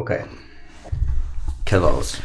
Ok. 0.00 0.10
Hva 1.70 1.78
var 1.78 1.92
oss? 1.92 2.22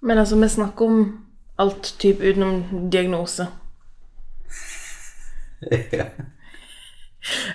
Men 0.00 0.18
altså, 0.18 0.36
vi 0.40 0.48
snakker 0.48 0.84
om 0.84 1.18
alt 1.58 1.94
typ 1.98 2.20
utenom 2.20 2.64
diagnose. 2.92 3.46
ja. 5.92 6.04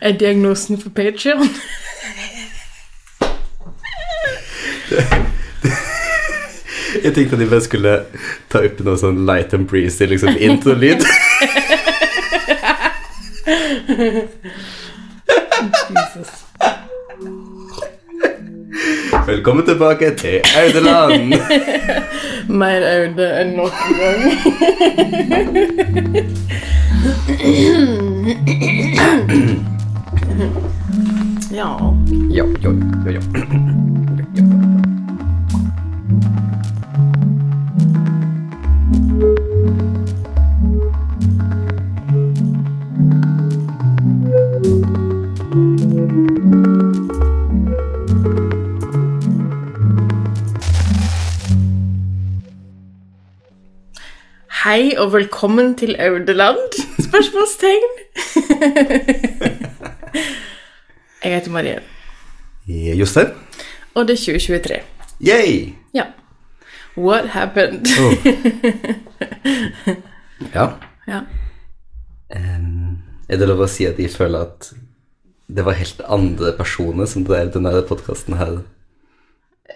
Er 0.02 0.12
diagnosen 0.18 0.82
for 0.82 0.90
Patreon? 0.90 1.48
Jeg 7.04 7.14
tenkte 7.14 7.36
at 7.36 7.42
jeg 7.42 7.50
bare 7.50 7.62
skulle 7.62 8.06
ta 8.50 8.58
opp 8.66 8.80
noe 8.84 8.98
sånn 8.98 9.26
light 9.30 9.54
and 9.54 9.68
breezy, 9.70 10.06
liksom 10.10 10.34
intro-lyd. 10.42 11.06
Jesus. 15.94 16.30
Velkommen 19.30 19.66
tilbake 19.66 20.16
til 20.16 20.42
Audeland. 20.58 21.34
Mer 22.60 22.82
Aude 22.90 23.28
enn 23.42 23.52
noen 23.54 23.72
gang. 24.00 24.22
ja. 31.60 31.70
Ja, 32.30 32.46
ja, 32.64 32.72
ja, 33.06 33.12
ja. 33.14 33.22
Hei 54.64 54.94
og 54.98 55.14
velkommen 55.14 55.76
til 55.78 55.96
Audeland? 56.00 56.58
Spørsmålstegn. 57.08 57.92
Jeg 61.24 61.36
heter 61.36 61.52
Marie, 61.52 61.80
Ja, 62.68 62.94
Jostein? 62.96 63.28
og 63.96 64.08
det 64.08 64.14
er 64.14 64.18
2023. 64.18 64.80
Yay! 65.28 65.74
Ja. 65.94 66.04
What 66.98 67.30
happened? 67.30 67.86
Oh. 68.00 68.14
Ja. 70.56 70.68
Ja. 71.08 71.20
Um, 72.36 72.98
er 73.30 73.38
det 73.38 73.48
lov 73.50 73.60
å 73.66 73.68
si 73.68 73.84
at 73.90 73.98
jeg 74.00 74.12
føler 74.14 74.46
at 74.48 74.70
det 75.52 75.66
var 75.68 75.76
helt 75.76 76.00
andre 76.08 76.54
personer 76.58 77.10
som 77.12 77.26
drev 77.28 77.52
denne 77.54 77.74
podkasten 77.90 78.38
her? 78.40 78.62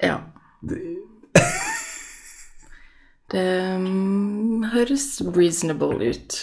ja. 0.03 0.15
Det 3.33 3.43
mm, 3.79 4.12
høres 4.73 5.07
reasonable 5.35 6.09
ut. 6.13 6.37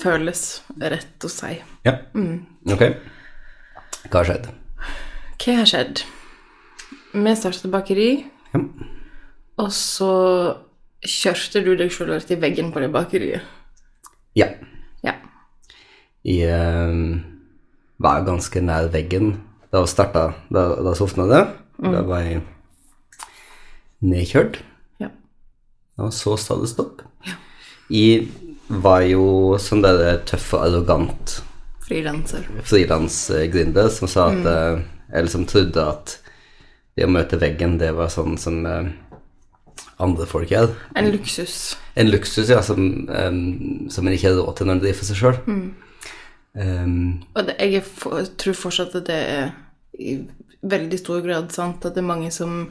Føles 0.00 0.42
rett 0.80 1.24
å 1.24 1.30
si. 1.32 1.54
Ja. 1.86 1.94
Ok. 2.68 2.82
Hva 4.10 4.20
har 4.20 4.28
skjedd? 4.28 4.48
Hva 5.40 5.54
har 5.62 5.68
skjedd? 5.70 6.02
Vi 7.16 7.32
startet 7.38 7.70
bakeri, 7.72 8.10
Ja. 8.52 8.60
og 9.58 9.70
så 9.72 10.10
kjørte 11.06 11.62
du 11.64 11.74
deg 11.76 11.92
selv 11.92 12.12
rett 12.12 12.30
i 12.30 12.36
veggen 12.40 12.72
på 12.72 12.80
det 12.82 12.90
bakeriet. 12.92 13.42
ja. 14.36 14.48
Ja. 15.04 15.14
Jeg 16.24 16.90
uh, 16.90 17.20
var 18.02 18.24
ganske 18.26 18.60
nær 18.60 18.88
veggen 18.92 19.36
da 19.72 19.80
vi 19.84 19.86
starta. 19.92 20.34
Da, 20.50 20.64
da 20.82 20.94
sovna 20.98 21.26
det. 21.30 21.42
Da 21.78 22.02
var 22.02 22.24
jeg 22.24 22.42
nedkjørt. 24.02 24.58
Ja. 25.00 25.08
Og 26.02 26.12
så 26.12 26.36
sa 26.40 26.56
det 26.60 26.68
stopp. 26.72 27.02
Jeg 27.92 28.26
var 28.66 29.04
jo 29.06 29.56
sånn 29.62 29.84
der 29.84 30.18
tøff 30.26 30.52
og 30.56 30.64
arrogant 30.66 31.40
Frilanser. 31.86 32.48
frilansgründer 32.66 33.90
som 33.94 34.10
sa 34.10 34.30
at 34.32 34.42
mm. 34.42 34.84
Eller 35.14 35.30
som 35.30 35.44
trodde 35.46 35.78
at 35.78 36.16
det 36.98 37.04
å 37.06 37.12
møte 37.12 37.38
veggen, 37.38 37.76
det 37.78 37.92
var 37.94 38.08
sånn 38.10 38.34
som 38.40 38.64
eh, 38.66 38.88
andre 40.02 40.26
folk 40.26 40.50
gjør. 40.50 40.72
En 40.98 41.10
luksus. 41.12 41.76
En 41.94 42.10
luksus, 42.10 42.48
ja, 42.50 42.62
som, 42.64 43.06
um, 43.06 43.86
som 43.92 44.08
en 44.08 44.16
ikke 44.16 44.32
har 44.32 44.38
råd 44.40 44.56
til 44.58 44.66
når 44.66 44.78
en 44.78 44.82
driver 44.82 44.98
for 44.98 45.10
seg 45.10 45.20
sjøl. 45.20 45.38
Og 46.56 47.42
det, 47.46 47.56
jeg 47.60 47.84
for, 47.86 48.24
tror 48.40 48.58
fortsatt 48.58 48.96
at 48.98 49.08
det 49.12 49.20
er 49.36 49.52
i 50.00 50.18
veldig 50.66 50.98
stor 51.00 51.20
grad 51.24 51.52
sant 51.54 51.84
at 51.84 51.94
det 51.94 52.02
er 52.02 52.08
mange 52.08 52.32
som 52.34 52.64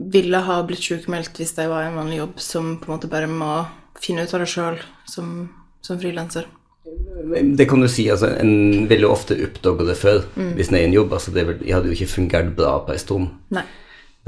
ville 0.00 0.40
ha 0.44 0.56
blitt 0.66 0.82
sykemeldt 0.84 1.38
hvis 1.38 1.54
de 1.56 1.66
var 1.70 1.84
i 1.84 1.90
en 1.90 1.98
vanlig 1.98 2.20
jobb, 2.20 2.40
som 2.42 2.74
på 2.80 2.88
en 2.88 2.96
måte 2.96 3.10
bare 3.12 3.30
må 3.30 3.52
finne 4.00 4.24
ut 4.24 4.34
av 4.34 4.42
det 4.42 4.48
sjøl 4.50 4.78
som, 5.08 5.34
som 5.84 6.00
frilanser. 6.00 6.48
Det 7.56 7.66
kan 7.68 7.82
du 7.82 7.88
si, 7.92 8.06
altså, 8.10 8.32
en 8.40 8.86
vil 8.90 9.04
jo 9.04 9.12
ofte 9.12 9.36
oppdage 9.44 9.86
det 9.86 9.98
før 10.00 10.22
hvis 10.56 10.70
en 10.70 10.78
er 10.78 10.86
i 10.86 10.88
en 10.88 10.96
jobb. 10.96 11.12
Altså, 11.16 11.34
det 11.34 11.44
hadde 11.68 11.90
jo 11.90 11.96
ikke 11.96 12.14
fungert 12.14 12.54
bra 12.56 12.78
på 12.86 12.96
en 12.96 13.04
stund 13.04 13.60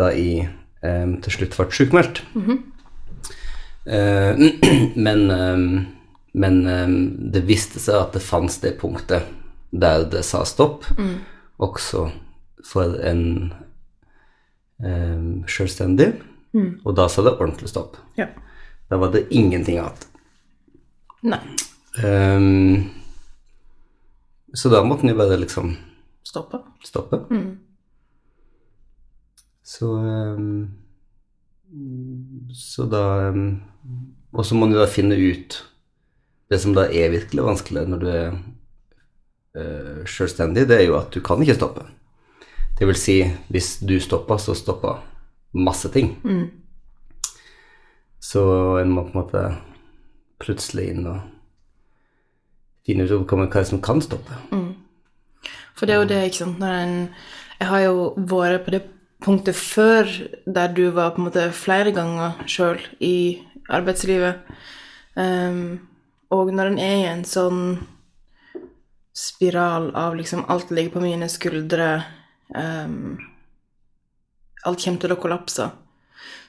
da 0.00 0.06
jeg 0.14 0.46
em, 0.80 1.18
til 1.20 1.34
slutt 1.34 1.56
ble 1.56 1.72
sjukmeldt. 1.80 2.22
Eh, 3.82 4.38
men 4.94 5.22
em, 5.34 5.62
men 6.32 6.62
det 7.32 7.44
viste 7.48 7.80
seg 7.80 7.98
at 7.98 8.14
det 8.16 8.24
fantes 8.24 8.60
det 8.62 8.76
punktet 8.80 9.28
der 9.72 10.06
det 10.12 10.24
sa 10.24 10.42
stopp, 10.48 10.86
også 11.62 12.06
for 12.64 12.96
en 13.04 13.52
um, 14.84 15.42
selvstendig, 15.48 16.12
og 16.84 16.96
da 16.96 17.08
sa 17.08 17.24
det 17.24 17.34
ordentlig 17.38 17.70
stopp. 17.72 17.98
Ja. 18.16 18.30
Da 18.92 18.98
var 19.00 19.08
det 19.14 19.22
ingenting 19.32 19.78
annet. 19.80 20.02
Nei. 21.24 21.38
Um, 22.04 22.90
så 24.52 24.68
da 24.68 24.82
måtte 24.84 25.06
den 25.06 25.14
jo 25.14 25.16
bare 25.16 25.38
liksom 25.40 25.70
Stoppe. 26.28 26.60
stoppe. 26.84 27.22
Så 29.64 29.88
um, 29.96 30.68
Så 32.52 32.84
da 32.84 33.30
um, 33.32 33.62
Og 34.32 34.44
så 34.46 34.56
må 34.60 34.68
du 34.68 34.76
da 34.76 34.86
finne 34.90 35.16
ut 35.16 35.56
Det 36.50 36.60
som 36.60 36.76
da 36.76 36.84
er 36.84 37.14
virkelig 37.14 37.48
vanskelig 37.48 37.88
når 37.88 38.02
du 38.02 38.08
er 38.12 38.32
uh, 39.56 40.04
selvstendig, 40.04 40.68
det 40.68 40.82
er 40.82 40.90
jo 40.90 40.98
at 41.00 41.14
du 41.14 41.22
kan 41.24 41.40
ikke 41.40 41.56
stoppe. 41.56 41.86
Det 42.76 42.92
vil 42.92 42.98
si, 42.98 43.22
hvis 43.48 43.78
du 43.80 43.96
stopper, 44.00 44.36
så 44.36 44.52
stopper 44.56 45.00
masse 45.56 45.88
ting. 45.96 46.18
Så 48.22 48.42
en 48.78 48.92
må 48.94 49.04
på 49.06 49.16
en 49.16 49.20
måte 49.20 49.42
plutselig 50.42 50.88
inn 50.92 51.06
og 51.10 51.20
finne 52.86 53.06
ut 53.06 53.30
hva 53.30 53.46
hva 53.46 53.64
som 53.66 53.82
kan 53.82 54.02
stoppe. 54.02 54.38
For 55.78 55.86
det 55.86 55.94
er 55.94 56.02
jo 56.02 56.10
det, 56.10 56.20
ikke 56.28 56.44
sant, 56.44 56.60
når 56.62 56.74
en 56.80 56.96
Jeg 57.62 57.68
har 57.70 57.80
jo 57.80 58.14
vært 58.16 58.64
på 58.64 58.72
det 58.74 58.82
punktet 59.22 59.54
før 59.54 60.08
der 60.46 60.72
du 60.74 60.90
var 60.90 61.12
på 61.14 61.22
en 61.22 61.28
måte 61.28 61.44
flere 61.54 61.92
ganger 61.94 62.40
sjøl 62.50 62.80
i 62.98 63.38
arbeidslivet. 63.70 64.40
Um, 65.14 65.78
og 66.30 66.50
når 66.50 66.72
en 66.72 66.78
er 66.82 66.96
i 66.96 67.06
en 67.12 67.22
sånn 67.24 67.60
spiral 69.14 69.92
av 69.94 70.16
liksom 70.18 70.42
alt 70.50 70.72
ligger 70.74 70.96
på 70.96 71.04
mine 71.04 71.28
skuldre 71.30 72.02
Um, 72.54 73.18
Alt 74.62 74.84
kommer 74.84 75.00
til 75.02 75.14
å 75.14 75.18
kollapse. 75.18 75.64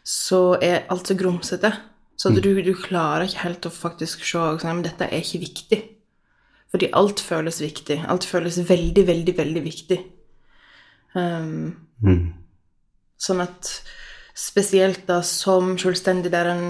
Så 0.03 0.58
er 0.62 0.86
alt 0.91 1.09
så 1.09 1.16
grumsete. 1.18 1.72
Så 2.19 2.30
du, 2.30 2.53
du 2.62 2.74
klarer 2.78 3.25
ikke 3.25 3.44
helt 3.44 3.66
å 3.68 3.74
faktisk 3.74 4.24
se 4.24 4.40
sånn, 4.62 4.78
men 4.78 4.86
dette 4.86 5.08
er 5.08 5.24
ikke 5.24 5.41
viktig. 5.41 5.80
Fordi 6.74 6.90
alt 6.97 7.22
føles 7.22 7.59
viktig. 7.62 8.00
Alt 8.09 8.25
føles 8.28 8.62
veldig, 8.69 9.03
veldig, 9.08 9.36
veldig 9.38 9.63
viktig. 9.66 10.00
Um, 11.13 11.75
Sånn 13.24 13.44
at 13.44 13.69
spesielt 14.36 15.06
da 15.07 15.22
som 15.24 15.75
selvstendig 15.80 16.31
der 16.33 16.50
en 16.51 16.63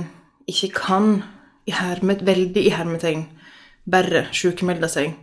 ikke 0.51 0.73
kan 0.75 1.07
i 1.65 1.73
hermet, 1.73 2.25
veldig 2.27 2.65
i 2.67 2.73
hermetegn 2.75 3.23
bare 3.89 4.25
sjukmelde 4.35 4.89
seg 4.91 5.13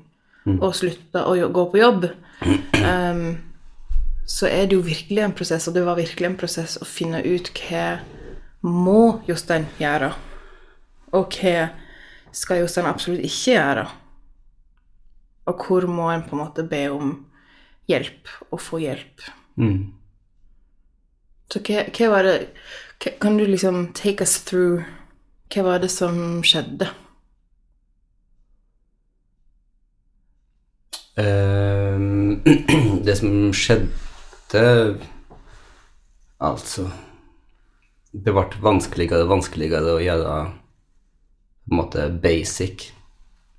og 0.57 0.73
slutte 0.75 1.23
å 1.29 1.35
gå 1.53 1.65
på 1.71 1.81
jobb, 1.83 2.07
um, 2.81 3.27
så 4.31 4.47
er 4.47 4.69
det 4.71 4.77
jo 4.77 4.83
virkelig 4.87 5.23
en 5.25 5.33
prosess, 5.35 5.67
og 5.69 5.75
det 5.75 5.83
var 5.83 5.99
virkelig 5.99 6.29
en 6.29 6.37
prosess 6.39 6.77
å 6.79 6.87
finne 6.87 7.19
ut 7.27 7.51
hva 7.65 7.99
må 8.63 9.23
Jostein 9.27 9.65
gjøre, 9.81 10.13
og 11.19 11.35
hva 11.35 11.71
skal 12.37 12.61
Jostein 12.61 12.87
absolutt 12.87 13.25
ikke 13.27 13.57
gjøre. 13.57 13.89
Og 15.51 15.65
hvor 15.65 15.87
må 15.91 16.07
en 16.13 16.23
på 16.23 16.37
en 16.37 16.43
måte 16.45 16.63
be 16.63 16.85
om 16.95 17.09
hjelp, 17.91 18.31
og 18.53 18.63
få 18.63 18.79
hjelp. 18.85 19.25
Mm. 19.59 19.91
Så 21.51 21.63
hva, 21.67 21.83
hva 21.91 22.11
var 22.13 22.29
det 22.29 22.35
hva, 23.03 23.11
Kan 23.19 23.41
du 23.41 23.43
liksom 23.49 23.89
take 23.99 24.23
us 24.23 24.37
through 24.47 24.85
Hva 25.51 25.65
var 25.67 25.81
det 25.83 25.91
som 25.91 26.45
skjedde? 26.47 26.87
Um, 31.19 32.39
det 33.05 33.19
som 33.19 33.51
skjedde 33.51 33.91
Altså 36.41 36.89
Det 38.11 38.33
ble 38.35 38.63
vanskeligere 38.65 39.23
og 39.27 39.31
vanskeligere 39.37 39.95
å 39.95 40.03
gjøre 40.03 40.35
på 40.51 41.71
en 41.71 41.79
måte 41.79 42.09
basic 42.23 42.89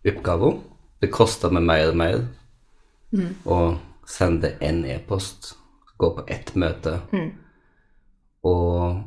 oppgaver. 0.07 0.57
Det 0.99 1.11
kosta 1.13 1.51
meg 1.53 1.63
mer 1.63 1.91
og 1.91 1.99
mer 2.01 2.17
å 3.47 3.59
sende 4.07 4.57
én 4.59 4.81
e-post, 4.89 5.53
gå 5.97 6.09
på 6.17 6.25
ett 6.27 6.51
møte 6.59 6.99
og 8.43 9.03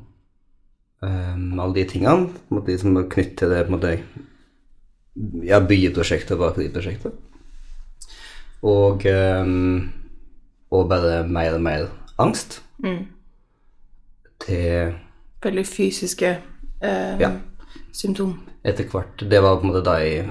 um, 1.02 1.60
alle 1.60 1.75
de 1.75 1.84
tingene 1.90 2.28
på 2.31 2.54
en 2.54 2.58
måte, 2.58 2.70
de 2.70 2.78
som 2.81 2.96
er 2.96 3.10
knyttet 3.10 3.36
til 3.40 3.52
det 3.52 3.64
på 3.66 3.72
en 3.72 3.76
måte, 3.76 3.94
ja, 5.46 5.60
byggeprosjektet 5.60 6.36
og 6.36 6.42
bakeriprosjektet. 6.44 7.19
Og, 8.64 9.04
ehm, 9.10 9.90
og 10.74 10.88
bare 10.90 11.22
mer 11.28 11.54
og 11.56 11.62
mer 11.62 11.86
angst 12.18 12.58
til 14.44 14.94
Veldig 15.44 15.64
fysiske 15.68 16.30
eh, 16.82 17.20
Ja. 17.20 17.30
symptom. 17.92 18.38
etter 18.64 18.84
hvert 18.88 19.20
Det 19.30 19.42
var 19.42 19.58
på 19.60 19.66
en 19.66 19.72
måte 19.72 19.84
da 19.84 19.98
jeg 20.00 20.28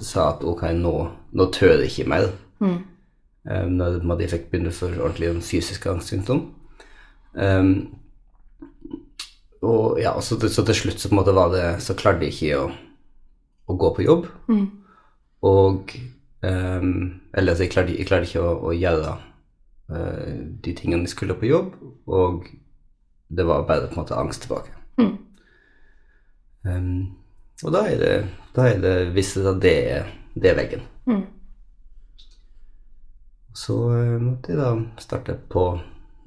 sa 0.00 0.30
at 0.32 0.44
ok, 0.44 0.62
nå, 0.76 0.92
nå 1.32 1.46
tør 1.52 1.80
jeg 1.82 1.90
ikke 1.90 2.08
mer. 2.08 2.28
Um, 2.60 2.84
når 3.78 4.00
på 4.02 4.16
jeg 4.20 4.30
fikk 4.32 4.46
begynne 4.50 4.72
for 4.74 4.88
ordentlig 4.88 5.28
en 5.30 5.42
fysisk 5.42 5.86
angstsymptom. 5.86 6.40
Um, 7.34 7.72
og 9.62 10.00
ja, 10.00 10.14
så 10.20 10.38
til, 10.40 10.50
så 10.50 10.64
til 10.66 10.74
slutt 10.74 11.00
så 11.00 11.08
på 11.08 11.14
en 11.14 11.20
måte 11.20 11.34
var 11.36 11.52
det 11.52 11.82
Så 11.82 11.94
klarte 11.98 12.24
jeg 12.26 12.32
ikke 12.34 12.58
å, 12.64 12.70
å 13.68 13.76
gå 13.76 13.92
på 13.96 14.06
jobb. 14.06 14.26
Og 15.42 15.92
um, 15.94 16.15
Eller 16.46 17.52
at 17.52 17.60
jeg 17.62 17.72
klarte, 17.72 17.96
jeg 17.96 18.06
klarte 18.08 18.28
ikke 18.28 18.44
å, 18.44 18.54
å 18.68 18.74
gjøre 18.76 19.14
uh, 19.90 20.32
de 20.62 20.74
tingene 20.76 21.06
jeg 21.06 21.14
skulle 21.14 21.36
på 21.38 21.48
jobb, 21.48 21.72
og 22.06 22.46
det 23.28 23.46
var 23.48 23.66
bare 23.66 23.88
på 23.88 23.96
en 23.96 24.02
måte 24.02 24.18
angst 24.18 24.44
tilbake. 24.44 24.72
Um, 26.66 27.16
og 27.62 27.72
da 27.74 27.84
er 27.86 27.98
det, 28.00 28.14
da 28.56 28.66
er 28.68 28.80
det 28.82 28.94
visst 29.14 29.38
at 29.38 29.60
det 29.62 29.74
er, 29.94 30.12
det 30.34 30.50
er 30.50 30.58
veggen. 30.58 30.86
Så 33.56 33.78
uh, 33.88 34.16
måtte 34.20 34.52
jeg 34.52 34.60
da 34.60 34.72
starte 35.02 35.38
på 35.50 35.68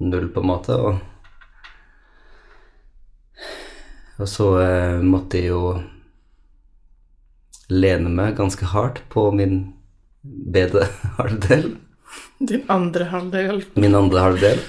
null, 0.00 0.30
på 0.32 0.42
en 0.42 0.52
måte, 0.52 0.76
og 0.76 1.06
Og 4.20 4.28
så 4.28 4.46
uh, 4.60 5.00
måtte 5.00 5.38
jeg 5.40 5.48
jo 5.48 5.80
lene 7.72 8.10
meg 8.12 8.34
ganske 8.36 8.66
hardt 8.68 9.00
på 9.08 9.30
min 9.32 9.54
bedre 10.22 10.88
halvdel. 11.18 11.76
Din 12.38 12.64
andre 12.68 13.04
halvdel. 13.04 13.64
Min 13.74 13.94
andre 13.94 14.24
halvdel. 14.26 14.62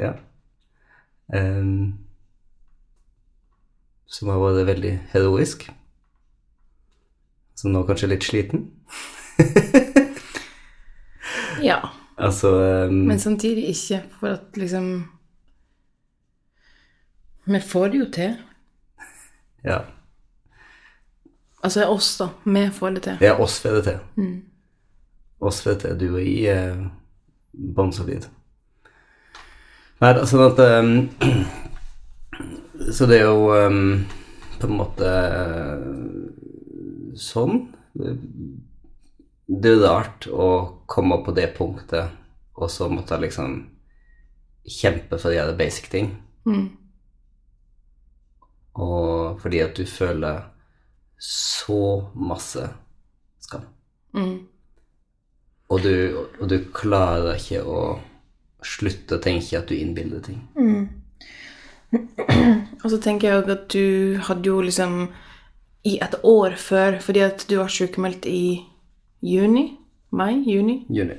Ja. 0.00 0.12
Um, 1.32 1.98
som 4.06 4.30
har 4.30 4.40
vært 4.40 4.66
veldig 4.68 4.94
heroisk. 5.12 5.66
Som 7.56 7.72
nå 7.72 7.82
kanskje 7.88 8.08
er 8.08 8.14
litt 8.16 8.26
sliten. 8.28 8.68
Ja. 11.62 11.88
Altså 12.16 12.50
um, 12.88 12.94
Men 13.08 13.18
samtidig 13.20 13.68
ikke, 13.68 14.02
for 14.20 14.28
at 14.28 14.56
liksom 14.56 15.08
Vi 17.46 17.60
får 17.60 17.88
det 17.88 17.98
jo 17.98 18.06
til. 18.12 18.34
Ja. 19.64 19.78
Altså 21.62 21.86
oss, 21.88 22.16
da. 22.18 22.28
Vi 22.44 22.70
får 22.72 22.90
det 22.90 23.02
til. 23.02 23.16
Er 23.20 23.40
oss 23.40 23.60
får 23.60 23.70
det 23.78 23.84
til. 23.84 23.98
Oss 24.20 24.55
til. 25.40 25.98
Du 25.98 26.06
og 26.14 26.22
jeg 26.22 26.46
er 26.52 26.90
bånn 27.52 27.92
solid. 27.92 28.26
Nei, 30.00 30.12
sånn 30.28 30.44
at 30.44 30.58
um, 30.60 31.08
Så 32.92 33.06
det 33.08 33.22
er 33.22 33.30
jo 33.30 33.48
um, 33.52 34.04
på 34.60 34.68
en 34.68 34.76
måte 34.76 35.08
eh, 35.08 35.86
sånn. 37.20 37.62
Det 37.96 39.70
er 39.70 39.82
rart 39.84 40.26
å 40.28 40.48
komme 40.88 41.18
på 41.24 41.32
det 41.36 41.50
punktet, 41.56 42.12
og 42.56 42.70
så 42.72 42.88
måtte 42.92 43.16
jeg 43.16 43.28
liksom 43.28 43.56
kjempe 44.66 45.18
for 45.20 45.30
å 45.30 45.36
gjøre 45.36 45.56
basic 45.60 45.88
ting. 45.92 46.10
Og 48.76 49.40
fordi 49.40 49.62
at 49.64 49.76
du 49.76 49.84
føler 49.88 50.44
så 51.20 52.10
masse 52.16 52.66
skam. 53.44 53.64
Og, 55.68 55.82
du, 55.82 56.26
og 56.40 56.48
du 56.50 56.60
klarer 56.74 57.40
ikke 57.40 57.62
å 57.66 57.80
slutte 58.66 59.18
å 59.18 59.22
tenke 59.22 59.58
at 59.58 59.68
du 59.70 59.74
innbilder 59.76 60.22
ting. 60.22 60.40
Og 62.82 62.90
så 62.92 62.98
tenker 63.02 63.28
jeg 63.30 63.44
at 63.50 63.66
du 63.72 64.18
hadde 64.28 64.50
jo 64.50 64.60
liksom 64.62 65.08
i 65.86 65.96
et 66.02 66.16
år 66.26 66.56
før, 66.58 66.98
fordi 67.02 67.22
at 67.26 67.46
du 67.50 67.56
var 67.60 67.70
sykemeldt 67.72 68.26
i 68.30 68.62
juni, 69.22 69.68
mai, 70.10 70.42
juni, 70.46 70.80
Juni. 70.90 71.18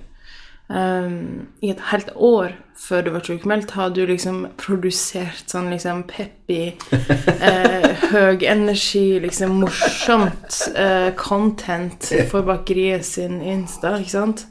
Um, 0.70 1.48
i 1.62 1.72
et 1.74 1.84
helt 1.92 2.12
år 2.16 2.56
før 2.78 3.02
du 3.02 3.10
var 3.16 3.24
sykemeldt, 3.26 3.72
har 3.74 3.90
du 3.96 4.04
liksom 4.06 4.44
produsert 4.60 5.50
sånn 5.50 5.72
liksom 5.74 6.04
peppy, 6.10 6.76
eh, 7.50 7.88
høy 8.12 8.46
energi, 8.46 9.18
liksom 9.24 9.58
morsomt 9.64 10.60
eh, 10.78 11.10
content 11.18 12.12
for 12.30 12.46
bakeriet 12.46 13.08
sin 13.08 13.42
Insta, 13.42 13.96
ikke 13.98 14.14
sant? 14.14 14.46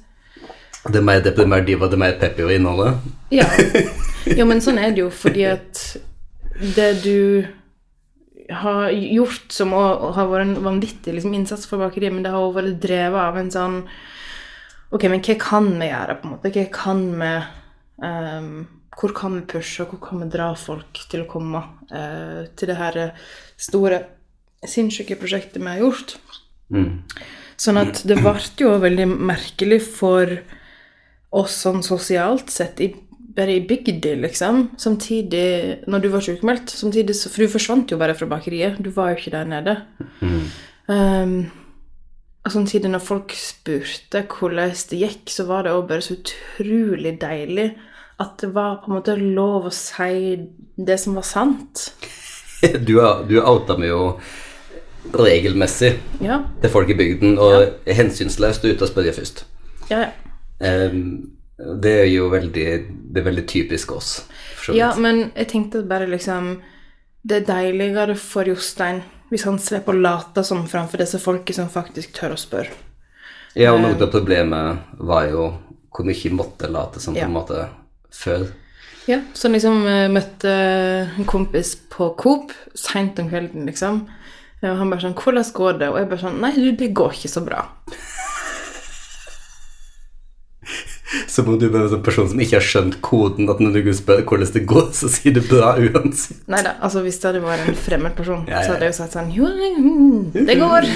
Det 0.86 1.00
er 1.00 1.06
mer, 1.06 1.22
det 1.22 1.34
er 1.34 1.50
mer 1.50 1.62
diva, 1.66 1.88
det 1.90 1.98
er 1.98 2.02
mer 2.02 2.18
peppy 2.18 2.46
å 2.46 2.52
innholdet. 2.54 3.06
Ja. 3.34 3.48
Jo, 4.26 4.42
men 4.42 4.58
sånn 4.58 4.80
er 4.82 4.90
det 4.90 5.04
jo, 5.04 5.10
fordi 5.14 5.44
at 5.46 5.80
det 6.74 6.88
du 7.04 7.46
har 8.50 8.90
gjort 8.90 9.54
som 9.54 9.70
har 9.70 10.26
vært 10.30 10.48
en 10.48 10.56
vanvittig 10.64 11.14
liksom, 11.14 11.34
innsats 11.38 11.66
for 11.70 11.78
bakeriet, 11.78 12.10
men 12.14 12.26
det 12.26 12.32
har 12.34 12.54
vært 12.54 12.80
drevet 12.82 13.22
av 13.22 13.38
en 13.38 13.52
sånn 13.54 13.76
Ok, 14.94 15.06
men 15.10 15.22
hva 15.24 15.36
kan 15.40 15.70
vi 15.80 15.90
gjøre, 15.90 16.18
på 16.20 16.28
en 16.28 16.34
måte? 16.36 16.52
Hva 16.54 16.66
kan 16.74 17.00
vi 17.20 17.30
um, 18.06 18.50
Hvor 18.96 19.14
kan 19.16 19.34
vi 19.38 19.46
pushe, 19.50 19.82
og 19.82 19.94
hvor 19.94 20.02
kan 20.08 20.22
vi 20.22 20.28
dra 20.32 20.50
folk 20.58 21.00
til 21.10 21.24
å 21.24 21.30
komme 21.30 21.62
uh, 21.90 22.46
til 22.56 22.70
det 22.70 22.78
her 22.78 23.00
store, 23.60 24.04
sinnssyke 24.66 25.18
prosjektet 25.20 25.60
vi 25.60 25.72
har 25.72 25.82
gjort? 25.82 26.16
Sånn 27.56 27.80
at 27.80 28.02
det 28.08 28.18
ble 28.20 28.36
jo 28.60 28.76
veldig 28.82 29.08
merkelig 29.10 29.80
for 29.84 30.32
oss 31.36 31.58
sånn 31.64 31.82
sosialt 31.84 32.50
sett, 32.52 32.80
i, 32.84 32.90
bare 33.36 33.58
i 33.58 33.62
bygda, 33.68 34.14
liksom. 34.22 34.62
Samtidig, 34.80 35.84
når 35.90 36.04
du 36.04 36.08
var 36.12 36.25
sykemeldt, 36.25 36.72
samtidig 36.72 37.16
For 37.26 37.44
du 37.44 37.52
forsvant 37.52 37.92
jo 37.92 38.00
bare 38.00 38.16
fra 38.16 38.28
bakeriet. 38.30 38.80
Du 38.80 38.90
var 38.94 39.12
jo 39.12 39.20
ikke 39.20 39.34
der 39.34 39.49
nede. 39.50 39.76
Um, 40.87 41.38
og 42.46 42.68
siden 42.70 42.94
når 42.94 43.02
folk 43.02 43.32
spurte 43.34 44.22
hvordan 44.30 44.74
det 44.90 45.00
gikk, 45.00 45.30
så 45.32 45.46
var 45.48 45.66
det 45.66 45.72
også 45.74 45.88
bare 45.88 46.04
så 46.06 46.16
utrolig 46.16 47.16
deilig 47.20 47.68
at 48.22 48.38
det 48.40 48.54
var 48.54 48.78
på 48.80 48.90
en 48.90 48.96
måte 48.96 49.16
lov 49.18 49.66
å 49.68 49.72
si 49.74 50.36
det 50.76 50.98
som 51.02 51.18
var 51.18 51.26
sant. 51.26 51.90
Du 52.88 52.94
har, 53.02 53.26
du 53.28 53.36
outa 53.42 53.74
meg 53.76 53.90
jo 53.90 54.14
regelmessig 55.12 55.90
Ja. 56.24 56.38
til 56.62 56.70
folk 56.72 56.88
i 56.90 56.96
bygden, 56.96 57.36
og 57.38 57.84
hensynsløst 57.84 58.64
ute 58.64 58.80
og 58.82 58.88
spør 58.88 59.10
jeg 59.10 59.14
først. 59.18 59.42
Ja, 59.90 60.06
ja. 60.06 60.86
Um, 60.88 61.36
det 61.82 61.92
er 62.00 62.08
jo 62.08 62.30
veldig, 62.32 62.64
det 63.12 63.20
er 63.20 63.26
veldig 63.28 63.44
typisk 63.48 63.92
oss. 63.92 64.24
Ja, 64.74 64.94
men 64.96 65.30
jeg 65.36 65.48
tenkte 65.52 65.84
bare 65.86 66.08
liksom 66.10 66.56
Det 67.22 67.36
er 67.42 67.46
deiligere 67.46 68.16
for 68.16 68.48
Jostein 68.48 69.02
hvis 69.30 69.47
han 69.49 69.59
slipper 69.59 69.97
å 69.97 70.02
late 70.02 70.45
som 70.47 70.66
framfor 70.71 71.02
disse 71.02 71.21
folket 71.23 71.59
som 71.59 71.71
faktisk 71.73 72.14
tør 72.16 72.37
å 72.37 72.40
spørre. 72.40 72.75
Ja, 73.56 73.73
og 73.73 73.80
noe 73.80 73.97
av 73.97 74.12
problemet 74.12 74.97
var 75.00 75.30
jo 75.30 75.49
hvor 75.97 76.04
mye 76.04 76.33
måtte 76.37 76.68
late 76.68 77.00
som 77.00 77.16
på 77.16 77.25
en 77.25 77.33
måte 77.35 77.66
før. 78.12 78.50
Ja, 79.06 79.21
så 79.38 79.49
liksom 79.49 79.87
eh, 79.87 80.09
møtte 80.12 80.52
en 80.52 81.28
kompis 81.30 81.76
på 81.92 82.11
Coop 82.18 82.52
seint 82.76 83.18
om 83.23 83.30
kvelden, 83.30 83.64
liksom. 83.71 84.02
Og 84.64 84.78
han 84.80 84.90
bare 84.90 85.04
sånn 85.04 85.14
'Hvordan 85.14 85.52
går 85.52 85.78
det?' 85.78 85.88
Og 85.90 85.99
jeg 85.99 86.09
bare 86.11 86.25
sånn 86.25 86.40
'Nei, 86.40 86.52
du, 86.54 86.73
det 86.73 86.95
går 86.95 87.12
ikke 87.14 87.33
så 87.33 87.40
bra'. 87.45 87.64
Som 91.30 91.49
om 91.50 91.58
du 91.61 91.66
er 91.68 91.76
en 91.80 91.90
sånn 91.92 92.04
person 92.06 92.28
som 92.30 92.40
ikke 92.42 92.58
har 92.58 92.66
skjønt 92.66 92.99
koden, 93.04 93.49
at 93.52 93.61
når 93.62 93.78
du 93.87 93.92
spør 93.96 94.23
hvordan 94.26 94.52
det 94.54 94.64
går, 94.68 94.88
så 94.96 95.11
sier 95.12 95.37
du 95.37 95.40
bra 95.46 95.75
uansett. 95.80 96.42
Nei 96.50 96.62
da, 96.66 96.76
altså 96.85 97.02
hvis 97.04 97.18
det 97.23 97.30
hadde 97.30 97.44
vært 97.44 97.68
en 97.70 97.78
fremmed 97.87 98.16
person, 98.18 98.44
Ja, 98.49 98.61
ja, 98.61 98.64
så 98.64 98.75
hadde 98.75 98.88
jeg 98.88 98.94
jo 98.94 98.99
sagt 99.00 99.16
sånn 99.16 99.32
'Jo, 99.35 99.50
mm, 99.50 100.46
det 100.46 100.58
går'. 100.61 100.90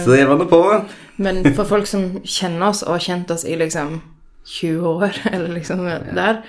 Strevende 0.00 0.48
på. 0.54 0.62
Men 1.20 1.42
for 1.54 1.68
folk 1.68 1.86
som 1.86 2.20
kjenner 2.24 2.70
oss, 2.70 2.82
og 2.82 2.96
har 2.96 3.06
kjent 3.06 3.30
oss 3.30 3.44
i 3.44 3.56
liksom 3.60 4.00
20 4.46 4.86
år, 4.88 5.16
eller 5.32 5.48
liksom 5.54 5.84
der, 6.16 6.42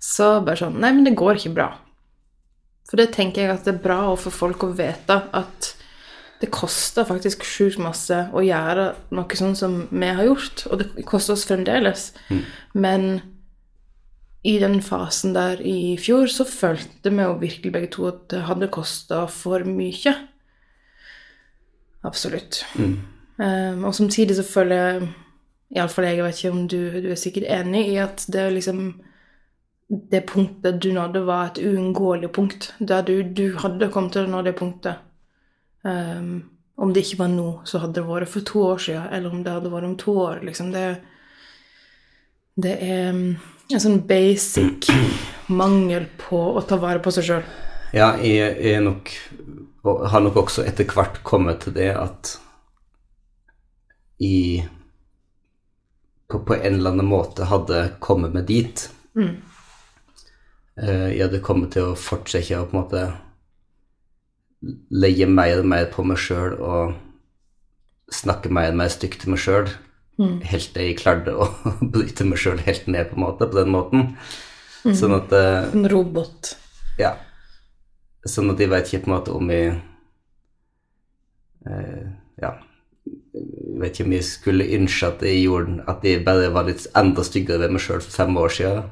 så 0.00 0.40
bare 0.44 0.60
sånn 0.60 0.78
Nei, 0.80 0.92
men 0.92 1.04
det 1.04 1.16
går 1.18 1.40
ikke 1.40 1.54
bra. 1.56 1.70
For 2.88 3.00
det 3.00 3.14
tenker 3.16 3.42
jeg 3.42 3.54
at 3.54 3.64
det 3.64 3.74
er 3.74 3.82
bra 3.82 4.14
for 4.20 4.30
folk 4.34 4.66
å 4.66 4.74
vite 4.76 5.22
at 5.32 5.74
det 6.44 6.50
koster 6.52 7.06
faktisk 7.08 7.44
sjukt 7.48 7.80
masse 7.80 8.18
å 8.36 8.42
gjøre 8.44 8.90
noe 9.16 9.38
sånn 9.38 9.54
som 9.56 9.78
vi 9.88 10.10
har 10.12 10.26
gjort, 10.28 10.66
og 10.68 10.82
det 10.82 11.06
koster 11.08 11.38
oss 11.38 11.46
fremdeles. 11.48 12.10
Men 12.76 13.22
i 14.44 14.58
den 14.60 14.82
fasen 14.84 15.32
der 15.32 15.62
i 15.64 15.96
fjor 15.96 16.28
så 16.28 16.44
følte 16.44 17.08
vi 17.08 17.24
jo 17.24 17.38
virkelig 17.40 17.72
begge 17.72 17.90
to 17.94 18.08
at 18.10 18.26
det 18.28 18.42
hadde 18.44 18.68
kosta 18.72 19.24
for 19.32 19.64
mye. 19.64 20.12
Absolutt. 22.04 22.60
Um, 22.76 23.86
og 23.88 23.94
samtidig 23.96 24.36
så 24.36 24.44
føler 24.44 24.76
jeg 24.76 25.08
Iallfall 25.74 26.04
jeg, 26.06 26.16
jeg 26.16 26.24
vet 26.24 26.38
ikke 26.38 26.52
om 26.52 26.68
du, 26.68 26.78
du 27.02 27.08
er 27.10 27.18
sikkert 27.18 27.48
enig 27.50 27.88
i 27.88 27.96
at 27.98 28.26
det 28.30 28.44
liksom 28.52 28.84
Det 30.12 30.20
punktet 30.26 30.78
du 30.82 30.92
nådde, 30.92 31.26
var 31.26 31.46
et 31.46 31.58
uunngåelig 31.60 32.30
punkt. 32.32 32.74
Der 32.80 33.02
du, 33.02 33.22
du 33.22 33.56
hadde 33.58 33.90
kommet 33.92 34.12
til 34.12 34.24
å 34.24 34.30
nå 34.32 34.40
det 34.42 34.54
punktet. 34.56 35.02
Um, 35.84 36.50
om 36.80 36.92
det 36.92 37.04
ikke 37.04 37.20
var 37.20 37.30
nå, 37.30 37.48
så 37.68 37.78
hadde 37.82 38.00
det 38.00 38.06
vært 38.08 38.32
for 38.32 38.46
to 38.46 38.62
år 38.66 38.80
siden, 38.82 39.08
eller 39.14 39.34
om 39.34 39.42
det 39.44 39.52
hadde 39.52 39.72
vært 39.72 39.88
om 39.88 39.98
to 40.00 40.14
år. 40.24 40.40
liksom 40.42 40.72
det 40.74 40.86
det 42.54 42.76
er 42.86 43.10
um, 43.10 43.34
en 43.72 43.82
sånn 43.82 44.00
basic 44.06 44.86
mangel 45.60 46.06
på 46.20 46.38
å 46.54 46.62
ta 46.62 46.78
vare 46.78 47.02
på 47.02 47.10
seg 47.14 47.26
sjøl. 47.28 47.48
Ja, 47.94 48.14
jeg, 48.22 48.54
jeg 48.58 48.78
er 48.78 48.84
nok 48.86 49.10
og 49.84 50.06
har 50.08 50.22
nok 50.24 50.38
også 50.44 50.64
etter 50.64 50.88
hvert 50.88 51.20
kommet 51.26 51.64
til 51.64 51.74
det 51.76 51.90
at 51.92 52.38
i 54.24 54.64
på, 56.30 56.40
på 56.40 56.56
en 56.56 56.78
eller 56.78 56.94
annen 56.94 57.10
måte 57.10 57.50
hadde 57.50 57.82
kommet 58.00 58.32
meg 58.32 58.46
dit. 58.48 58.86
Mm. 59.14 59.36
jeg 60.80 61.20
hadde 61.20 61.42
kommet 61.44 61.74
til 61.76 61.92
å 61.92 61.98
fortsette 61.98 62.58
å 62.58 62.64
på 62.66 62.74
en 62.74 62.80
måte 62.80 63.02
legge 64.94 65.26
mer 65.28 65.58
og 65.60 65.66
mer 65.68 65.88
på 65.92 66.04
meg 66.06 66.18
sjøl 66.22 66.54
og 66.58 66.94
snakke 68.14 68.50
mer 68.52 68.70
og 68.72 68.78
mer 68.82 68.92
stygt 68.92 69.20
til 69.24 69.32
meg 69.34 69.40
sjøl, 69.42 69.68
helt 70.20 70.68
til 70.74 70.88
jeg 70.88 70.98
klarte 71.00 71.32
å 71.34 71.48
bryte 71.94 72.24
meg 72.28 72.38
sjøl 72.38 72.60
helt 72.66 72.86
ned 72.86 73.08
på 73.10 73.18
måte, 73.20 73.48
på 73.50 73.58
den 73.60 73.72
måten. 73.74 74.04
Sånn 74.84 75.14
at 75.16 75.32
eh, 75.34 75.70
En 75.74 75.88
robot. 75.90 76.54
ja. 77.00 77.14
Sånn 78.24 78.48
at 78.52 78.60
jeg 78.62 78.70
vet 78.72 78.88
ikke 78.88 79.02
på 79.04 79.10
en 79.10 79.14
måte 79.18 79.32
om 79.36 79.50
jeg 79.52 79.74
eh, 81.68 82.04
Ja. 82.40 82.54
Jeg 83.34 83.80
vet 83.82 83.96
ikke 83.98 84.06
om 84.06 84.14
jeg 84.14 84.24
skulle 84.24 84.66
ønske 84.78 85.08
at 85.10 85.22
jeg 85.26 85.42
gjorde 85.42 85.82
At 85.90 86.04
jeg 86.06 86.22
bare 86.24 86.46
var 86.54 86.64
litt 86.68 86.86
enda 86.96 87.24
styggere 87.26 87.64
ved 87.66 87.74
meg 87.74 87.82
sjøl 87.84 88.00
for 88.00 88.14
fem 88.22 88.38
år 88.40 88.54
siden. 88.54 88.86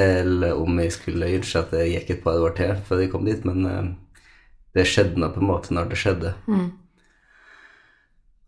Eller 0.00 0.56
om 0.56 0.78
jeg 0.80 0.94
skulle 0.94 1.28
ønske 1.36 1.58
at 1.64 1.74
det 1.74 1.88
gikk 1.90 2.12
et 2.14 2.22
par 2.24 2.38
år 2.40 2.54
til 2.56 2.72
før 2.86 3.02
jeg 3.02 3.10
kom 3.12 3.26
dit. 3.28 3.44
Men 3.48 3.66
eh, 3.68 3.90
det 4.74 4.86
skjedde 4.86 5.18
nå 5.18 5.28
på 5.34 5.40
en 5.42 5.48
måte 5.50 5.74
når 5.74 5.90
det 5.90 5.98
skjedde. 5.98 6.34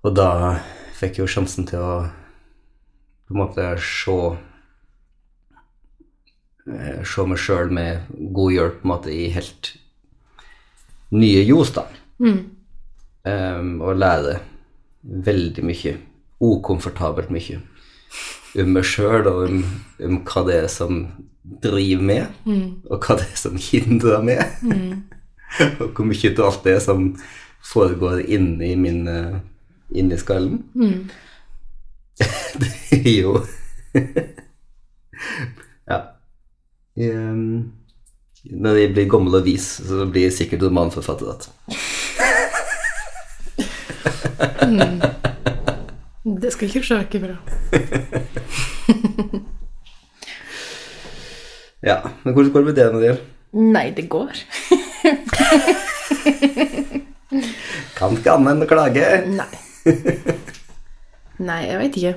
Og 0.03 0.15
da 0.15 0.29
fikk 0.99 1.19
jeg 1.19 1.25
jo 1.27 1.31
sjansen 1.31 1.67
til 1.67 1.79
å 1.83 1.95
på 3.27 3.35
en 3.35 3.41
måte 3.41 3.65
se 3.83 4.17
eh, 6.71 7.03
se 7.07 7.25
meg 7.27 7.39
sjøl 7.41 7.71
med 7.75 8.11
god 8.35 8.53
hjelp 8.53 8.81
på 8.83 8.87
en 8.87 8.93
måte 8.93 9.11
i 9.15 9.29
helt 9.35 9.73
nye 11.13 11.43
ljos, 11.47 11.73
da. 11.77 11.87
Em, 13.25 13.81
og 13.83 13.99
lære 13.99 14.39
veldig 15.03 15.65
mye, 15.67 15.97
ukomfortabelt 16.43 17.31
mye, 17.31 17.61
om 18.59 18.73
meg 18.75 18.85
sjøl 18.87 19.27
og 19.31 19.43
om, 19.49 19.61
om 20.07 20.21
hva 20.27 20.43
det 20.49 20.57
er 20.65 20.69
som 20.73 21.05
driver 21.63 22.03
med, 22.03 22.27
og 22.91 22.99
hva 23.07 23.17
det 23.21 23.27
er 23.31 23.39
som 23.39 23.57
hindrer 23.59 24.23
meg, 24.27 24.43
og 25.83 25.89
hvor 25.97 26.07
mye 26.09 26.33
av 26.33 26.45
alt 26.47 26.65
det 26.65 26.79
som 26.85 27.17
foregår 27.73 28.23
inni 28.27 28.75
min 28.77 29.09
eh, 29.09 29.37
inni 29.95 30.19
skallen. 30.19 30.63
det 32.61 32.73
er 32.91 33.21
jo 33.21 33.41
Ja. 35.91 35.99
Um, 36.97 37.73
når 38.45 38.75
jeg 38.77 38.93
blir 38.93 39.09
gammel 39.11 39.35
og 39.39 39.45
vis, 39.47 39.67
så 39.87 40.07
blir 40.11 40.27
jeg 40.27 40.33
sikkert 40.37 40.63
romanforfatter 40.67 41.27
igjen. 41.31 41.43
Det 46.43 46.53
skal 46.53 46.69
ikke 46.69 46.83
se 46.87 46.99
ikke 47.05 47.21
bra. 47.23 47.37
Ja, 51.83 51.97
men 52.25 52.35
hvordan 52.35 52.53
går 52.53 52.61
det 52.61 52.67
med 52.67 52.75
det 52.75 52.93
når 52.93 53.01
det 53.01 53.07
gjelder? 53.07 53.23
Nei, 53.53 53.91
det 53.97 54.09
går. 54.09 54.43
Kan 57.97 58.19
ikke 58.19 58.35
annet 58.35 58.53
enn 58.53 58.65
å 58.65 58.67
klage. 58.69 59.07
Nei. 59.31 59.55
Nei, 61.43 61.63
jeg 61.67 61.79
vet 61.81 61.95
ikke. 62.01 62.15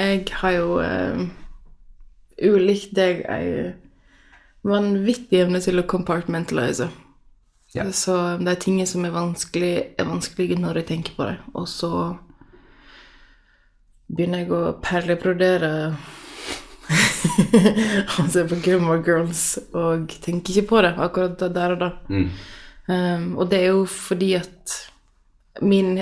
Jeg 0.00 0.18
har 0.40 0.52
jo 0.56 0.68
uh, 0.80 1.18
ulikt 2.40 2.92
deg 2.96 3.14
ei 3.30 3.46
vanvittig 4.66 5.40
evne 5.44 5.60
til 5.64 5.80
å 5.80 5.88
compartmentalise. 5.88 6.88
Ja. 7.74 7.86
Så 7.94 8.16
det 8.40 8.50
er 8.50 8.62
ting 8.62 8.80
som 8.88 9.04
er 9.06 9.14
vanskelig, 9.14 9.74
er 9.98 10.08
vanskelige 10.08 10.58
når 10.58 10.80
jeg 10.80 10.88
tenker 10.90 11.16
på 11.16 11.28
det. 11.28 11.36
Og 11.54 11.68
så 11.70 11.92
begynner 14.10 14.38
jeg 14.42 14.50
å 14.56 14.62
perleprodere 14.82 15.70
og 18.18 18.30
ser 18.32 18.48
på 18.50 18.58
Gilmore 18.64 19.02
Girls 19.06 19.42
og 19.76 20.10
tenker 20.24 20.56
ikke 20.56 20.68
på 20.72 20.80
det 20.86 20.94
akkurat 20.98 21.44
der 21.54 21.74
og 21.76 21.82
da. 21.84 21.90
Um, 22.90 23.26
og 23.38 23.50
det 23.52 23.60
er 23.62 23.68
jo 23.70 23.84
fordi 23.86 24.32
at 24.40 24.76
min, 25.62 26.00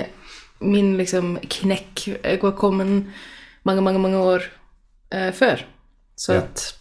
min 0.63 0.95
liksom 0.97 1.35
knekk 1.45 2.05
var 2.41 2.55
kommet 2.57 3.05
mange, 3.67 3.83
mange, 3.85 4.01
mange 4.01 4.17
år 4.17 4.47
uh, 5.13 5.29
før. 5.35 5.65
Så 6.19 6.33
Ja. 6.33 6.41
at 6.43 6.75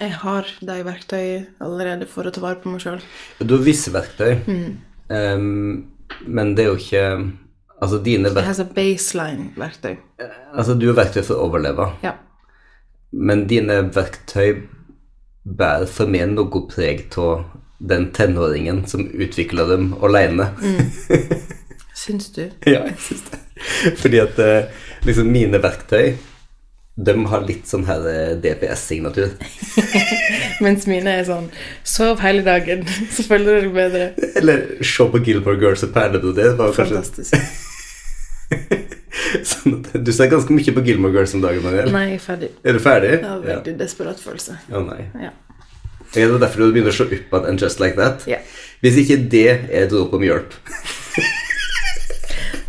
jeg 0.00 0.12
har 0.20 0.48
de 0.60 0.76
verktøy 0.84 1.46
allerede 1.62 2.06
for 2.10 2.26
å 2.28 2.32
ta 2.34 2.40
vare 2.42 2.58
på 2.60 2.68
meg 2.72 2.82
sjøl. 2.84 3.00
Du 3.40 3.54
har 3.56 3.64
visse 3.64 3.92
verktøy, 3.94 4.40
em, 5.08 5.86
men 6.26 6.54
det 6.56 6.64
er 6.66 6.72
jo 6.72 6.78
ikke 6.80 7.32
Altså, 7.76 7.98
dine 8.00 8.30
Jeg 8.30 8.32
verktøy 8.32 8.46
har 8.46 8.54
så 8.56 8.64
baseline-verktøy. 8.72 9.96
Altså, 10.56 10.74
du 10.80 10.86
har 10.88 10.94
verktøy 10.96 11.20
for 11.26 11.36
å 11.36 11.44
overleve, 11.50 11.90
Ja. 12.02 12.14
Men 13.12 13.46
dine 13.50 13.82
verktøy 13.94 14.62
bærer 15.46 15.86
for 15.90 16.10
meg 16.10 16.32
noe 16.34 16.64
preg 16.70 17.06
av 17.22 17.44
den 17.78 18.08
tenåringen 18.16 18.86
som 18.88 19.06
utvikla 19.06 19.66
dem 19.68 19.92
alene. 20.02 20.50
Syns 21.96 22.32
du? 22.32 22.46
Ja, 22.66 22.84
jeg 22.86 22.96
syns 23.00 23.26
det. 23.30 23.42
Fordi 23.96 24.18
at 24.20 24.40
eh, 24.42 24.72
liksom 25.06 25.30
mine 25.32 25.60
verktøy, 25.62 26.16
de 26.96 27.14
har 27.28 27.44
litt 27.44 27.68
sånn 27.68 27.84
her 27.88 28.04
eh, 28.08 28.32
DPS-signatur. 28.40 29.34
Mens 30.64 30.86
mine 30.88 31.18
er 31.20 31.26
sånn 31.28 31.50
Sov 31.84 32.22
hele 32.24 32.44
dagen, 32.46 32.86
så 33.14 33.26
føler 33.28 33.60
du 33.60 33.68
deg 33.68 33.76
bedre. 33.76 34.30
Eller 34.40 34.66
se 34.84 35.08
på 35.12 35.22
Gilmore 35.24 35.60
Girls 35.60 35.84
og 35.86 35.94
perlebroder. 35.96 36.56
Fantastisk. 36.76 37.36
sånn 39.50 39.80
Du 40.04 40.12
ser 40.14 40.28
ganske 40.32 40.52
mye 40.54 40.74
på 40.76 40.82
Gilmore 40.86 41.14
Girls 41.16 41.34
om 41.36 41.42
dagen, 41.44 41.62
Daniel. 41.66 41.90
Nei, 41.94 42.04
jeg 42.12 42.18
er 42.20 42.24
ferdig. 42.26 42.50
Er 42.62 42.76
du 42.76 42.80
ferdig? 42.82 43.10
Jeg 43.16 43.26
har 43.28 43.42
veldig 43.44 43.74
desperat 43.80 44.20
følelse. 44.22 44.56
Å 44.70 44.82
nei. 44.86 45.02
Ja. 45.26 45.32
Er 46.16 46.30
det 46.32 46.40
derfor 46.44 46.62
du 46.62 46.72
begynner 46.76 46.94
å 46.94 46.96
se 46.96 47.04
opp 47.06 47.14
på 47.32 47.40
And 47.48 47.60
Just 47.60 47.80
Like 47.82 47.96
That? 47.98 48.24
Ja. 48.30 48.38
Hvis 48.84 48.96
ikke 49.02 49.18
det 49.32 49.46
er 49.50 49.84
et 49.86 49.92
rop 49.92 50.14
om 50.16 50.22
hjelp. 50.24 50.54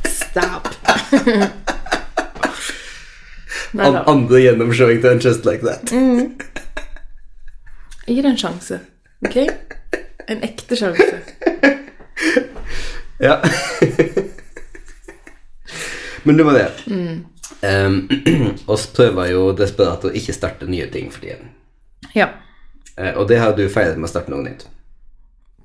Stop. 0.10 0.68
An 3.78 3.98
andre 4.08 4.40
gjennomsjåing 4.42 5.02
til 5.04 5.12
And 5.12 5.22
Just 5.24 5.46
Like 5.46 5.64
That. 5.68 5.94
Gi 8.08 8.22
det 8.24 8.32
en 8.32 8.40
sjanse. 8.40 8.80
Ok? 9.28 9.38
En 10.28 10.44
ekte 10.48 10.80
sjanse. 10.80 11.18
Ja. 13.18 13.42
Men 16.24 16.38
det 16.40 16.46
var 16.48 16.58
det. 16.58 16.68
Um, 17.62 18.00
oss 18.66 18.88
prøver 18.98 19.32
jo 19.32 19.52
desperat 19.58 20.06
å 20.08 20.12
ikke 20.16 20.34
starte 20.36 20.68
nye 20.70 20.88
ting 20.94 21.12
for 21.14 21.24
tiden. 21.26 21.52
Ja. 22.16 22.32
Uh, 22.98 23.14
og 23.22 23.28
det 23.30 23.38
har 23.42 23.54
du 23.58 23.66
feiret 23.70 23.98
med 24.00 24.10
å 24.10 24.12
starte 24.12 24.34
noe 24.34 24.46
nytt. 24.46 24.66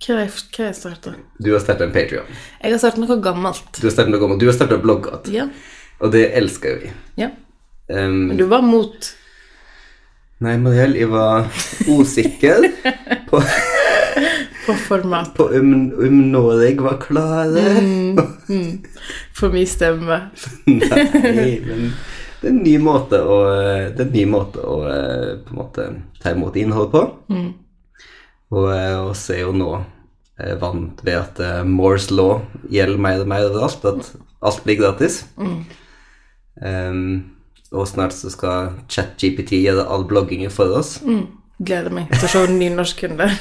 Hva 0.03 0.17
har 0.19 0.25
jeg 0.27 0.75
starta? 0.75 1.15
Du 1.39 1.53
har 1.55 1.63
startet 1.63 1.87
en 1.87 1.95
Patreon. 1.95 2.27
Jeg 2.59 2.75
har 2.75 2.81
starta 2.83 3.03
noe 3.03 3.17
gammelt. 3.23 3.69
Du 3.79 3.87
har 3.87 3.95
startet 3.95 4.11
noe 4.15 4.23
gammelt. 4.23 4.41
Du 4.43 4.49
har 4.51 4.57
startet 4.57 4.83
blogg 4.83 5.07
igjen. 5.31 5.53
Ja. 5.53 5.99
Og 6.03 6.11
det 6.15 6.25
elsker 6.39 6.81
vi. 6.83 6.93
ja. 7.23 7.31
Um, 7.93 8.29
Men 8.31 8.39
du 8.39 8.45
var 8.49 8.63
mot 8.63 9.09
Nei, 10.43 10.55
Mariell, 10.59 10.95
jeg 10.97 11.09
var 11.11 11.45
usikker 11.87 12.65
på, 13.29 13.41
på 14.67 14.75
format. 14.87 15.33
på 15.37 15.49
om, 15.59 15.73
om 16.07 16.19
når 16.33 16.63
jeg 16.63 16.77
var 16.83 16.99
klare. 17.03 17.65
For 19.37 19.53
min 19.55 19.67
stemme. 19.67 20.19
Nei, 20.67 21.49
men 21.67 21.89
det 22.43 22.49
er 22.49 22.53
en 22.53 22.63
ny 22.65 22.77
måte 22.83 23.21
å, 23.23 23.41
det 23.95 24.01
er 24.03 24.07
en 24.09 24.15
ny 24.15 24.25
måte 24.31 24.63
å 24.67 24.79
eh, 24.91 25.35
på 25.45 25.55
en 25.55 25.61
måte 25.61 25.89
ta 26.23 26.33
imot 26.35 26.57
innhold 26.59 26.91
på. 26.95 27.03
Og 28.53 28.67
eh, 28.75 28.97
oss 29.01 29.29
er 29.33 29.45
jo 29.45 29.53
nå 29.57 29.71
eh, 29.79 30.57
vant 30.61 31.05
ved 31.07 31.19
at 31.21 31.43
eh, 31.43 31.61
Moores 31.65 32.11
law 32.11 32.41
gjelder 32.71 33.01
mer 33.01 33.23
og 33.23 33.31
mer 33.31 33.47
overalt, 33.49 33.87
at 33.87 34.11
alt 34.43 34.65
blir 34.67 34.81
gratis. 34.83 35.23
Um, 36.63 37.33
Og 37.73 37.87
snart 37.89 38.13
så 38.13 38.29
skal 38.29 38.75
ChatGPT 38.93 39.63
gjøre 39.63 39.87
all 39.89 40.03
bloggingen 40.05 40.51
for 40.53 40.75
oss. 40.77 40.99
Mm. 41.01 41.23
Gleder 41.63 41.93
meg 41.95 42.09
til 42.17 42.27
å 42.27 42.31
se 42.33 42.41
nynorsken 42.51 43.19
der. 43.21 43.35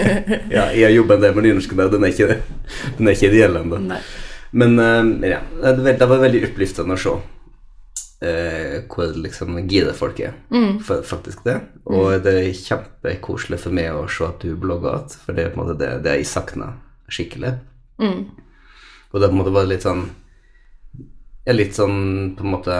Ja, 0.56 0.68
jeg 0.70 0.84
har 0.86 0.92
jobba 0.94 1.16
en 1.16 1.24
del 1.24 1.34
med 1.38 1.46
nynorsken 1.48 1.80
der, 1.80 1.88
den 1.92 2.04
er 2.06 2.12
ikke, 2.14 2.36
den 2.98 3.08
er 3.10 3.16
ikke 3.16 3.30
ideell 3.32 3.56
ennå. 3.62 3.80
Men 4.54 4.76
eh, 4.78 5.30
ja, 5.34 5.40
det 5.64 5.96
var- 6.06 6.20
veldig 6.22 6.44
oppløftende 6.50 6.94
å 6.94 7.00
se 7.02 7.14
eh, 8.28 8.76
hvor 8.92 9.16
liksom 9.18 9.58
gira 9.68 9.92
folk 9.96 10.20
er. 10.22 10.36
For, 10.86 11.02
faktisk 11.06 11.42
det. 11.48 11.56
Og 11.90 12.14
det 12.24 12.34
er 12.44 12.52
kjempekoselig 12.60 13.58
for 13.64 13.74
meg 13.74 13.90
å 13.98 14.04
se 14.08 14.28
at 14.28 14.44
du 14.44 14.54
blogger 14.60 15.00
igjen, 15.00 15.18
for 15.24 15.34
det 15.34 15.44
er 15.48 15.50
på 15.54 15.58
en 15.58 15.64
måte 15.64 15.78
det, 15.82 15.90
det 16.06 16.14
jeg 16.20 16.30
savna 16.30 16.70
skikkelig. 17.10 17.56
Og 18.04 19.20
det 19.22 19.28
på 19.28 19.34
en 19.34 19.40
måte 19.40 19.52
var 19.54 19.66
litt 19.70 19.84
sånn 19.86 20.06
ja, 21.44 21.52
Litt 21.54 21.76
sånn 21.76 22.32
på 22.38 22.42
en 22.46 22.50
måte 22.54 22.74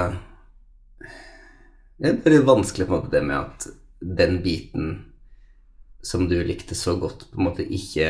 ja, 1.99 2.11
Det 2.11 2.25
er 2.27 2.33
litt 2.35 2.47
vanskelig 2.49 2.87
på 2.89 2.95
en 2.97 2.99
måte 3.03 3.13
det 3.13 3.21
med 3.27 3.37
at 3.39 3.67
den 4.05 4.43
biten 4.45 4.95
som 6.05 6.29
du 6.29 6.37
likte 6.45 6.77
så 6.77 6.97
godt, 7.01 7.31
på 7.33 7.41
en 7.41 7.49
måte 7.49 7.65
ikke 7.65 8.09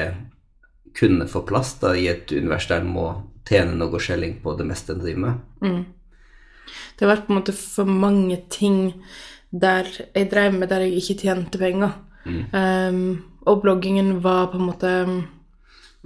kunne 0.98 1.26
få 1.30 1.44
plass 1.46 1.76
da 1.82 1.92
i 1.94 2.08
et 2.10 2.30
univers 2.34 2.66
der 2.70 2.82
en 2.82 2.90
må 2.94 3.06
tjene 3.46 3.76
noe 3.78 4.00
skjelling 4.02 4.38
på 4.42 4.54
det 4.58 4.66
meste 4.66 4.94
en 4.94 5.02
driver 5.02 5.22
med. 5.26 5.44
Det 6.94 7.04
har 7.04 7.14
vært 7.16 7.26
på 7.26 7.34
en 7.34 7.38
måte 7.40 7.54
for 7.58 7.90
mange 7.90 8.38
ting 8.50 8.80
der 9.54 9.86
jeg 9.86 10.30
drev 10.32 10.56
med 10.56 10.70
der 10.70 10.86
jeg 10.86 10.98
ikke 10.98 11.20
tjente 11.22 11.60
penger. 11.60 11.94
Um, 12.24 13.22
og 13.44 13.60
bloggingen 13.62 14.16
var 14.24 14.46
på 14.48 14.56
en 14.56 14.64
måte 14.70 14.90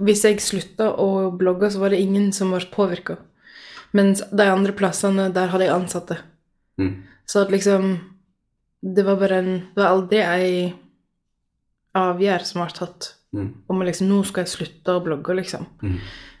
Hvis 0.03 0.25
jeg 0.25 0.41
slutta 0.43 0.89
å 0.99 1.31
blogge, 1.31 1.69
så 1.71 1.79
var 1.79 1.91
det 1.91 1.99
ingen 1.99 2.31
som 2.35 2.51
ble 2.53 2.63
påvirka. 2.71 3.17
Mens 3.91 4.21
de 4.31 4.45
andre 4.47 4.71
plassene, 4.71 5.25
der 5.35 5.49
hadde 5.51 5.65
jeg 5.65 5.75
ansatte. 5.75 6.15
Mm. 6.79 7.03
Så 7.27 7.41
at 7.43 7.51
liksom 7.51 7.97
Det 8.81 9.03
var 9.05 9.19
bare 9.19 9.39
en 9.41 9.53
Det 9.75 9.81
var 9.81 9.93
aldri 9.93 10.21
ei 10.23 10.51
avgjørelse 11.99 12.53
som 12.53 12.61
ble 12.63 12.77
tatt 12.77 13.13
Mm. 13.33 13.53
om 13.67 13.81
liksom 13.85 14.07
Nå 14.09 14.23
skal 14.25 14.45
jeg 14.45 14.55
slutte 14.55 14.95
å 14.97 15.03
blogge, 15.05 15.35
liksom. 15.37 15.67
Mm. 15.83 15.97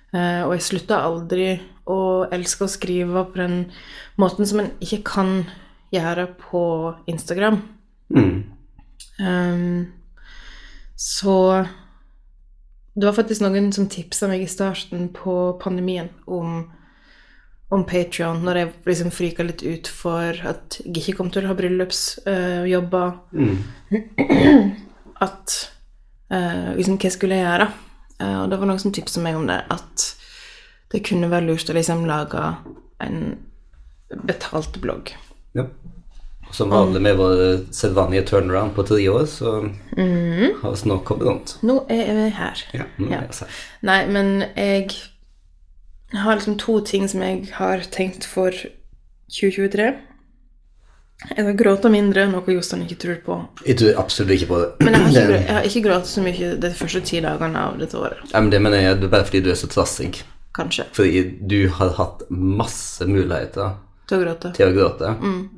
Uh, 0.09 0.41
og 0.47 0.55
jeg 0.55 0.65
slutta 0.65 1.03
aldri 1.05 1.49
å 1.85 2.25
elske 2.33 2.65
å 2.65 2.71
skrive 2.71 3.25
på 3.29 3.37
den 3.37 3.59
måten 4.17 4.47
som 4.49 4.63
en 4.63 4.71
ikke 4.81 5.03
kan 5.05 5.43
gjøre 5.93 6.25
på 6.41 6.63
Instagram. 7.09 7.61
Mm. 8.09 8.39
Um, 9.21 9.91
så 10.97 11.35
det 12.97 13.05
var 13.05 13.13
faktisk 13.19 13.45
noen 13.45 13.69
som 13.73 13.85
tipsa 13.89 14.27
meg 14.27 14.41
i 14.43 14.49
starten 14.49 15.11
på 15.13 15.35
pandemien 15.61 16.09
om, 16.25 16.71
om 17.69 17.83
Patrion, 17.85 18.41
når 18.45 18.57
jeg 18.57 18.69
liksom 18.89 19.11
frika 19.13 19.45
litt 19.45 19.61
ut 19.61 19.89
for 19.93 20.37
at 20.49 20.79
jeg 20.81 20.95
ikke 21.03 21.19
kom 21.19 21.29
til 21.33 21.45
å 21.45 21.51
ha 21.51 21.57
bryllupsjobber. 21.57 23.11
Mm. 23.37 23.57
at 25.27 25.57
eh, 26.33 26.71
liksom, 26.79 26.97
hva 26.97 27.11
skulle 27.13 27.37
jeg 27.37 27.45
gjøre? 27.45 27.69
Uh, 28.19 28.41
og 28.41 28.49
det 28.51 28.57
var 28.59 28.67
noen 28.67 28.81
som 28.81 28.91
tipsa 28.91 29.21
meg 29.23 29.37
om 29.39 29.45
det, 29.47 29.61
at 29.71 30.07
det 30.91 31.05
kunne 31.07 31.29
være 31.31 31.47
lurt 31.51 31.69
å 31.71 31.75
liksom 31.77 32.03
lage 32.09 32.41
en 33.05 33.37
betalt 34.27 34.81
blogg. 34.83 35.13
Ja. 35.55 35.69
Og 36.49 36.55
Som 36.57 36.73
vanlig 36.73 37.03
med 37.05 37.19
vår 37.19 37.43
sedvanlige 37.75 38.25
turnaround 38.31 38.73
på 38.73 38.83
tre 38.89 39.03
år, 39.11 39.27
så 39.29 39.51
har 39.93 40.73
vi 40.73 40.89
nå 40.89 40.97
kommet 41.05 41.27
rundt. 41.27 41.53
Nå 41.61 41.83
er 41.93 42.09
vi 42.17 42.25
her. 42.33 42.63
Ja, 42.73 42.87
nå 42.97 43.11
er 43.13 43.27
vi 43.29 43.37
her. 43.37 43.59
Nei, 43.85 43.99
men 44.09 44.31
jeg 44.57 44.89
har 46.17 46.35
liksom 46.35 46.57
to 46.57 46.79
ting 46.81 47.07
som 47.09 47.21
jeg 47.21 47.49
har 47.53 47.83
tenkt 47.93 48.25
for 48.25 48.55
2023. 49.29 49.89
Jeg 51.35 51.43
har 51.45 51.55
gråte 51.59 51.89
mindre, 51.91 52.23
noe 52.31 52.53
Jostein 52.53 52.85
ikke 52.85 52.99
tror 53.03 53.17
på. 53.25 53.37
Jeg 53.67 53.77
tror 53.81 53.97
absolutt 53.99 54.37
ikke 54.37 54.47
på 54.49 54.59
det. 54.61 54.69
Men 54.87 54.95
jeg 54.95 55.03
har 55.03 55.09
ikke, 55.11 55.39
jeg 55.43 55.55
har 55.57 55.67
ikke 55.67 55.83
grått 55.89 56.07
så 56.07 56.23
mye 56.23 56.51
de 56.63 56.71
første 56.79 57.01
ti 57.09 57.19
dagene 57.25 57.65
av 57.67 57.79
dette 57.81 57.99
året. 57.99 58.23
ja, 58.31 58.39
men 58.39 58.49
det 58.53 58.61
mener 58.63 58.81
jeg 58.81 59.01
det 59.01 59.09
er 59.09 59.13
bare 59.17 59.27
fordi 59.27 59.41
du 59.43 59.51
er 59.51 59.59
så 59.59 59.67
trassig. 59.67 60.23
Kanskje. 60.55 60.87
Fordi 60.95 61.23
du 61.51 61.59
har 61.75 61.91
hatt 61.99 62.23
masse 62.31 63.05
muligheter 63.05 63.75
Til 64.09 64.17
å 64.17 64.23
gråte. 64.23 64.49
til 64.57 64.65
å 64.71 64.73
gråte. 64.73 65.09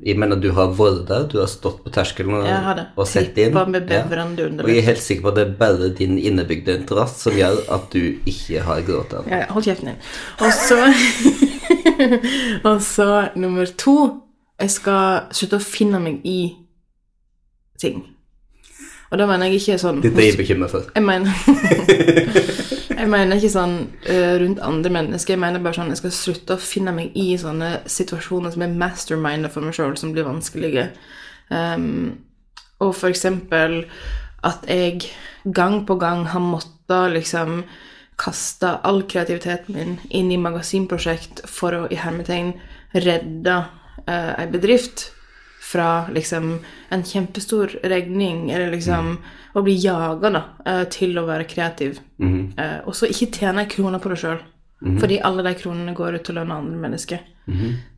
Jeg 0.04 0.18
mener 0.20 0.36
du 0.36 0.50
har 0.52 0.68
vært 0.76 1.06
der, 1.08 1.22
du 1.32 1.38
har 1.40 1.48
stått 1.48 1.78
på 1.84 1.90
terskelen 1.94 2.34
og, 2.36 2.44
Jeg 2.46 2.60
har 2.66 2.74
det. 2.76 2.86
og 3.00 3.06
sett 3.08 3.38
inn. 3.40 3.54
Med 3.54 3.88
Ja. 3.90 4.02
bevrende 4.04 4.44
Og 4.62 4.68
jeg 4.68 4.78
er 4.82 4.88
helt 4.90 5.00
sikker 5.00 5.22
på 5.22 5.28
at 5.32 5.34
det 5.40 5.46
er 5.48 5.54
bare 5.58 5.88
din 5.96 6.18
innebygde 6.18 6.74
interesse 6.82 7.16
som 7.24 7.32
gjør 7.32 7.62
at 7.72 7.90
du 7.90 8.18
ikke 8.28 8.60
har 8.62 8.82
grått 8.82 9.14
ennå. 9.16 9.28
Ja, 9.30 9.38
ja, 9.46 9.46
hold 9.56 9.64
kjeften 9.64 9.86
din. 9.86 9.96
Og 10.40 10.52
så 10.52 10.78
Og 12.68 12.80
så 12.82 13.28
nummer 13.36 13.66
to 13.78 13.94
Jeg 14.60 14.70
skal 14.70 15.22
slutte 15.34 15.58
å 15.58 15.64
finne 15.64 15.98
meg 15.98 16.20
i 16.28 16.56
ting. 17.80 18.04
Og 19.12 19.20
da 19.20 19.28
mener 19.28 19.50
jeg 19.50 19.60
ikke 19.60 19.80
sånn 19.80 20.00
Dette 20.00 20.22
er 20.22 20.30
jeg 20.30 20.38
bekymret 20.40 20.72
for. 20.72 20.88
Jeg 20.96 21.04
mener 21.04 21.28
Jeg 23.02 23.10
mener 23.10 23.36
ikke 23.36 23.52
sånn 23.52 23.76
uh, 24.06 24.34
rundt 24.40 24.60
andre 24.62 24.92
mennesker. 24.94 25.34
Jeg 25.34 25.42
mener 25.42 25.62
bare 25.62 25.76
sånn 25.76 25.90
jeg 25.92 26.00
skal 26.00 26.14
slutte 26.16 26.56
å 26.56 26.62
finne 26.62 26.94
meg 26.96 27.16
i 27.18 27.32
sånne 27.40 27.82
situasjoner 27.90 28.54
som 28.54 28.62
er 28.64 28.76
masterminder 28.78 29.52
for 29.52 29.66
meg 29.66 29.74
sjøl, 29.76 29.96
som 29.98 30.12
blir 30.14 30.28
vanskelige. 30.28 30.86
Um, 31.50 32.22
og 32.82 32.94
for 32.96 33.10
eksempel 33.10 33.82
at 34.46 34.62
jeg 34.70 35.10
gang 35.44 35.82
på 35.88 35.96
gang 36.00 36.24
har 36.30 36.44
måttet 36.44 37.16
liksom 37.16 37.64
kaste 38.22 38.70
all 38.86 39.02
kreativiteten 39.10 39.74
min 39.74 39.96
inn 40.14 40.30
i 40.30 40.38
magasinprosjekt 40.40 41.42
for 41.50 41.74
å 41.74 41.82
i 41.90 41.98
hermetegn 41.98 42.54
redde 42.94 43.56
uh, 44.06 44.32
ei 44.38 44.46
bedrift 44.52 45.08
fra 45.72 46.06
liksom 46.12 46.54
en 46.92 47.04
kjempestor 47.06 47.78
regning, 47.88 48.50
eller 48.52 48.72
liksom 48.74 49.16
å 49.56 49.62
bli 49.64 49.78
jaga 49.80 50.30
da, 50.34 50.42
eh, 50.66 50.84
til 50.92 51.16
å 51.18 51.26
være 51.28 51.48
kreativ. 51.48 52.00
Eh, 52.58 52.80
og 52.84 52.96
så 52.96 53.08
ikke 53.08 53.30
tjene 53.38 53.64
ei 53.64 53.70
krone 53.72 54.00
på 54.02 54.12
det 54.12 54.20
sjøl. 54.20 54.42
Fordi 54.82 55.20
alle 55.22 55.44
de 55.46 55.54
kronene 55.54 55.94
går 55.94 56.16
ut 56.18 56.24
til 56.26 56.34
å 56.34 56.40
lønne 56.40 56.56
andre 56.58 56.78
mennesker. 56.82 57.20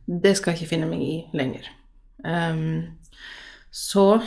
Det 0.05 0.35
skal 0.37 0.53
jeg 0.53 0.61
ikke 0.61 0.69
finne 0.75 0.89
meg 0.89 1.01
i 1.01 1.15
lenger. 1.33 1.69
Um, 2.25 2.97
så 3.71 4.21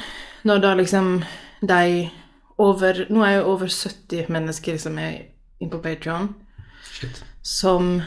når 0.47 0.63
da 0.63 0.75
liksom 0.79 1.23
de 1.67 2.11
over 2.59 3.07
Nå 3.11 3.23
er 3.23 3.37
jo 3.39 3.53
over 3.55 3.71
70 3.71 4.29
mennesker 4.35 4.79
som 4.83 4.99
er 4.99 5.31
inne 5.59 5.71
på 5.71 5.81
Patreon 5.83 6.33
Shit. 6.83 7.23
som 7.43 8.03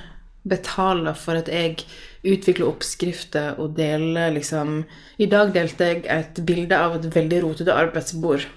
betaler 0.48 1.14
for 1.18 1.38
at 1.38 1.48
jeg 1.52 1.84
utvikler 2.26 2.68
oppskrifter 2.70 3.60
og 3.62 3.76
deler 3.78 4.32
liksom 4.34 4.84
I 5.22 5.28
dag 5.30 5.52
delte 5.54 5.86
jeg 5.92 6.04
et 6.10 6.42
bilde 6.46 6.78
av 6.78 6.96
et 6.98 7.06
veldig 7.16 7.44
rotete 7.44 7.74
arbeidsbord. 7.74 8.48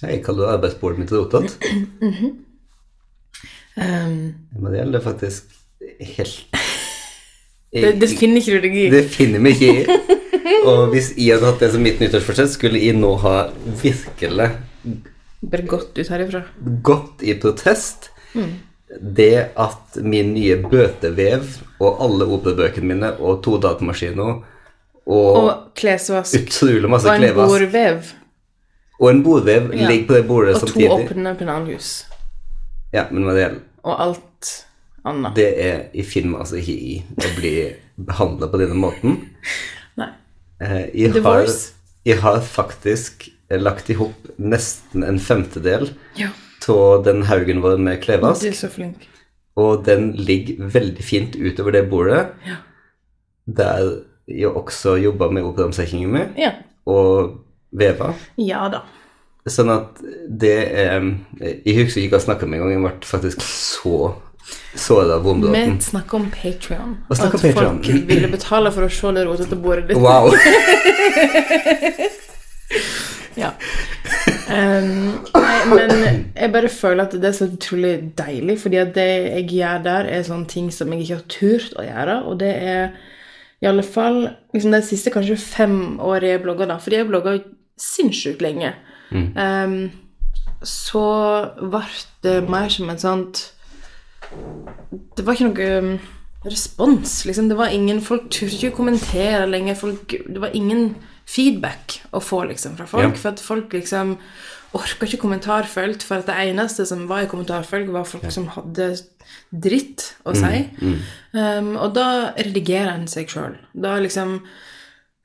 Jeg 0.00 0.22
kaller 0.24 0.54
arbeidsbordet 0.54 1.02
mitt 1.02 1.12
rotete. 1.12 1.54
Um, 3.80 4.34
Men 4.58 4.72
det 4.72 4.80
gjelder 4.80 5.00
faktisk 5.04 5.52
helt 6.18 6.56
det, 7.72 7.92
det 8.02 8.08
finner 8.10 8.40
ikke 8.42 8.56
du 8.58 8.64
deg 8.66 8.74
i. 8.76 8.86
Det 8.92 9.04
finner 9.14 9.44
vi 9.44 9.52
ikke 9.54 9.68
i. 9.70 10.16
Og 10.66 10.90
hvis 10.90 11.12
jeg 11.14 11.36
hadde 11.36 11.46
hatt 11.52 11.62
det 11.62 11.70
som 11.72 11.84
mitt 11.86 12.00
nyttårsforsett, 12.02 12.50
skulle 12.52 12.80
jeg 12.82 12.98
nå 12.98 13.12
ha 13.22 13.36
virkelig 13.80 14.48
Bare 15.40 15.64
gått 15.70 15.96
ut 15.96 16.10
herifra. 16.12 16.42
gått 16.84 17.22
i 17.24 17.36
protest. 17.40 18.10
Det 18.98 19.50
at 19.56 19.96
min 20.02 20.32
nye 20.34 20.56
bøtevev 20.64 21.44
og 21.80 22.00
alle 22.02 22.26
operabøkene 22.34 22.88
mine 22.90 23.10
og 23.22 23.42
to 23.44 23.58
datamaskiner 23.62 24.40
og, 25.06 25.36
Og 25.36 25.52
klesvask. 25.78 26.34
utrolig 26.40 26.90
masse 26.90 27.06
Og 27.08 27.14
en 27.14 27.22
klesvask 27.22 27.48
bordvev. 27.52 28.00
og 29.00 29.10
en 29.10 29.22
bordvev 29.24 29.70
Ja. 29.74 29.88
ligger 29.88 30.06
på 30.06 30.14
det 30.18 30.26
bordet 30.28 30.56
Og 30.62 30.68
to 30.68 30.80
åpne 30.80 31.36
penalhus. 31.38 32.04
Ja, 32.92 33.06
men 33.10 33.24
hva 33.24 33.34
det 33.34 33.44
gjelder 33.44 33.60
Og 33.84 34.00
alt 34.00 34.50
annet. 35.06 35.34
Det 35.34 35.48
er 35.64 35.84
i 35.94 36.02
film 36.02 36.34
altså 36.34 36.56
ikke 36.58 36.74
i 36.74 37.02
å 37.16 37.30
bli 37.38 37.54
behandla 37.96 38.48
på 38.50 38.58
denne 38.60 38.74
måten. 38.76 39.14
Nei. 40.00 40.10
Eh, 40.60 40.90
Jeg 40.94 41.22
har, 41.22 41.46
jeg 42.04 42.18
har 42.20 42.40
faktisk 42.40 43.28
lagt 43.50 43.88
i 43.90 43.94
hop 43.94 44.28
nesten 44.38 45.02
en 45.06 45.18
femtedel 45.18 45.94
Ja. 46.18 46.28
Av 46.68 47.04
den 47.04 47.22
haugen 47.22 47.60
vår 47.62 47.78
med 47.78 48.00
Du 48.00 48.04
klevask, 48.06 48.44
er 48.44 48.52
så 48.52 48.68
flink. 48.68 49.08
og 49.56 49.84
den 49.84 50.12
ligger 50.16 50.54
veldig 50.72 51.02
fint 51.04 51.36
utover 51.36 51.72
det 51.72 51.90
bordet, 51.90 52.26
Ja. 52.46 52.56
der 53.46 54.02
jeg 54.28 54.46
også 54.48 54.94
jobba 55.02 55.30
med 55.30 55.42
operamsekkingen 55.42 56.10
min, 56.12 56.28
Ja. 56.36 56.50
og 56.86 57.38
veva. 57.72 58.14
Ja 58.38 58.68
da. 58.68 58.80
Sånn 59.48 59.70
at 59.70 59.96
det 60.28 60.68
er 60.78 61.00
Jeg 61.64 61.76
husker 61.84 62.00
ikke 62.02 62.10
hva 62.16 62.18
jeg 62.20 62.26
snakka 62.28 62.42
om 62.44 62.52
engang, 62.54 62.70
jeg 62.70 62.80
ble 62.80 62.90
faktisk 63.08 63.40
så 63.40 64.14
såra 64.76 65.14
av 65.16 65.22
Vi 65.24 65.28
vonbråten. 65.30 65.80
snakker 65.80 66.14
om 66.14 66.30
snakker 67.16 67.38
at 67.38 67.44
om 67.44 67.52
Patreon. 67.52 67.82
folk 67.82 68.06
ville 68.08 68.28
betale 68.28 68.70
for 68.72 68.82
å 68.82 68.90
se 68.90 69.12
det 69.12 69.26
rotete 69.26 69.56
bordet 69.56 69.88
ditt. 69.88 69.96
Wow! 69.96 70.30
Ja. 73.38 73.52
Um, 74.50 75.20
nei, 75.34 75.58
men 75.70 75.92
jeg 76.34 76.52
bare 76.52 76.68
føler 76.72 77.04
at 77.04 77.14
det 77.14 77.28
er 77.28 77.36
så 77.36 77.46
utrolig 77.46 77.92
deilig, 78.18 78.58
fordi 78.60 78.80
at 78.80 78.92
det 78.96 79.06
jeg 79.06 79.46
gjør 79.54 79.84
der, 79.86 80.10
er 80.10 80.26
sånne 80.26 80.50
ting 80.50 80.70
som 80.74 80.92
jeg 80.92 81.04
ikke 81.04 81.18
har 81.20 81.30
turt 81.30 81.78
å 81.78 81.86
gjøre, 81.86 82.18
og 82.26 82.40
det 82.42 82.50
er 82.58 82.92
i 83.60 83.68
alle 83.68 83.84
fall 83.84 84.22
liksom 84.54 84.74
de 84.74 84.82
siste 84.84 85.12
kanskje 85.14 85.38
fem 85.40 85.76
årene 86.00 86.34
jeg 86.34 86.42
blogger, 86.44 86.70
da, 86.70 86.78
fordi 86.82 86.98
jeg 86.98 87.10
blogga 87.10 87.36
sinnssykt 87.80 88.42
lenge, 88.44 88.72
em, 89.12 89.76
så 90.66 91.04
ble 91.60 91.84
det 92.24 92.40
mer 92.50 92.68
som 92.68 92.90
et 92.92 93.00
sånt 93.00 93.38
Det 95.16 95.24
var 95.24 95.34
ikke 95.34 95.46
noe 95.48 95.68
um, 95.80 95.94
respons, 96.44 97.24
liksom. 97.26 97.48
Det 97.48 97.56
var 97.58 97.72
ingen 97.74 98.02
Folk 98.04 98.28
turte 98.30 98.54
ikke 98.54 98.70
å 98.74 98.76
kommentere 98.76 99.48
lenger. 99.48 99.74
Folk, 99.74 100.12
det 100.28 100.40
var 100.40 100.54
ingen 100.54 100.94
feedback 101.30 102.00
å 102.10 102.22
få, 102.24 102.44
liksom, 102.50 102.76
fra 102.78 102.88
folk. 102.90 103.14
Ja. 103.14 103.20
For 103.22 103.34
at 103.34 103.42
folk 103.44 103.74
liksom 103.76 104.16
orka 104.76 105.06
ikke 105.06 105.22
kommentarfelt, 105.24 106.04
for 106.06 106.22
at 106.22 106.28
det 106.30 106.38
eneste 106.46 106.86
som 106.86 107.06
var 107.10 107.24
i 107.24 107.30
kommentarfelt, 107.30 107.90
var 107.90 108.06
folk 108.08 108.30
som 108.34 108.48
hadde 108.54 108.92
dritt 109.50 110.12
å 110.26 110.34
si. 110.38 110.64
Um, 111.34 111.74
og 111.76 111.94
da 111.98 112.08
redigerer 112.38 112.94
en 112.94 113.08
seg 113.10 113.30
sjøl. 113.30 113.58
Da 113.72 113.98
liksom 114.02 114.40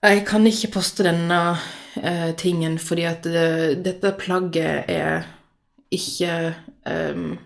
Jeg 0.05 0.21
kan 0.27 0.45
ikke 0.45 0.73
poste 0.75 1.05
denne 1.07 1.39
uh, 1.55 2.31
tingen 2.37 2.77
fordi 2.81 3.05
at 3.09 3.25
det, 3.25 3.81
dette 3.85 4.11
plagget 4.19 4.89
er 4.91 5.25
ikke 5.93 6.53
um, 6.85 7.37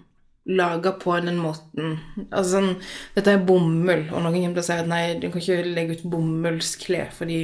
laga 0.49 0.91
på 0.99 1.13
den 1.23 1.37
måten 1.39 1.99
Altså 2.31 2.57
sånn 2.57 2.71
Dette 3.15 3.35
er 3.35 3.43
bomull, 3.45 4.07
og 4.09 4.23
noen 4.23 4.39
kommer 4.41 4.57
til 4.57 4.63
å 4.63 4.67
si 4.67 4.79
at 4.81 4.89
nei, 4.89 5.03
du 5.21 5.29
kan 5.29 5.43
ikke 5.43 5.61
legge 5.67 5.99
ut 5.99 6.07
bomullsklær 6.15 7.13
fordi 7.15 7.41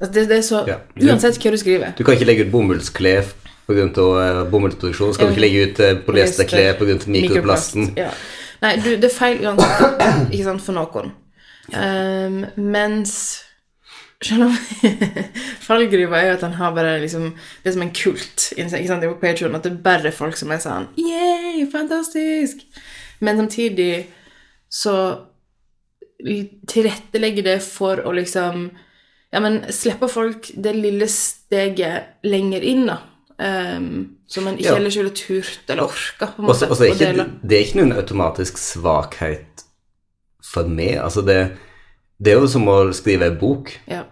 det, 0.00 0.28
det 0.30 0.36
er 0.38 0.46
så 0.46 0.62
Ja. 0.68 0.78
Uansett 1.02 1.40
hva 1.42 1.52
du 1.54 1.58
skriver. 1.60 1.94
Du 1.98 2.04
kan 2.04 2.14
ikke 2.14 2.28
legge 2.28 2.46
ut 2.46 2.52
bomullsklær 2.52 3.32
pga. 3.68 3.88
Uh, 3.88 4.44
bomullsproduksjon. 4.50 5.14
Skal 5.14 5.30
du 5.30 5.36
ikke 5.36 5.44
legge 5.44 5.64
ut 5.66 5.82
uh, 5.82 5.94
polyesterklær 6.06 6.78
pga. 6.78 6.98
mikroplasten? 7.06 7.92
Ja. 7.98 8.12
Nei, 8.62 8.76
du, 8.82 8.94
det 8.98 9.06
er 9.06 9.14
feil 9.14 9.44
uansett, 9.46 10.32
ikke 10.32 10.46
sant, 10.46 10.64
for 10.64 10.74
noen. 10.74 11.12
Um, 11.68 12.42
mens 12.56 13.44
selv 14.24 14.48
om 14.48 14.54
fallgruva 15.68 16.18
er 16.18 16.30
jo 16.30 16.36
at 16.38 16.44
han 16.46 16.56
har 16.58 16.72
bare 16.74 16.96
liksom 17.02 17.28
Det 17.36 17.68
er 17.68 17.74
som 17.76 17.84
en 17.84 17.92
kult 17.94 18.46
ikke 18.56 18.70
sant, 18.88 19.04
på 19.04 19.18
Patreon, 19.20 19.54
at 19.54 19.66
det 19.66 19.72
er 19.76 19.82
bare 19.84 20.12
folk 20.14 20.38
som 20.38 20.50
er 20.50 20.62
sånn 20.64 20.88
Yeah, 20.98 21.60
fantastisk! 21.70 22.64
Men 23.20 23.38
samtidig 23.38 24.08
så 24.70 24.94
tilrettelegger 26.18 27.46
det 27.46 27.58
for 27.62 28.02
å 28.02 28.12
liksom 28.16 28.68
Ja, 29.32 29.40
men 29.44 29.60
slipper 29.72 30.08
folk 30.08 30.48
det 30.56 30.72
lille 30.76 31.08
steget 31.12 32.02
lenger 32.24 32.64
inn, 32.64 32.86
da. 32.88 32.98
Um, 33.38 34.16
som 34.26 34.44
man 34.48 34.56
ikke 34.58 34.70
Ja. 34.72 34.76
ellers 34.80 34.96
ville 34.98 35.10
turt 35.14 35.68
eller 35.70 35.84
orka. 35.84 36.26
på 36.26 36.42
en 36.42 36.44
måte, 36.48 36.50
Også, 36.50 36.68
også 36.70 36.84
ikke, 36.88 36.98
dele. 37.06 37.26
det 37.42 37.52
er 37.58 37.64
ikke 37.66 37.78
noen 37.78 37.92
automatisk 37.92 38.58
svakhet 38.58 39.62
for 40.52 40.66
meg. 40.66 40.96
Altså, 40.98 41.22
det, 41.22 41.52
det 42.18 42.32
er 42.32 42.40
jo 42.40 42.46
som 42.50 42.66
å 42.68 42.78
skrive 42.92 43.26
en 43.30 43.38
bok. 43.38 43.70
Ja. 43.86 44.02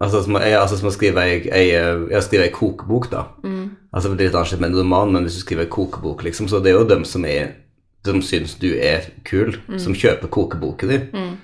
Altså 0.00 0.22
som, 0.24 0.34
jeg, 0.40 0.56
altså 0.58 0.78
som 0.78 0.88
å 0.88 0.92
skrive 0.94 1.22
ei, 1.22 1.36
ei, 1.52 1.66
jeg 2.10 2.22
skriver 2.22 2.44
ei 2.48 2.50
kokebok, 2.54 3.10
da. 3.12 3.26
Altså 3.92 4.08
det 4.16 4.24
er 4.24 4.30
litt 4.30 4.34
annerledes 4.34 4.60
med 4.60 4.70
en 4.72 4.78
roman, 4.80 5.12
men 5.12 5.22
hvis 5.26 5.36
du 5.36 5.40
skriver 5.44 5.62
ei 5.66 5.70
kokebok, 5.70 6.24
liksom, 6.24 6.48
så 6.48 6.58
det 6.62 6.72
er 6.72 6.78
jo 6.80 6.88
dem 6.88 7.04
som 7.04 7.24
er 7.24 7.52
som 8.04 8.18
syns 8.22 8.56
du 8.58 8.72
er 8.74 9.04
kul, 9.24 9.52
som 9.78 9.94
kjøper 9.94 10.26
kokeboken 10.32 10.88
din. 10.90 11.36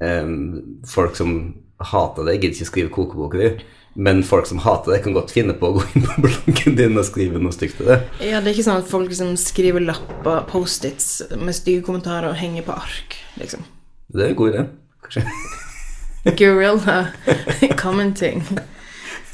Um, 0.00 0.80
folk 0.86 1.14
som 1.16 1.54
hater 1.80 2.24
deg, 2.28 2.40
gidder 2.40 2.56
ikke 2.56 2.70
skrive 2.70 2.92
kokeboka 2.94 3.38
di. 3.40 3.50
Men 3.96 4.20
folk 4.28 4.44
som 4.48 4.58
hater 4.60 4.92
det, 4.92 4.98
kan 5.04 5.14
godt 5.16 5.30
finne 5.32 5.54
på 5.56 5.70
å 5.70 5.76
gå 5.78 5.84
inn 5.96 6.04
på 6.04 6.20
bloggen 6.26 6.74
din 6.76 6.98
og 7.00 7.06
skrive 7.08 7.40
noe 7.40 7.52
stygt 7.54 7.78
til 7.80 7.88
det. 7.88 7.98
ja, 8.20 8.40
det 8.44 8.50
er 8.50 8.54
ikke 8.56 8.66
sånn 8.66 8.82
at 8.82 8.90
folk 8.90 9.08
liksom 9.08 9.36
skriver 9.40 9.80
lapper, 9.86 10.42
Post-its 10.50 11.22
med 11.40 11.56
stygge 11.56 11.84
kommentarer 11.86 12.28
og 12.32 12.36
henger 12.36 12.66
på 12.66 12.76
ark, 12.76 13.16
liksom. 13.40 13.64
Det 14.12 14.22
er 14.26 14.34
en 14.34 14.36
god 14.38 14.52
idé, 14.52 14.66
kanskje. 15.06 15.24
Gorilla 16.36 16.98
commenting. 17.80 18.42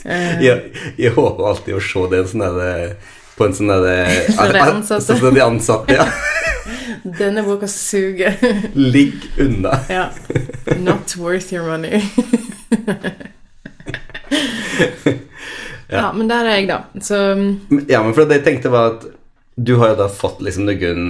jeg, 0.05 0.72
jeg 0.98 1.12
håper 1.16 1.46
alltid 1.50 1.76
å 1.78 1.83
se 1.83 2.07
det 2.12 2.22
en 2.22 2.31
sånn 2.35 2.46
derre- 2.46 2.94
på 3.33 3.46
en 3.48 3.55
sånn 3.57 3.70
derre 3.72 3.94
de 4.52 4.61
ansatte. 4.62 5.05
Sånn 5.07 5.20
som 5.22 5.35
de 5.35 5.40
ansatte, 5.42 5.94
ja. 5.96 6.07
Denne 7.18 7.42
boka 7.46 7.66
suger. 7.68 8.35
Ligg 8.75 9.14
unna. 9.40 9.79
ja. 9.88 10.09
Not 10.79 11.16
worth 11.16 11.53
your 11.53 11.66
money. 11.66 12.03
ja, 15.88 16.12
men 16.12 16.29
der 16.31 16.44
er 16.44 16.57
jeg, 16.57 16.68
da. 16.68 16.79
Så 17.01 17.16
Ja, 17.88 18.03
men 18.03 18.14
for 18.14 18.25
det 18.25 18.40
jeg 18.40 18.44
tenkte 18.46 18.70
var 18.72 18.94
at 18.96 19.07
du 19.57 19.77
har 19.81 19.92
jo 19.92 19.98
da 20.01 20.09
fått 20.09 20.40
liksom 20.42 20.64
noen 20.68 21.03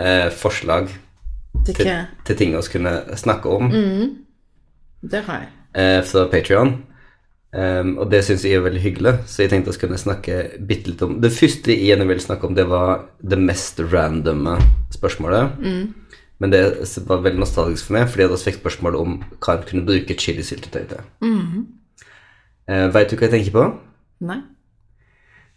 eh, 0.00 0.28
forslag 0.34 0.88
til 1.66 1.76
til, 2.26 2.36
ting 2.36 2.56
vi 2.56 2.62
kunne 2.72 2.96
snakke 3.18 3.48
om 3.48 3.70
Det 5.02 5.22
har 5.26 5.44
jeg. 5.44 5.48
eh, 5.74 6.00
fra 6.04 6.26
Patrion. 6.32 6.74
Um, 7.50 7.96
og 7.98 8.12
det 8.12 8.20
syns 8.22 8.44
jeg 8.46 8.54
er 8.54 8.62
veldig 8.62 8.80
hyggelig, 8.84 9.12
så 9.26 9.42
jeg 9.42 9.50
tenkte 9.50 9.72
vi 9.74 9.80
kunne 9.82 9.98
snakke 9.98 10.34
bitte 10.68 10.92
litt 10.92 11.00
om 11.02 11.16
Det 11.18 11.32
første 11.34 11.74
jeg 11.74 11.98
ville 11.98 12.22
snakke 12.22 12.46
om, 12.46 12.54
det 12.54 12.68
var 12.70 13.08
det 13.18 13.40
mest 13.42 13.80
randomme 13.80 14.54
spørsmålet. 14.94 15.58
Men 16.40 16.52
det 16.54 16.62
var 17.08 17.24
veldig 17.24 17.42
nostalgisk 17.42 17.88
for 17.88 17.98
meg, 17.98 18.06
fordi 18.08 18.22
jeg 18.22 18.30
hadde 18.30 18.44
fikk 18.44 18.60
spørsmål 18.62 18.96
om 18.96 19.18
hva 19.42 19.56
en 19.56 19.66
kunne 19.66 19.86
bruke 19.88 20.16
chilisyltetøy 20.18 20.86
til. 20.94 21.04
Mm 21.20 21.66
Veit 22.70 23.10
du 23.10 23.16
hva 23.18 23.26
jeg 23.26 23.32
tenker 23.32 23.50
på? 23.50 23.62
Nei. 24.22 24.36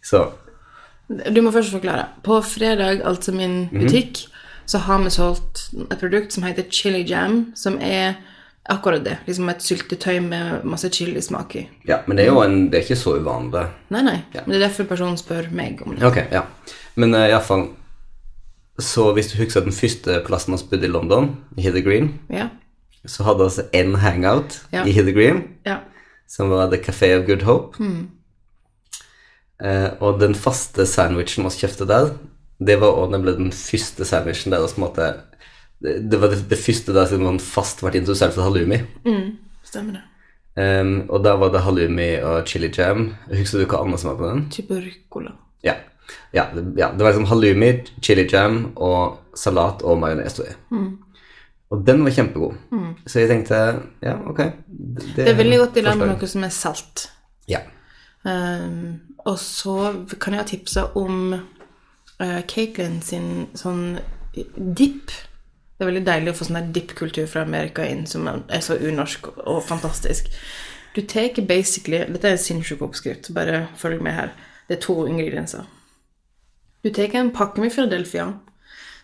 Så 0.02 0.32
Du 1.06 1.42
må 1.42 1.52
først 1.52 1.70
forklare. 1.70 2.08
På 2.24 2.40
fredag, 2.42 3.04
altså 3.04 3.32
min 3.32 3.68
butikk, 3.70 4.24
så 4.66 4.78
har 4.78 5.02
vi 5.04 5.10
solgt 5.10 5.68
et 5.92 5.98
produkt 6.00 6.32
som 6.32 6.42
heter 6.42 6.64
Chili 6.70 7.04
Jam, 7.04 7.52
som 7.54 7.78
er 7.80 8.14
akkurat 8.70 9.04
det. 9.04 9.18
Liksom 9.26 9.48
et 9.52 9.62
syltetøy 9.62 10.18
med 10.24 10.64
masse 10.64 10.88
chilismak 10.92 11.56
i. 11.56 11.68
Ja, 11.88 11.98
men 12.06 12.16
det 12.16 12.24
er 12.24 12.30
jo 12.32 12.40
en, 12.42 12.70
det 12.70 12.78
er 12.78 12.84
ikke 12.86 12.96
så 12.96 13.16
uvanlig. 13.20 13.66
Nei, 13.92 14.02
nei. 14.02 14.18
Men 14.34 14.50
det 14.54 14.56
er 14.62 14.66
derfor 14.68 14.84
personen 14.88 15.16
spør 15.20 15.50
meg 15.52 15.82
om 15.84 15.94
det. 15.96 16.04
Ok, 16.06 16.22
ja. 16.32 16.42
Men 16.96 17.14
uh, 17.14 17.26
iallfall 17.28 17.68
Så 18.80 19.12
hvis 19.14 19.28
du 19.30 19.36
husker 19.38 19.60
den 19.62 19.72
første 19.72 20.16
plassen 20.26 20.56
vi 20.56 20.64
bodde 20.70 20.86
i 20.88 20.90
London, 20.90 21.28
i 21.56 21.62
Hither 21.62 21.80
Green, 21.84 22.08
Ja. 22.30 22.48
så 23.06 23.22
hadde 23.22 23.44
vi 23.44 23.62
én 23.78 23.94
hangout 23.96 24.62
Ja. 24.72 24.82
i 24.84 24.90
Hither 24.90 25.12
Green, 25.12 25.42
Ja. 25.66 25.76
som 26.26 26.50
var 26.50 26.70
The 26.72 26.80
Café 26.82 27.12
of 27.20 27.26
Good 27.26 27.42
Hope. 27.42 27.78
Eh, 29.62 29.90
og 30.00 30.18
den 30.20 30.34
faste 30.34 30.86
sandwichen 30.86 31.44
vi 31.44 31.50
kjøpte 31.50 31.86
der, 31.86 32.10
det 32.58 32.80
var 32.80 32.96
også 32.98 33.12
nemlig 33.12 33.36
den 33.38 33.52
første 33.52 34.04
sandwichen 34.04 34.50
der 34.52 34.66
vi 34.66 34.80
måte 34.82 35.12
Det, 35.84 35.98
det 36.10 36.20
var 36.20 36.32
det, 36.32 36.42
det 36.48 36.58
første 36.60 36.96
da 36.96 37.04
man 37.20 37.40
fast 37.42 37.84
ble 37.84 37.92
introdusert 38.00 38.34
for 38.36 38.46
halloumi. 38.46 38.80
Stemmer 39.64 39.98
det. 39.98 40.04
Um, 40.54 41.10
og 41.10 41.24
da 41.24 41.34
var 41.34 41.50
det 41.50 41.64
halloumi 41.66 42.10
og 42.22 42.46
chili 42.46 42.70
jam. 42.70 43.08
Husker 43.30 43.64
du 43.64 43.66
hva 43.66 43.82
annet 43.82 44.00
som 44.00 44.12
var 44.12 44.20
på 44.20 44.28
den? 44.30 44.44
Tuberculo. 44.54 45.34
Ja. 45.66 45.80
Ja, 46.34 46.48
det, 46.54 46.62
ja, 46.78 46.90
det 46.92 47.02
var 47.02 47.14
liksom 47.14 47.26
halloumi, 47.30 47.70
chili 48.04 48.26
jam 48.30 48.60
og 48.76 49.36
salat 49.38 49.82
og 49.82 49.98
majones. 49.98 50.38
Mm. 50.70 50.92
Og 51.74 51.82
den 51.86 52.04
var 52.04 52.14
kjempegod. 52.14 52.54
Så 53.06 53.24
jeg 53.24 53.32
tenkte 53.32 53.60
ja, 54.04 54.14
ok. 54.30 54.40
Det, 54.68 55.16
Det 55.16 55.28
er 55.32 55.38
veldig 55.40 55.58
godt 55.64 55.80
i 55.80 55.84
land 55.86 56.04
med 56.04 56.12
noe 56.12 56.30
som 56.30 56.46
er 56.46 56.54
salt. 56.54 57.08
Ja. 57.50 57.64
Um, 58.24 59.00
og 59.26 59.38
så 59.42 60.06
kan 60.20 60.36
jeg 60.38 60.46
tipse 60.54 60.86
om 60.96 61.34
uh, 61.34 62.40
Caitlin 62.48 63.00
sin 63.02 63.48
sånn 63.58 63.98
dip. 64.78 65.10
Det 65.74 65.82
er 65.82 65.90
veldig 65.90 66.04
deilig 66.06 66.30
å 66.30 66.36
få 66.38 66.46
sånn 66.46 66.72
dip-kultur 66.74 67.26
fra 67.26 67.42
Amerika 67.42 67.86
inn, 67.86 68.04
som 68.06 68.28
er 68.30 68.62
så 68.62 68.76
unorsk 68.78 69.26
og 69.42 69.58
fantastisk. 69.66 70.30
Du 70.94 71.00
tar 71.02 71.34
basically 71.48 72.04
Dette 72.06 72.28
er 72.28 72.36
en 72.36 72.38
sinnssyk 72.38 72.82
oppskrift, 72.86 73.32
bare 73.34 73.66
følg 73.76 74.02
med 74.02 74.14
her. 74.14 74.34
Det 74.68 74.76
er 74.76 74.84
to 74.84 75.06
ingredienser. 75.06 75.66
Du 76.84 76.92
tar 76.94 77.16
en 77.18 77.32
pakke 77.34 77.60
med 77.60 77.72
Philadelphia. 77.72 78.32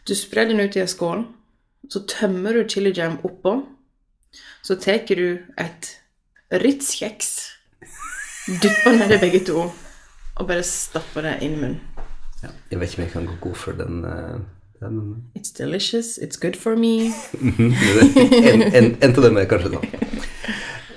Du 0.06 0.14
sprer 0.14 0.46
den 0.46 0.60
ut 0.60 0.76
i 0.76 0.80
en 0.80 0.88
skål. 0.88 1.26
Så 1.90 2.04
tømmer 2.06 2.52
du 2.52 2.68
chili 2.68 2.92
jam 2.96 3.18
oppå. 3.24 3.62
Så 4.62 4.76
tar 4.76 5.02
du 5.08 5.40
et 5.58 5.96
Ritz-kjeks 6.50 7.50
Dypper 8.62 9.12
i 9.14 9.18
begge 9.20 9.44
to 9.46 9.70
og 10.40 10.46
bare 10.48 10.62
stapper 10.64 11.22
det 11.26 11.34
inn 11.44 11.52
i 11.52 11.60
munnen. 11.60 11.80
ja. 12.42 12.48
Jeg 12.70 12.80
vet 12.80 12.88
ikke 12.88 13.00
om 13.00 13.04
jeg 13.04 13.12
kan 13.12 13.26
gå 13.26 13.34
god 13.40 13.54
for 13.54 13.72
den, 13.76 14.02
den 14.02 14.46
It's 15.34 15.50
delicious, 15.52 16.16
it's 16.18 16.36
good 16.40 16.56
for 16.56 16.76
me. 16.76 17.12
en, 17.40 18.62
en, 18.62 18.96
en 19.00 19.12
av 19.16 19.22
dem 19.26 19.36
er 19.36 19.48
kanskje 19.50 19.74
sånn. 19.74 19.84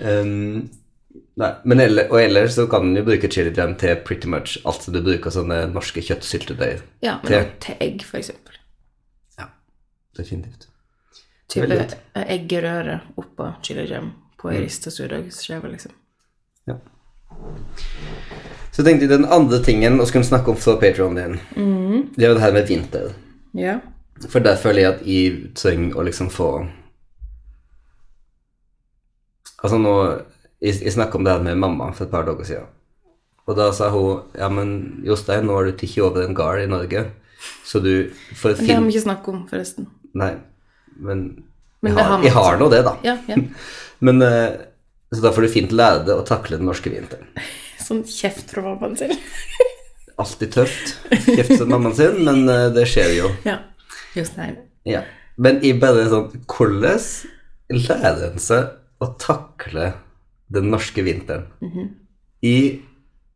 Um, 0.03 0.69
nei, 1.39 1.49
men 1.67 1.79
eller, 1.83 2.07
og 2.11 2.21
ellers 2.21 2.55
så 2.55 2.65
kan 2.71 2.93
du 2.95 3.01
bruke 3.03 3.27
chili 3.31 3.51
jam 3.55 3.75
til 3.79 3.97
pretty 4.07 4.27
much 4.31 4.55
alt 4.67 4.85
du 4.87 4.99
bruker 5.03 5.31
sånne 5.35 5.65
norske 5.73 6.03
kjøttsyltetøy. 6.03 6.77
Ja, 7.03 7.17
men 7.23 7.33
også 7.41 7.59
til 7.67 7.75
egg, 7.83 8.05
for 8.07 8.21
eksempel. 8.21 8.55
Ja, 9.39 9.49
definitivt. 10.19 10.69
Type 11.51 11.67
Veldig 11.67 11.99
eggerøre 12.23 13.01
oppå 13.19 13.51
chili 13.67 13.83
jam 13.91 14.13
på 14.39 14.49
Mm. 14.49 14.55
ei 14.57 14.63
rista 14.65 14.91
surdagsskive, 14.91 15.69
liksom. 15.71 15.91
Ja. 16.67 16.75
Så 18.73 18.83
tenkte 18.83 19.05
jeg 19.05 19.11
den 19.13 19.25
andre 19.31 19.59
tingen 19.63 19.99
vi 19.99 20.05
kunne 20.11 20.27
snakke 20.27 20.51
om 20.51 20.57
fra 20.57 20.75
Patreon 20.81 21.15
din, 21.15 21.37
det 22.15 22.25
er 22.25 22.31
jo 22.31 22.35
det 22.39 22.41
her 22.43 22.55
med 22.55 22.67
vinter. 22.67 23.13
Ja. 23.53 23.79
For 24.29 24.43
der 24.43 24.57
føler 24.61 24.81
jeg 24.83 24.93
at 24.93 25.01
jeg 25.07 25.51
trenger 25.57 25.97
å 25.99 26.05
liksom 26.05 26.29
få 26.33 26.47
Altså 29.63 29.79
nå 29.81 29.93
Jeg, 30.63 30.79
jeg 30.83 30.93
snakka 30.95 31.17
om 31.17 31.25
det 31.25 31.33
her 31.33 31.43
med 31.43 31.59
mamma 31.59 31.89
for 31.95 32.05
et 32.05 32.11
par 32.11 32.23
dager 32.27 32.47
siden. 32.47 32.67
Og 33.43 33.57
da 33.57 33.65
sa 33.75 33.89
hun 33.91 34.21
ja, 34.39 34.47
men 34.51 35.01
Jostein, 35.03 35.43
nå 35.47 35.57
har 35.57 35.67
du 35.67 35.73
tikket 35.75 36.05
over 36.05 36.23
en 36.23 36.35
gard 36.37 36.61
i 36.61 36.69
Norge, 36.71 37.01
så 37.67 37.81
du 37.83 38.13
får 38.39 38.55
fin... 38.55 38.69
Det 38.69 38.77
har 38.77 38.85
vi 38.85 38.93
ikke 38.93 39.03
snakket 39.03 39.33
om, 39.33 39.41
forresten. 39.49 39.89
Nei, 40.15 40.29
men, 40.95 41.25
Men 41.83 41.97
jeg, 41.99 42.07
har, 42.07 42.23
jeg 42.23 42.35
har 42.37 42.61
nå 42.61 42.69
det, 42.71 42.79
da. 42.87 42.95
Ja, 43.03 43.17
ja. 43.27 43.41
Men 44.07 44.23
eh, 44.23 44.55
Så 45.11 45.19
da 45.25 45.33
får 45.35 45.45
du 45.45 45.51
fint 45.51 45.75
lære 45.75 46.05
deg 46.07 46.15
å 46.15 46.23
takle 46.27 46.61
den 46.61 46.69
norske 46.71 46.93
vinteren. 46.93 47.27
Sånn 47.85 48.05
kjeft 48.07 48.55
fra 48.55 48.63
mammaen 48.63 48.95
sin. 48.99 49.11
Alltid 50.21 50.51
tøft. 50.53 50.93
Kjefte 51.25 51.57
som 51.61 51.71
mammaen 51.73 51.95
sin, 51.97 52.19
men 52.27 52.43
eh, 52.51 52.67
det 52.75 52.85
skjer 52.91 53.15
jo. 53.17 53.31
Ja. 53.49 53.57
just 54.15 54.35
det. 54.37 54.51
Ja. 54.89 55.01
Men 55.41 55.61
i 55.65 55.71
bare 55.81 56.03
sånn 56.11 56.27
Hvordan 56.45 56.99
lærer 57.73 58.27
en 58.27 58.41
seg 58.43 58.75
å 59.01 59.07
takle 59.19 59.93
den 60.53 60.67
norske 60.69 61.01
vinteren? 61.05 61.47
Jeg 62.43 62.83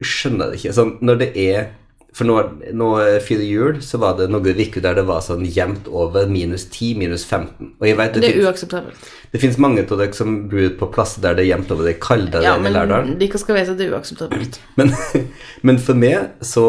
skjønner 0.05 0.51
det 0.51 0.59
ikke. 0.59 0.75
Sånn, 0.77 0.91
når 1.01 1.21
det 1.23 1.29
er 1.41 1.71
For 2.17 2.25
nå, 2.25 2.35
nå 2.73 2.87
før 3.21 3.41
jul 3.45 3.75
så 3.85 3.99
var 4.01 4.15
det 4.17 4.25
noen 4.33 4.57
uker 4.57 4.81
der 4.81 4.95
det 4.97 5.03
var 5.05 5.21
sånn 5.21 5.43
jevnt 5.45 5.85
over 5.85 6.25
minus 6.31 6.65
10, 6.71 6.95
minus 6.97 7.25
15. 7.27 7.75
Og 7.77 7.85
jeg 7.85 7.97
vet 7.99 8.15
det, 8.15 8.23
Det 8.23 8.31
er 8.31 8.47
uakseptabelt. 8.47 9.11
det 9.31 9.41
finnes 9.43 9.59
mange 9.61 9.83
av 9.85 9.99
dere 10.01 10.17
som 10.17 10.49
bor 10.49 10.69
på 10.79 10.89
plasser 10.95 11.21
der 11.21 11.37
det 11.37 11.45
er 11.45 11.51
jevnt 11.51 11.73
over 11.75 11.85
det 11.85 11.93
er 11.93 12.01
kaldere 12.01 12.41
Ja, 12.47 12.55
enn 12.57 12.65
i 12.65 12.73
Lærdal. 12.73 13.13
De 13.19 13.29
skal 13.37 13.59
vite 13.59 13.75
at 13.75 13.77
det 13.77 13.85
er 13.85 13.93
uakseptabelt. 13.93 14.59
Men, 14.79 14.93
men 15.67 15.77
for 15.77 15.93
meg, 15.93 16.33
så 16.41 16.65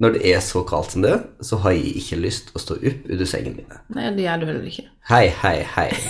når 0.00 0.16
det 0.16 0.34
er 0.34 0.42
så 0.42 0.64
kaldt 0.66 0.96
som 0.96 1.02
det, 1.06 1.16
så 1.44 1.60
har 1.62 1.76
jeg 1.76 1.94
ikke 2.00 2.18
lyst 2.24 2.50
å 2.56 2.62
stå 2.62 2.80
opp 2.80 3.10
under 3.12 3.28
sengen 3.28 3.58
min. 3.60 3.80
Nei, 3.94 4.10
det 4.16 4.26
gjør 4.26 4.42
du 4.42 4.46
heller 4.50 4.70
ikke. 4.72 4.88
Hei, 5.12 5.26
hei, 5.44 5.58
hei. 5.76 5.90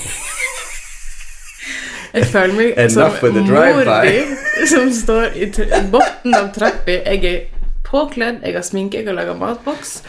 Jeg 2.11 2.27
føler 2.27 2.55
meg 2.57 2.91
som 2.91 3.13
mor 3.47 3.91
di 4.03 4.67
som 4.67 4.89
står 4.91 5.37
i 5.39 5.47
bunnen 5.93 6.35
av 6.35 6.49
trappa. 6.57 6.97
Jeg 7.07 7.23
er 7.29 7.60
påkledd, 7.91 8.41
jeg 8.47 8.57
har 8.57 8.65
sminke, 8.67 9.01
jeg 9.01 9.09
har 9.11 9.19
laga 9.19 9.35
matboks. 9.39 10.01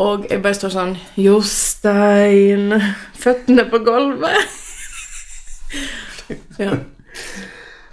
Og 0.00 0.26
jeg 0.30 0.42
bare 0.42 0.56
står 0.56 0.74
sånn 0.74 0.96
Jostein 1.20 2.74
Føttene 3.20 3.66
på 3.70 3.82
gulvet. 3.86 4.40
Ja. 6.60 6.76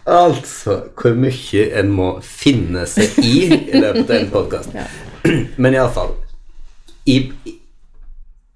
Altså, 0.06 0.76
hvor 0.94 1.16
mye 1.18 1.64
en 1.80 1.88
må 1.90 2.08
finne 2.22 2.84
seg 2.90 3.18
i 3.24 3.48
i 3.50 3.80
løpet 3.82 4.12
av 4.12 4.16
en 4.20 4.30
podkast. 4.30 4.76
Ja. 4.78 4.86
Men 5.62 5.74
iallfall 5.74 6.14
jeg, 7.08 7.32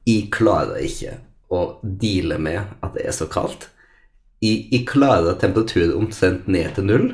jeg 0.08 0.30
klarer 0.34 0.84
ikke 0.84 1.18
å 1.52 1.64
deale 1.82 2.38
med 2.40 2.62
at 2.84 2.96
det 2.96 3.08
er 3.08 3.16
så 3.16 3.28
kaldt. 3.32 3.70
Jeg, 4.44 4.68
jeg 4.72 4.86
klarer 4.90 5.40
temperatur 5.40 5.96
omtrent 5.98 6.48
ned 6.52 6.72
til 6.76 6.88
null. 6.88 7.08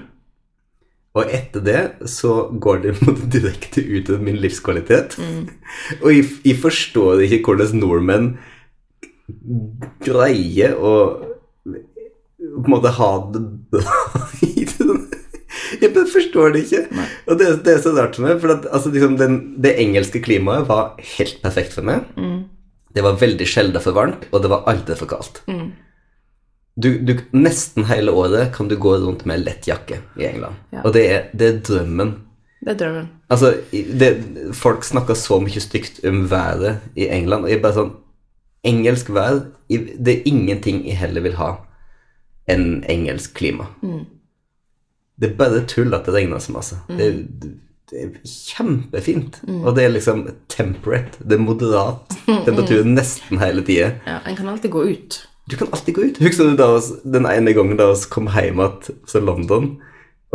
Og 1.18 1.32
etter 1.34 1.64
det 1.66 1.82
så 2.10 2.34
går 2.54 2.84
det 2.86 2.96
direkte 3.36 3.82
ut 3.82 4.12
av 4.14 4.22
min 4.24 4.38
livskvalitet. 4.44 5.18
Og 6.02 6.12
jeg, 6.14 6.28
jeg 6.46 6.60
forstår 6.62 7.26
ikke 7.26 7.42
hvordan 7.50 7.82
nordmenn 7.82 8.30
greier 10.06 10.78
å 10.78 10.94
på 12.38 12.64
en 12.64 12.72
måte 12.72 12.94
ha 12.96 13.10
det 13.34 13.42
bra 13.74 14.02
i 14.48 14.68
den 14.78 15.08
Jeg 15.82 15.92
bare 15.94 16.08
forstår 16.08 16.54
det 16.54 16.62
ikke. 16.64 16.84
Og 17.28 17.40
det, 17.40 17.48
det 17.66 17.74
er 17.74 17.82
så 17.84 17.92
rart 17.96 18.16
for 18.16 18.28
meg, 18.28 18.38
for 18.40 18.54
at, 18.54 18.68
altså, 18.72 18.92
liksom, 18.94 19.18
den, 19.20 19.40
det 19.62 19.74
engelske 19.82 20.22
klimaet 20.24 20.68
var 20.70 20.94
helt 21.18 21.42
perfekt 21.44 21.76
for 21.76 21.88
meg. 21.88 22.08
Det 22.96 23.04
var 23.04 23.20
veldig 23.20 23.48
sjelden 23.50 23.84
for 23.84 23.98
varmt, 23.98 24.30
og 24.32 24.46
det 24.46 24.52
var 24.54 24.64
aldri 24.72 24.96
for 24.98 25.10
kaldt. 25.12 25.42
Du, 26.78 26.92
du, 27.02 27.16
nesten 27.34 27.88
hele 27.90 28.14
året 28.14 28.52
kan 28.54 28.68
du 28.70 28.76
gå 28.78 28.92
rundt 29.02 29.26
med 29.26 29.42
lett 29.42 29.66
jakke 29.68 29.98
i 30.20 30.28
England. 30.30 30.60
Ja. 30.76 30.84
Og 30.86 30.94
det 30.94 31.06
er, 31.10 31.24
det 31.34 31.48
er 31.48 31.62
drømmen. 31.66 32.12
Det 32.62 32.76
er 32.76 32.78
drømmen. 32.82 33.08
Altså, 33.34 33.54
det, 33.72 34.12
folk 34.54 34.86
snakker 34.86 35.18
så 35.18 35.40
mye 35.42 35.62
stygt 35.62 36.04
om 36.06 36.28
været 36.30 36.84
i 36.96 37.10
England, 37.10 37.48
og 37.48 37.52
jeg 37.52 37.64
bare 37.64 37.80
sånn 37.80 37.96
Engelsk 38.68 39.10
vær 39.14 39.38
Det 39.70 40.12
er 40.12 40.26
ingenting 40.28 40.82
jeg 40.88 40.98
heller 41.00 41.24
vil 41.24 41.38
ha 41.38 41.52
enn 42.52 42.84
engelsk 42.90 43.36
klima. 43.38 43.68
Det 45.20 45.32
er 45.32 45.40
bare 45.40 45.64
tull 45.68 45.94
at 45.96 46.08
det 46.08 46.14
regner 46.16 46.40
så 46.40 46.54
masse. 46.56 46.78
Det, 46.88 47.08
det, 47.42 47.50
det 47.92 48.04
er 48.04 48.14
kjempefint. 48.24 49.42
Og 49.58 49.74
det 49.76 49.84
er 49.84 49.92
liksom 49.92 50.24
temperate. 50.52 51.20
Det 51.24 51.36
er 51.36 51.44
moderat 51.44 52.16
temperatur 52.48 52.88
nesten 52.88 53.42
hele 53.42 53.66
tida. 53.68 53.92
Ja, 54.08 54.22
En 54.24 54.38
kan 54.40 54.48
alltid 54.48 54.72
gå 54.72 54.86
ut. 54.94 55.20
Du 55.48 55.56
kan 55.56 55.70
alltid 55.72 55.96
gå 55.96 56.08
ut. 56.10 56.18
Husker 56.20 56.56
du 56.58 56.64
oss, 56.64 56.92
den 57.04 57.26
ene 57.26 57.54
gangen 57.56 57.80
da 57.80 57.88
vi 57.94 58.10
kom 58.12 58.28
hjem 58.34 58.60
igjen 58.60 58.98
fra 59.08 59.22
London 59.24 59.78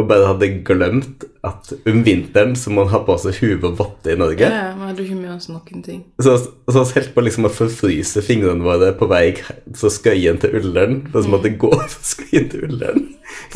og 0.00 0.06
bare 0.08 0.28
hadde 0.30 0.46
glemt 0.64 1.26
at 1.44 1.68
om 1.88 1.98
vinteren 2.06 2.54
så 2.56 2.70
må 2.72 2.86
man 2.86 2.92
ha 2.94 3.02
på 3.04 3.16
seg 3.20 3.36
hue 3.42 3.58
og 3.58 3.74
votter 3.76 4.14
i 4.14 4.20
Norge? 4.20 4.48
Ja, 4.48 4.70
ja, 4.70 4.74
Vi 4.78 4.88
hadde 4.88 5.04
ikke 5.04 5.18
med 5.18 5.34
oss 5.34 5.50
noen 5.52 5.84
ting. 5.84 6.00
Så, 6.16 6.38
så 6.40 6.84
vi 6.88 6.94
holdt 6.96 7.12
på 7.12 7.24
liksom 7.26 7.48
å 7.48 7.52
forfryse 7.52 8.24
fingrene 8.24 8.64
våre 8.64 8.94
på 8.96 9.08
vei 9.10 9.26
fra 9.36 9.92
Skøyen 9.92 10.40
til 10.40 10.56
Ullern. 10.62 11.02
For 11.12 11.26
vi 11.26 11.34
måtte 11.34 11.52
gå 11.60 11.72
fra 11.92 12.08
Skøyen 12.14 12.48
til 12.54 12.64
Ullern 12.70 13.04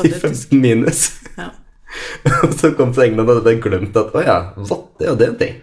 i 0.04 0.12
15 0.12 0.60
minus. 0.60 1.08
Ja. 1.40 1.54
Og 2.44 2.52
så 2.52 2.74
kom 2.76 2.92
fra 2.92 3.08
England 3.08 3.30
og 3.30 3.40
hadde 3.40 3.56
glemt 3.64 3.96
at 3.96 4.12
å 4.12 4.24
ja, 4.26 4.38
votter, 4.58 5.08
ja, 5.08 5.16
det 5.16 5.30
er 5.30 5.32
en 5.32 5.40
ting. 5.40 5.60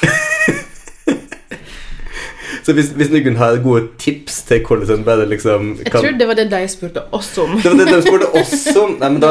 så 2.70 2.74
hvis, 2.76 2.90
hvis 2.94 3.08
noen 3.10 3.34
har 3.40 3.56
gode 3.64 3.88
tips 3.98 4.36
til 4.46 4.60
hvordan 4.62 5.00
en 5.00 5.06
bare 5.06 5.24
liksom 5.26 5.72
Jeg 5.80 5.90
tror 5.90 6.12
det 6.20 6.26
var 6.28 6.36
det 6.38 6.44
de 6.52 6.60
spurte 6.70 7.02
oss 7.16 7.30
om. 7.42 7.56
Det 7.58 7.72
var 7.72 7.80
det 7.80 7.86
de 7.96 8.02
spurte 8.04 8.28
oss 8.38 8.66
om. 8.78 8.92
Nei, 9.00 9.08
men 9.16 9.24
da, 9.24 9.30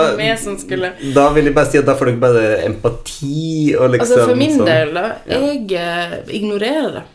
skulle 0.60 0.89
da 1.15 1.30
vil 1.36 1.47
jeg 1.47 1.56
bare 1.56 1.71
si 1.71 1.80
at 1.80 1.88
da 1.88 1.95
får 1.95 2.12
dere 2.12 2.21
bare 2.25 2.43
empati 2.65 3.78
og 3.78 3.93
liksom 3.93 4.04
Altså 4.04 4.25
For 4.25 4.41
min 4.41 4.58
sånn. 4.58 4.67
del, 4.67 4.91
da. 4.97 5.06
Jeg 5.32 5.63
eh, 5.80 6.17
ignorerer 6.41 6.91
det. 6.97 7.06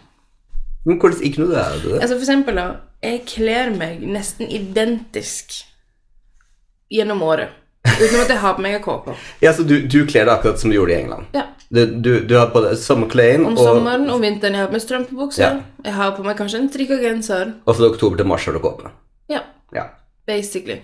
Men 0.89 1.01
hvordan 1.03 1.29
ignorerer 1.29 1.83
du 1.83 1.91
det? 1.91 2.01
Altså 2.01 2.15
For 2.15 2.25
eksempel, 2.25 2.61
da. 2.63 2.67
Jeg 3.05 3.21
kler 3.29 3.75
meg 3.77 4.01
nesten 4.09 4.49
identisk 4.49 5.59
gjennom 6.93 7.21
året. 7.27 7.53
Uten 7.85 8.21
at 8.21 8.31
jeg 8.33 8.41
har 8.41 8.55
på 8.57 8.63
meg 8.65 8.79
kåpe. 8.83 9.15
Ja, 9.45 9.53
så 9.53 9.63
du, 9.67 9.75
du 9.87 10.01
kler 10.09 10.25
deg 10.25 10.33
akkurat 10.39 10.61
som 10.61 10.73
du 10.73 10.77
gjorde 10.79 10.95
i 10.95 11.03
England? 11.03 11.27
Ja. 11.37 11.45
Du, 11.75 11.83
du, 11.87 12.11
du 12.27 12.35
har 12.39 12.49
på 12.55 12.63
deg 12.65 12.79
sommerklær, 12.81 13.43
Om 13.45 13.55
og, 13.57 13.61
sommeren 13.61 14.09
og 14.13 14.23
vinteren 14.23 14.57
jeg 14.57 14.63
har 14.65 14.71
på 14.71 14.77
meg 14.77 14.85
strømpebukse. 14.85 15.43
Ja. 15.43 15.51
Jeg 15.85 15.97
har 15.97 16.15
på 16.17 16.25
meg 16.27 16.39
kanskje 16.39 16.63
en 16.63 16.71
strikka 16.73 16.99
genser. 17.03 17.55
og 17.65 17.77
fra 17.77 17.91
oktober 17.93 18.21
til 18.21 18.29
mars 18.31 18.47
har 18.49 18.57
du 18.57 18.61
kåpe. 18.65 18.93
Ja, 19.31 19.43
Ja. 19.75 19.85
basically. 20.27 20.81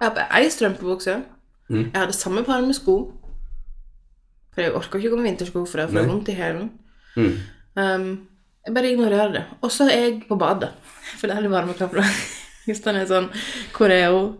Jeg 0.00 0.08
har 0.08 0.14
på 0.16 0.26
ei 0.38 0.50
strømpebukse. 0.50 1.22
Mm. 1.70 1.84
Jeg 1.92 2.00
har 2.00 2.06
det 2.06 2.14
samme 2.18 2.44
paret 2.44 2.66
med 2.66 2.74
sko. 2.76 2.96
For 4.52 4.60
jeg 4.60 4.74
orker 4.76 4.98
ikke 4.98 5.08
å 5.08 5.14
gå 5.14 5.22
med 5.22 5.30
vintersko, 5.30 5.64
for 5.64 5.80
jeg 5.80 5.88
får 5.88 6.08
vondt 6.10 6.28
i 6.28 6.36
hælen. 6.36 6.70
Mm. 7.16 7.36
Um, 7.76 8.08
jeg 8.66 8.74
bare 8.74 8.90
ignorerer 8.92 9.32
det. 9.32 9.44
Og 9.62 9.72
så 9.72 9.88
er 9.88 10.00
jeg 10.04 10.22
på 10.28 10.36
badet. 10.36 10.68
For 11.18 11.26
det 11.26 11.36
er 11.36 11.42
litt 11.42 12.28
Hvis 12.66 12.80
den 12.84 12.94
er 12.94 13.08
sånn 13.10 13.24
Hvor 13.74 13.90
er 13.90 14.12
hun? 14.14 14.36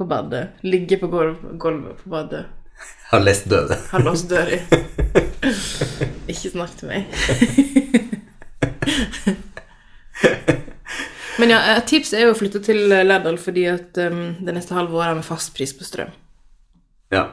På 0.00 0.06
badet. 0.08 0.48
Ligge 0.64 0.96
på 0.96 1.06
gulv, 1.12 1.36
gulvet 1.60 1.98
på 2.00 2.08
badet. 2.08 2.46
Har 3.10 3.20
lest 3.20 3.48
døde. 3.52 3.76
Har 3.90 4.00
låst 4.00 4.30
døra. 4.30 4.56
Ikke 6.32 6.50
snakk 6.54 6.72
til 6.78 6.88
meg. 6.88 7.04
Men 11.40 11.52
ja, 11.52 11.58
et 11.74 11.84
tips 11.92 12.14
er 12.16 12.24
jo 12.24 12.30
å 12.32 12.38
flytte 12.38 12.62
til 12.64 12.80
Lærdal 12.88 13.36
fordi 13.44 13.66
at 13.68 14.00
um, 14.06 14.22
det 14.40 14.54
neste 14.56 14.72
halve 14.78 14.96
året 14.96 15.10
har 15.10 15.18
vi 15.18 15.24
fast 15.26 15.52
pris 15.58 15.74
på 15.76 15.84
strøm. 15.84 16.08
Ja. 17.12 17.26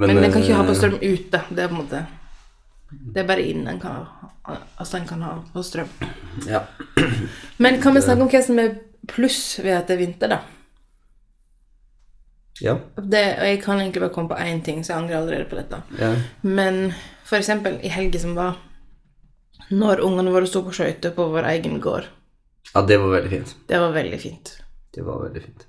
Men 0.00 0.16
den 0.16 0.32
kan 0.32 0.40
ikke 0.40 0.56
ha 0.62 0.64
på 0.64 0.72
eh, 0.72 0.80
strøm 0.80 0.96
ute. 0.96 1.42
Det 1.50 1.60
er 1.60 1.68
på 1.68 1.76
en 1.76 1.82
måte 1.82 2.00
Det 2.88 3.20
er 3.20 3.28
bare 3.28 3.44
inn 3.52 3.68
en 3.68 3.82
kan 3.82 4.00
ha, 4.00 4.56
altså 4.80 4.96
en 4.96 5.04
kan 5.12 5.20
ha 5.28 5.34
på 5.52 5.60
strøm. 5.66 5.92
Ja. 6.48 6.64
Men 7.60 7.82
kan 7.84 7.92
vi 7.92 8.00
snakke 8.08 8.24
om 8.24 8.32
hva 8.32 8.42
som 8.48 8.56
er 8.64 8.80
pluss 9.12 9.60
ved 9.60 9.76
at 9.76 9.92
det 9.92 9.98
er 9.98 10.02
vinter, 10.06 10.32
da? 10.32 10.40
Ja. 12.60 12.74
Det, 12.96 13.22
og 13.40 13.46
jeg 13.48 13.62
kan 13.62 13.80
egentlig 13.80 14.02
bare 14.02 14.12
komme 14.14 14.28
på 14.28 14.38
én 14.40 14.62
ting, 14.64 14.82
så 14.84 14.92
jeg 14.92 15.02
angrer 15.02 15.16
allerede 15.20 15.48
på 15.50 15.56
dette. 15.56 15.82
ja. 15.98 16.14
Men 16.42 16.92
for 17.24 17.36
eksempel 17.38 17.78
i 17.82 17.88
helga 17.88 18.18
som 18.18 18.34
var, 18.36 18.56
når 19.70 20.00
ungene 20.02 20.32
våre 20.34 20.46
sto 20.50 20.62
på 20.66 20.72
skøyter 20.74 21.12
på 21.14 21.28
vår 21.32 21.46
egen 21.54 21.80
gård, 21.80 22.08
Ja, 22.74 22.82
det 22.86 22.98
var 23.02 23.10
veldig 23.10 23.30
fint. 23.30 23.56
det 23.68 23.78
var 23.80 23.92
veldig 23.92 24.20
fint. 24.20 24.50
Det 24.94 25.02
var 25.06 25.22
veldig 25.24 25.42
fint. 25.42 25.66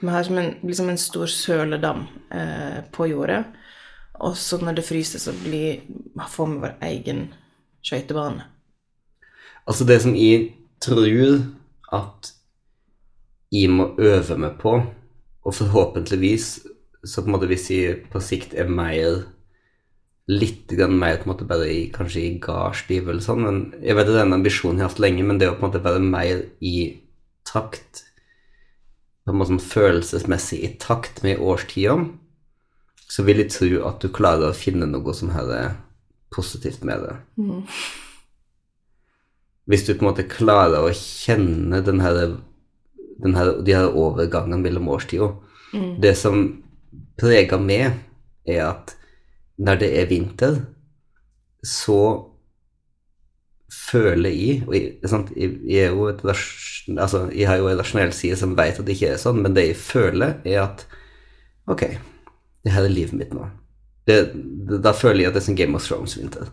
Vi 0.00 0.08
har 0.08 0.22
som 0.24 0.38
en, 0.38 0.54
liksom 0.62 0.88
en 0.88 0.98
stor 0.98 1.26
søledam 1.26 2.06
eh, 2.32 2.80
på 2.92 3.06
jordet, 3.10 3.44
og 4.20 4.36
så 4.36 4.58
når 4.60 4.74
det 4.80 4.84
fryser, 4.84 5.18
så 5.20 5.32
blir, 5.44 5.80
får 6.28 6.46
vi 6.48 6.58
vår 6.60 6.74
egen 6.88 7.26
skøytebane. 7.84 8.44
Altså, 9.66 9.84
det 9.84 10.00
som 10.02 10.14
jeg 10.16 10.54
tror 10.80 11.44
at 11.92 12.32
jeg 13.52 13.70
må 13.70 13.90
øve 13.98 14.36
meg 14.38 14.58
på, 14.60 14.74
og 15.50 15.56
forhåpentligvis 15.58 16.48
så 17.02 17.22
på 17.22 17.30
en 17.30 17.34
måte 17.34 17.48
hvis 17.50 17.70
jeg 17.72 18.00
på 18.12 18.20
sikt 18.22 18.54
er 18.54 18.70
mer 18.70 19.24
litt 20.30 20.70
mer 20.92 21.18
på 21.18 21.26
en 21.26 21.32
måte 21.32 21.46
bare 21.48 21.66
i, 21.66 21.80
kanskje 21.90 22.20
i 22.22 22.34
gardstiv 22.42 23.08
eller 23.08 23.24
sånn, 23.24 23.42
men 23.42 23.56
jeg 23.82 23.96
vet 23.98 24.06
det 24.06 24.20
er 24.20 24.28
en 24.28 24.36
ambisjon 24.36 24.78
jeg 24.78 24.84
har 24.84 24.92
hatt 24.92 25.02
lenge, 25.02 25.24
men 25.26 25.40
det 25.40 25.48
å 25.50 25.56
på 25.56 25.64
en 25.64 25.72
måte 25.72 25.82
være 25.82 26.02
mer 26.04 26.44
i 26.62 26.76
takt 27.48 28.04
på 29.24 29.32
en 29.32 29.40
måte 29.40 29.52
sånn 29.52 29.64
følelsesmessig 29.64 30.60
i 30.62 30.74
takt 30.82 31.24
med 31.26 31.42
årstida, 31.42 31.96
så 33.10 33.24
vil 33.26 33.42
jeg 33.42 33.52
tro 33.56 33.70
at 33.88 34.04
du 34.04 34.12
klarer 34.14 34.52
å 34.52 34.56
finne 34.56 34.86
noe 34.86 35.14
som 35.16 35.32
her 35.34 35.50
er 35.56 35.72
positivt 36.34 36.84
med 36.86 37.02
det. 37.08 37.16
Hvis 39.70 39.84
du 39.86 39.92
på 39.96 40.04
en 40.04 40.10
måte 40.12 40.28
klarer 40.30 40.86
å 40.86 40.94
kjenne 40.94 41.82
den 41.86 42.02
her, 42.04 42.16
den 42.20 42.38
her, 43.36 43.52
de 43.64 43.76
her 43.76 43.92
overgangene 43.96 44.60
mellom 44.62 44.88
årstider. 44.88 45.36
Det 46.02 46.16
som 46.18 46.62
preger 47.20 47.60
meg, 47.62 48.00
er 48.48 48.64
at 48.70 48.94
når 49.60 49.80
det 49.82 49.90
er 50.00 50.08
vinter, 50.10 50.60
så 51.62 52.00
føler 53.70 54.32
jeg 54.32 54.62
og 54.66 54.74
jeg, 54.74 55.10
sant, 55.10 55.30
jeg, 55.36 55.58
jeg, 55.68 55.90
er 55.92 56.30
altså, 56.98 57.26
jeg 57.30 57.46
har 57.46 57.60
jo 57.60 57.68
en 57.70 57.78
rasjonell 57.78 58.12
side 58.16 58.38
som 58.40 58.56
vet 58.58 58.80
at 58.80 58.86
det 58.86 58.96
ikke 58.96 59.12
er 59.14 59.20
sånn, 59.20 59.42
men 59.44 59.54
det 59.54 59.68
jeg 59.68 59.78
føler, 59.78 60.40
er 60.48 60.64
at 60.64 60.86
ok, 61.70 61.84
det 62.64 62.74
her 62.74 62.86
er 62.86 62.94
livet 62.94 63.16
mitt 63.18 63.34
nå. 63.36 63.46
Det, 64.08 64.18
det, 64.34 64.80
da 64.82 64.94
føler 64.96 65.22
jeg 65.22 65.30
at 65.30 65.36
det 65.36 65.42
er 65.42 65.48
som 65.50 65.58
Game 65.58 65.78
of 65.78 65.86
Thrones-vinter. 65.86 66.50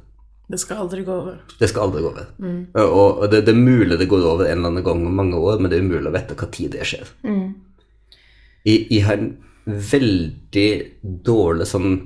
Det 0.47 0.59
skal 0.61 0.77
aldri 0.85 1.03
gå 1.03 1.11
over. 1.11 1.39
Det 1.59 1.67
skal 1.69 1.89
aldri 1.89 2.01
gå 2.05 2.11
over. 2.13 2.27
Og, 2.85 3.23
og 3.23 3.31
det, 3.31 3.41
det 3.45 3.51
er 3.51 3.59
mulig 3.59 3.97
det 3.99 4.07
går 4.07 4.23
over 4.23 4.45
en 4.45 4.57
eller 4.61 4.71
annen 4.71 4.85
gang 4.85 5.01
om 5.05 5.15
mange 5.15 5.35
år, 5.35 5.59
men 5.59 5.71
det 5.71 5.79
er 5.79 5.83
umulig 5.83 6.07
å 6.07 6.13
vite 6.15 6.51
tid 6.55 6.71
det 6.77 6.85
skjer. 6.87 7.09
Jeg, 8.67 8.85
jeg 8.91 9.03
har 9.07 9.17
en 9.19 9.33
veldig 9.67 10.69
dårlig 11.27 11.67
sånn 11.67 11.97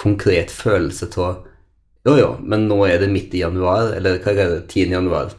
konkret 0.00 0.50
følelse 0.50 1.10
av 1.20 1.44
jo, 2.04 2.16
jo, 2.20 2.30
men 2.44 2.66
nå 2.68 2.82
er 2.84 2.98
det 3.00 3.08
midt 3.08 3.32
i 3.32 3.40
januar, 3.40 3.94
eller 3.96 4.18
hva 4.20 4.32
er 4.34 4.50
det, 4.50 4.64
10. 4.68 4.90
januar, 4.92 5.30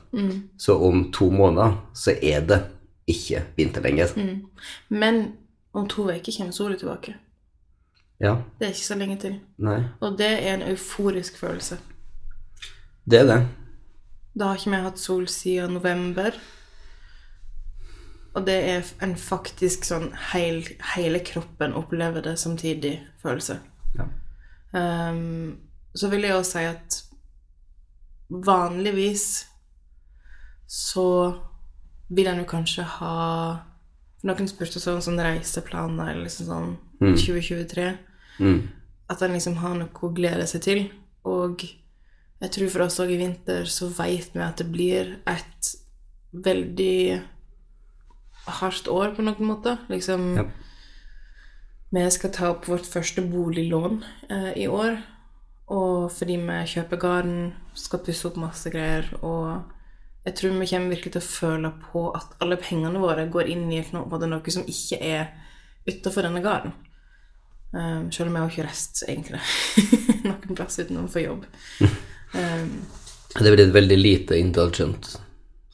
så 0.58 0.78
om 0.82 1.04
to 1.14 1.28
måneder 1.30 1.76
så 1.94 2.16
er 2.18 2.42
det 2.50 2.58
ikke 3.06 3.44
vinter 3.58 3.86
lenger. 3.86 4.16
Men 4.90 5.20
om 5.78 5.86
to 5.92 6.08
uker 6.10 6.34
kommer 6.40 6.56
sola 6.58 6.78
tilbake. 6.80 7.14
Ja, 8.18 8.38
Det 8.58 8.66
er 8.66 8.72
ikke 8.74 8.88
så 8.88 8.98
lenge 8.98 9.18
til. 9.22 9.36
nei, 9.58 9.84
Og 10.02 10.18
det 10.18 10.26
er 10.26 10.54
en 10.56 10.64
euforisk 10.72 11.38
følelse. 11.38 11.78
Det 13.06 13.22
er 13.22 13.30
det. 13.30 13.40
Da 14.36 14.50
har 14.50 14.60
ikke 14.60 14.74
vi 14.74 14.84
hatt 14.84 15.00
sol 15.00 15.28
siden 15.32 15.78
november. 15.78 16.36
Og 18.36 18.44
det 18.48 18.56
er 18.68 18.88
en 19.06 19.16
faktisk 19.16 19.86
sånn 19.88 20.10
heil, 20.34 20.66
hele 20.96 21.22
kroppen 21.24 21.76
opplever 21.78 22.26
det 22.26 22.36
samtidig 22.42 22.98
følelse. 23.24 23.62
Ja. 23.96 24.10
Um, 24.76 25.62
så 25.96 26.10
vil 26.12 26.28
jeg 26.28 26.36
også 26.36 26.58
si 26.58 26.66
at 26.68 26.98
vanligvis 28.30 29.28
så 30.68 31.08
vil 32.10 32.28
en 32.28 32.42
jo 32.42 32.50
kanskje 32.50 32.84
ha 32.98 33.16
Noen 34.26 34.48
spurte 34.50 34.80
sånn, 34.82 35.04
sånn 35.06 35.22
reiseplaner 35.22 36.08
eller 36.10 36.24
liksom 36.26 36.48
sånn 36.50 36.72
2023. 36.98 37.84
Mm. 38.42 38.56
At 39.14 39.22
en 39.22 39.36
liksom 39.36 39.60
har 39.62 39.76
noe 39.78 39.92
å 40.02 40.10
glede 40.18 40.48
seg 40.50 40.64
til. 40.66 40.80
Og 41.30 41.62
jeg 42.44 42.52
tror 42.52 42.72
for 42.74 42.86
oss 42.86 43.00
òg 43.00 43.14
i 43.16 43.20
vinter 43.22 43.70
så 43.72 43.88
vet 43.96 44.34
vi 44.36 44.44
at 44.44 44.60
det 44.60 44.68
blir 44.72 45.16
et 45.30 45.72
veldig 46.36 47.22
hardt 48.60 48.88
år 48.92 49.16
på 49.16 49.26
noen 49.26 49.52
måte. 49.54 49.78
Liksom 49.90 50.38
Ja. 50.38 50.46
Vi 51.96 52.12
skal 52.12 52.32
ta 52.34 52.50
opp 52.52 52.66
vårt 52.68 52.86
første 52.86 53.22
boliglån 53.22 54.04
eh, 54.30 54.52
i 54.64 54.68
år. 54.68 54.98
Og 55.72 56.12
fordi 56.12 56.36
vi 56.36 56.58
kjøper 56.68 57.00
garden, 57.00 57.54
skal 57.74 58.02
pusse 58.04 58.28
opp 58.28 58.36
masse 58.38 58.70
greier. 58.70 59.08
Og 59.22 59.64
jeg 60.26 60.36
tror 60.36 60.58
vi 60.60 60.68
kommer 60.68 60.92
virkelig 60.92 61.14
til 61.14 61.22
å 61.22 61.30
føle 61.30 61.72
på 61.92 62.10
at 62.18 62.36
alle 62.44 62.58
pengene 62.58 63.00
våre 63.00 63.28
går 63.32 63.48
inn 63.54 63.72
i 63.72 63.80
noe, 63.94 64.20
noe 64.28 64.52
som 64.52 64.68
ikke 64.68 65.00
er 65.00 65.32
utafor 65.88 66.28
denne 66.28 66.44
garden. 66.44 66.74
Um, 67.72 68.12
selv 68.12 68.30
om 68.30 68.36
jeg 68.36 68.44
har 68.44 68.52
ikke 68.52 68.68
reist, 68.68 69.04
egentlig, 69.08 69.42
noen 70.28 70.56
plass 70.56 70.80
utenom 70.80 71.10
for 71.12 71.24
jobb. 71.24 71.48
Um, 72.36 72.86
Det 73.36 73.52
blir 73.52 73.66
et 73.68 73.74
veldig 73.74 73.98
lite 73.98 74.38
indulgent 74.40 75.22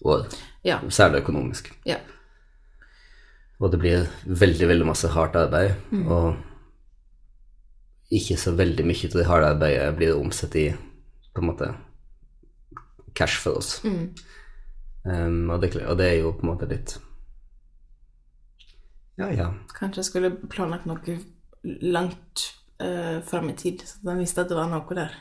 år, 0.02 0.26
ja. 0.66 0.80
særlig 0.90 1.22
økonomisk. 1.22 1.74
ja. 1.86 1.98
Og 3.62 3.70
det 3.72 3.78
blir 3.78 4.08
veldig, 4.26 4.68
veldig 4.68 4.86
masse 4.86 5.08
hardt 5.14 5.36
arbeid, 5.38 5.76
og 6.10 6.34
ikke 8.12 8.38
så 8.38 8.52
veldig 8.58 8.86
mye 8.90 9.08
av 9.08 9.18
det 9.20 9.28
harde 9.30 9.52
arbeidet 9.54 9.92
blir 10.00 10.18
omsatt 10.18 10.56
i 10.60 10.72
på 11.32 11.44
en 11.44 11.48
måte 11.48 11.70
cash 13.16 13.38
for 13.40 13.62
oss. 13.62 13.76
Um, 13.86 15.50
og, 15.50 15.62
det, 15.62 15.76
og 15.86 15.98
det 15.98 16.08
er 16.10 16.18
jo 16.20 16.34
på 16.34 16.46
en 16.46 16.52
måte 16.52 16.68
litt 16.70 16.98
Ja, 19.18 19.32
ja. 19.34 19.48
Kanskje 19.74 20.02
jeg 20.02 20.10
skulle 20.10 20.30
planlagt 20.50 20.86
noe 20.90 21.16
langt 21.64 22.44
uh, 22.82 23.22
fram 23.26 23.50
i 23.50 23.56
tid, 23.58 23.82
så 23.86 24.02
de 24.10 24.18
visste 24.20 24.42
at 24.42 24.50
det 24.50 24.58
var 24.58 24.70
noe 24.72 24.98
der. 24.98 25.14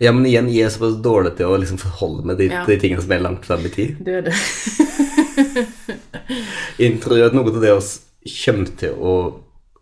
Ja, 0.00 0.12
men 0.12 0.26
igjen, 0.28 0.48
jeg 0.52 0.66
er 0.66 0.72
såpass 0.74 0.98
dårlig 1.04 1.34
til 1.38 1.48
å 1.48 1.56
liksom 1.60 1.78
forholde 1.80 2.26
meg 2.28 2.36
til 2.40 2.50
Ja. 2.52 2.64
de 2.68 2.76
tingene 2.80 3.02
som 3.02 3.12
er 3.12 3.24
langt 3.24 3.44
frem 3.48 3.64
i 3.64 3.72
tid. 3.72 3.96
Du 4.04 4.10
er 4.12 4.22
det. 4.26 4.34
Jeg 6.78 7.00
tror 7.00 7.22
at 7.26 7.34
noe 7.36 7.48
av 7.48 7.60
det 7.62 7.72
vi 7.72 8.32
kommer 8.44 8.72
til 8.80 8.92
å 9.00 9.14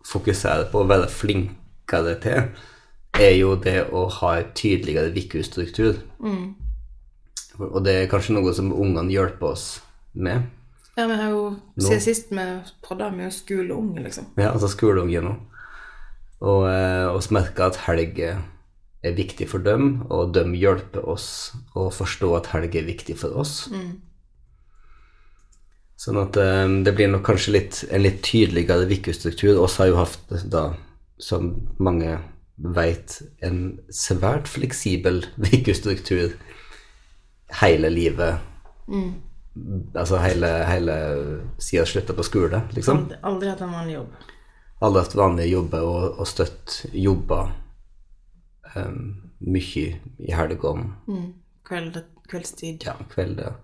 fokusere 0.05 0.69
på 0.71 0.83
og 0.83 0.89
være 0.91 1.09
flinkere 1.11 2.15
til, 2.23 2.49
er 3.15 3.33
jo 3.39 3.55
det 3.55 3.87
å 3.95 4.05
ha 4.19 4.35
en 4.39 4.51
tydeligere 4.55 5.11
VIKU-struktur. 5.15 5.99
Og 7.59 7.79
det 7.83 7.95
er 7.95 8.09
kanskje 8.11 8.35
noe 8.35 8.53
som 8.55 8.73
ungene 8.75 9.11
hjelper 9.13 9.53
oss 9.53 9.65
med. 10.13 10.47
Ja, 10.95 11.07
vi 11.07 11.15
har 11.19 11.31
jo 11.31 11.43
Siden 11.79 12.01
sist 12.03 12.31
vi 12.31 12.39
vi 13.17 13.23
er 13.25 13.29
jo 13.29 13.35
skoleunge, 13.35 14.03
liksom. 14.03 14.29
Ja, 14.39 14.53
altså 14.53 14.69
skoleunge 14.71 15.21
nå. 15.23 15.35
Og 16.45 16.67
eh, 16.69 17.07
merker 17.35 17.67
at 17.67 17.81
helg 17.87 18.19
er 19.05 19.15
viktig 19.17 19.47
for 19.51 19.63
dem, 19.63 20.03
og 20.09 20.33
de 20.35 20.43
hjelper 20.57 21.05
oss 21.09 21.27
å 21.77 21.87
forstå 21.93 22.31
at 22.39 22.51
helg 22.53 22.75
er 22.79 22.87
viktig 22.87 23.17
for 23.19 23.35
oss. 23.37 23.61
Sånn 25.99 26.19
at 26.19 26.37
um, 26.37 26.79
det 26.83 26.93
blir 26.97 27.09
nok 27.11 27.23
kanskje 27.27 27.55
litt, 27.55 27.83
en 27.89 28.03
litt 28.03 28.19
tydeligere 28.25 28.87
VIKU-struktur. 28.89 29.55
Oss 29.63 29.77
har 29.79 29.91
jo 29.91 29.99
hatt, 30.01 30.33
da, 30.51 30.67
som 31.21 31.53
mange 31.79 32.17
vet, 32.75 33.19
en 33.45 33.77
svært 33.93 34.49
fleksibel 34.51 35.23
VIKU-struktur 35.45 36.35
hele 37.61 37.91
livet. 37.93 38.43
Altså 39.95 40.19
hele, 40.19 40.49
hele 40.67 40.95
siden 41.63 41.87
slutta 41.87 42.15
på 42.15 42.25
skole, 42.27 42.65
liksom 42.75 43.05
aldri 43.23 43.53
hatt 43.53 43.63
en 43.63 43.71
vanlig 43.71 43.95
jobb. 44.01 44.25
Aldri 44.83 45.05
hatt 45.05 45.15
vanlige 45.15 45.53
jobber 45.53 45.85
og, 45.87 46.19
og 46.19 46.27
støtt 46.27 46.81
jobber 46.91 47.53
um, 48.75 49.31
mye 49.39 49.99
i 50.19 50.31
helgene, 50.35 50.91
Kveld, 51.65 51.97
kveldstid. 52.29 52.83
ja, 52.85 52.93
kvelder. 53.09 53.55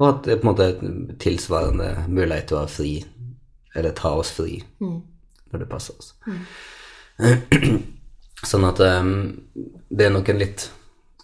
Og 0.00 0.08
at 0.08 0.24
det 0.24 0.32
er 0.34 0.40
på 0.40 0.48
en 0.48 0.52
måte 0.52 1.16
tilsvarende 1.20 2.06
mulighet 2.08 2.50
til 2.50 2.58
å 2.58 2.64
ha 2.64 2.68
fri, 2.70 2.92
eller 3.74 3.96
ta 3.96 4.14
oss 4.20 4.32
fri, 4.36 4.60
når 4.80 5.62
det 5.62 5.68
passer 5.70 5.96
oss. 6.00 6.14
sånn 8.50 8.64
at 8.68 8.80
um, 8.80 9.14
det 9.90 10.06
er 10.06 10.12
nok 10.14 10.28
en 10.32 10.40
litt, 10.40 10.70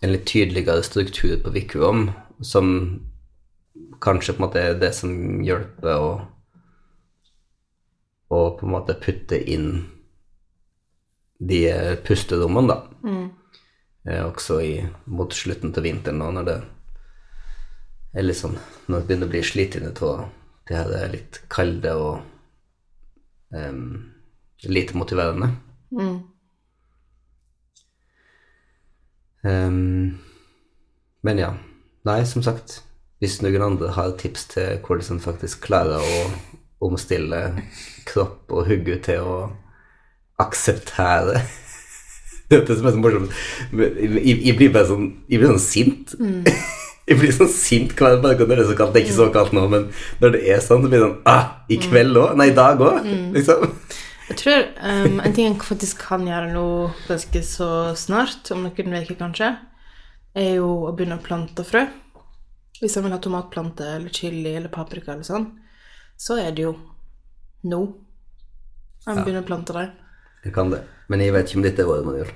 en 0.04 0.12
litt 0.12 0.26
tydeligere 0.28 0.84
struktur 0.84 1.38
på 1.44 1.52
Vikrom 1.54 2.10
som 2.44 2.72
kanskje 4.04 4.34
på 4.36 4.42
en 4.42 4.46
måte 4.48 4.60
er 4.60 4.80
det 4.80 4.92
som 4.96 5.12
hjelper 5.44 5.96
å 5.96 6.08
å 8.26 8.38
på 8.58 8.66
en 8.66 8.72
måte 8.72 8.96
putte 8.98 9.38
inn 9.38 9.84
de 11.38 11.60
pusterommene, 12.06 12.72
da. 12.72 12.78
Eh, 14.06 14.22
også 14.24 14.60
i, 14.62 14.72
mot 15.10 15.34
slutten 15.34 15.72
til 15.74 15.82
vinteren, 15.88 16.20
nå, 16.22 16.30
når 16.36 16.48
det 16.48 16.56
er 18.16 18.24
litt 18.24 18.38
sånn 18.38 18.54
Når 18.86 19.00
det 19.02 19.06
begynner 19.08 19.28
å 19.28 19.32
bli 19.34 19.42
slitne 19.44 19.90
av 19.92 20.28
det 20.66 20.74
her 20.74 20.92
er 20.98 21.12
litt 21.12 21.40
kalde 21.52 21.92
og 21.94 23.54
em, 23.54 23.82
lite 24.66 24.96
motiverende. 24.98 25.52
Em, 29.46 30.18
men 31.22 31.38
ja. 31.38 31.52
Nei, 32.06 32.20
som 32.26 32.42
sagt, 32.42 32.80
hvis 33.22 33.38
noen 33.42 33.62
andre 33.62 33.92
har 33.94 34.16
tips 34.18 34.48
til 34.54 34.80
hvordan 34.82 35.16
en 35.16 35.22
faktisk 35.22 35.62
klarer 35.66 36.02
å 36.02 36.18
omstille 36.86 37.40
kropp 38.10 38.50
og 38.50 38.66
hugge 38.70 38.98
til 39.06 39.22
å 39.22 39.38
akseptere 40.42 41.44
det 42.50 42.66
som 42.66 42.86
er 42.86 42.94
så 42.94 43.02
morsomt 43.02 43.32
Jeg, 43.72 44.36
jeg 44.46 44.56
blir 44.58 44.72
bare 44.74 44.86
sånn 44.86 45.06
Jeg 45.26 45.40
blir 45.40 45.50
sånn 45.50 45.62
sint. 45.62 46.14
Jeg 47.06 47.20
blir 47.20 47.30
sånn 47.34 47.50
sint 47.52 47.92
hver 47.94 48.16
dag 48.18 48.40
når 48.40 48.48
det 48.50 48.62
er 48.64 48.68
så 48.72 48.74
kaldt. 48.78 48.96
Det 48.96 48.98
er 48.98 49.04
ikke 49.06 49.14
så 49.20 49.26
kaldt 49.30 49.52
nå, 49.54 49.62
men 49.70 49.84
når 50.18 50.32
det 50.34 50.40
er 50.50 50.62
sånn, 50.62 50.80
så 50.82 50.88
blir 50.90 50.98
det 50.98 51.04
sånn 51.04 51.28
ah, 51.30 51.44
I 51.70 51.76
kveld 51.78 52.18
òg? 52.18 52.32
Nei, 52.34 52.48
i 52.50 52.54
dag 52.56 52.80
òg? 52.82 53.06
Liksom. 53.36 53.68
Jeg 54.26 54.38
tror 54.40 54.64
um, 54.82 55.20
en 55.22 55.36
ting 55.36 55.46
jeg 55.46 55.68
faktisk 55.68 56.00
kan 56.08 56.26
gjøre 56.26 56.48
nå 56.50 56.64
ganske 57.06 57.42
så 57.46 57.68
snart, 57.94 58.50
om 58.50 58.64
noen 58.66 58.96
uker 58.98 59.20
kanskje, 59.20 59.52
er 60.34 60.50
jo 60.56 60.72
å 60.88 60.90
begynne 60.98 61.20
å 61.20 61.22
plante 61.22 61.62
frø. 61.68 61.84
Hvis 62.80 62.98
jeg 62.98 63.06
vil 63.06 63.14
ha 63.14 63.20
tomatplante 63.22 63.86
eller 64.00 64.10
chili 64.10 64.56
eller 64.56 64.72
paprika 64.74 65.14
eller 65.14 65.28
sånn, 65.30 65.46
så 66.18 66.40
er 66.42 66.50
det 66.58 66.66
jo 66.66 66.74
Nå. 67.66 67.80
Jeg 69.06 69.22
begynner 69.24 69.42
å 69.42 69.46
plante 69.46 69.74
dem. 69.74 69.94
Jeg 70.44 70.54
kan 70.54 70.70
det. 70.72 70.82
Men 71.08 71.22
jeg 71.22 71.34
vet 71.34 71.48
ikke 71.48 71.60
om 71.60 71.64
dette 71.66 71.82
er 71.82 71.90
året 71.90 72.06
man 72.06 72.18
gjør. 72.20 72.32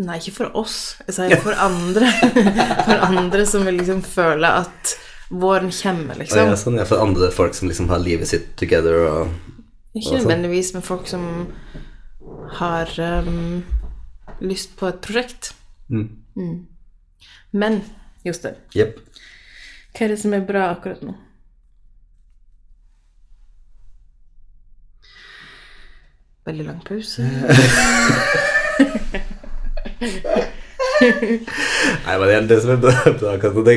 Nei, 0.00 0.16
ikke 0.16 0.36
for 0.38 0.56
oss. 0.56 0.76
Jeg 1.06 1.16
sier 1.16 1.42
for 1.44 1.56
andre. 1.60 2.08
For 2.88 3.06
andre 3.10 3.44
som 3.48 3.66
vil 3.66 3.80
liksom 3.82 4.00
føle 4.06 4.48
at 4.62 4.94
våren 5.30 5.70
kommer, 5.70 6.16
liksom. 6.18 6.50
ja, 6.50 6.56
sånn, 6.58 6.78
ja, 6.80 6.86
for 6.88 7.02
andre 7.02 7.28
folk 7.30 7.54
som 7.54 7.68
liksom 7.70 7.86
har 7.92 8.00
livet 8.02 8.26
sitt 8.26 8.48
together 8.58 8.96
og 9.06 9.94
Ikke 9.94 10.16
nødvendigvis 10.18 10.72
med 10.74 10.82
folk 10.86 11.06
som 11.10 11.22
har 12.58 12.90
um, 12.98 13.60
lyst 14.42 14.74
på 14.78 14.88
et 14.90 14.98
prosjekt. 15.04 15.52
Mm. 15.90 16.66
Men 17.54 17.80
Jostein, 18.26 18.58
yep. 18.76 18.98
hva 19.94 20.06
er 20.06 20.14
det 20.14 20.20
som 20.22 20.34
er 20.36 20.44
bra 20.46 20.70
akkurat 20.74 21.02
nå? 21.06 21.14
Veldig 26.48 26.64
lang 26.66 26.80
pause. 26.86 27.22
Nei, 31.00 32.16
men 32.20 32.48
det, 32.48 32.60
som 32.62 32.70
er 32.74 32.78
akkurat 33.34 33.64
det, 33.66 33.76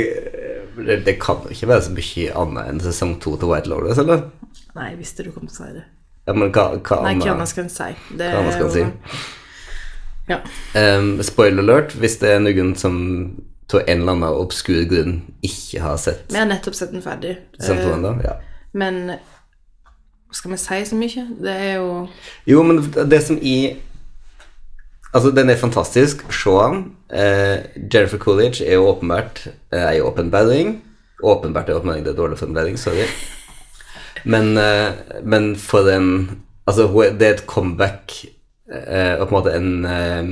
det, 0.78 0.98
det 1.06 1.16
kan 1.22 1.44
jo 1.44 1.54
ikke 1.54 1.70
være 1.72 1.86
så 1.88 1.92
mye 1.96 2.38
annet 2.44 2.72
enn 2.72 2.82
sesong 2.84 3.14
to 3.24 3.36
til 3.40 3.52
White 3.52 3.70
Lotus, 3.72 4.00
eller? 4.02 4.26
Nei, 4.74 4.90
jeg 4.94 5.00
visste 5.02 5.26
du 5.26 5.32
kom 5.36 5.48
til 5.48 5.56
å 5.56 5.60
si 5.60 5.72
det. 5.78 5.86
Ja, 6.28 6.36
men 6.40 6.52
hva, 6.56 6.70
hva 6.80 7.02
Nei, 7.04 7.16
hva 7.20 7.34
annet? 7.36 7.52
skal 7.52 7.66
en 7.66 7.74
si? 7.74 7.90
Det 8.16 8.30
Hva 8.32 8.42
annet 8.42 8.54
skal 8.58 8.68
en 8.70 8.76
si? 8.76 8.84
Ja. 10.32 10.38
Um, 10.80 11.18
spoiler 11.26 11.66
alert, 11.66 11.98
hvis 12.00 12.16
det 12.22 12.30
er 12.32 12.40
noen 12.44 12.72
som 12.80 12.96
av 13.74 13.82
en 13.88 14.02
eller 14.02 14.12
annen 14.12 14.36
obskur 14.38 14.84
grunn 14.86 15.14
ikke 15.42 15.82
har 15.82 15.98
sett 15.98 16.30
Vi 16.30 16.38
har 16.38 16.46
nettopp 16.46 16.76
sett 16.78 16.92
den 16.94 17.02
ferdig. 17.02 17.38
to 17.58 17.74
Eh, 17.74 18.20
ja. 18.24 18.36
Men 18.74 19.16
skal 20.34 20.52
vi 20.52 20.58
si 20.58 20.84
så 20.90 20.98
mye? 21.00 21.26
Det 21.42 21.56
er 21.56 21.74
jo 21.78 22.08
Jo, 22.50 22.64
men 22.64 22.84
det 23.10 23.24
som 23.24 23.40
i 23.42 23.76
Altså, 25.14 25.30
den 25.30 25.50
er 25.50 25.60
fantastisk. 25.62 26.24
Se 26.34 26.50
den. 26.50 26.80
Eh, 27.14 27.60
Jennifer 27.94 28.18
Coolidge 28.18 28.66
er 28.66 28.80
jo 28.80 28.88
åpenbart 28.90 29.44
eh, 29.70 29.92
ei 29.92 30.00
åpenbaring. 30.02 30.82
Åpenbart 31.24 31.70
er 31.70 31.78
åpenbaring, 31.78 32.06
det 32.06 32.16
er 32.16 32.18
dårlig 32.18 32.40
formulering, 32.40 32.80
sorry. 32.80 33.06
Men, 34.26 34.58
eh, 34.58 34.92
men 35.24 35.56
for 35.56 35.90
en 35.90 36.40
Altså, 36.68 36.88
det 37.20 37.28
er 37.28 37.34
et 37.34 37.46
comeback 37.46 38.26
eh, 38.72 39.20
og 39.20 39.28
på 39.28 39.36
en 39.36 39.38
måte 39.38 39.56
en 39.58 39.86
eh, 39.86 40.30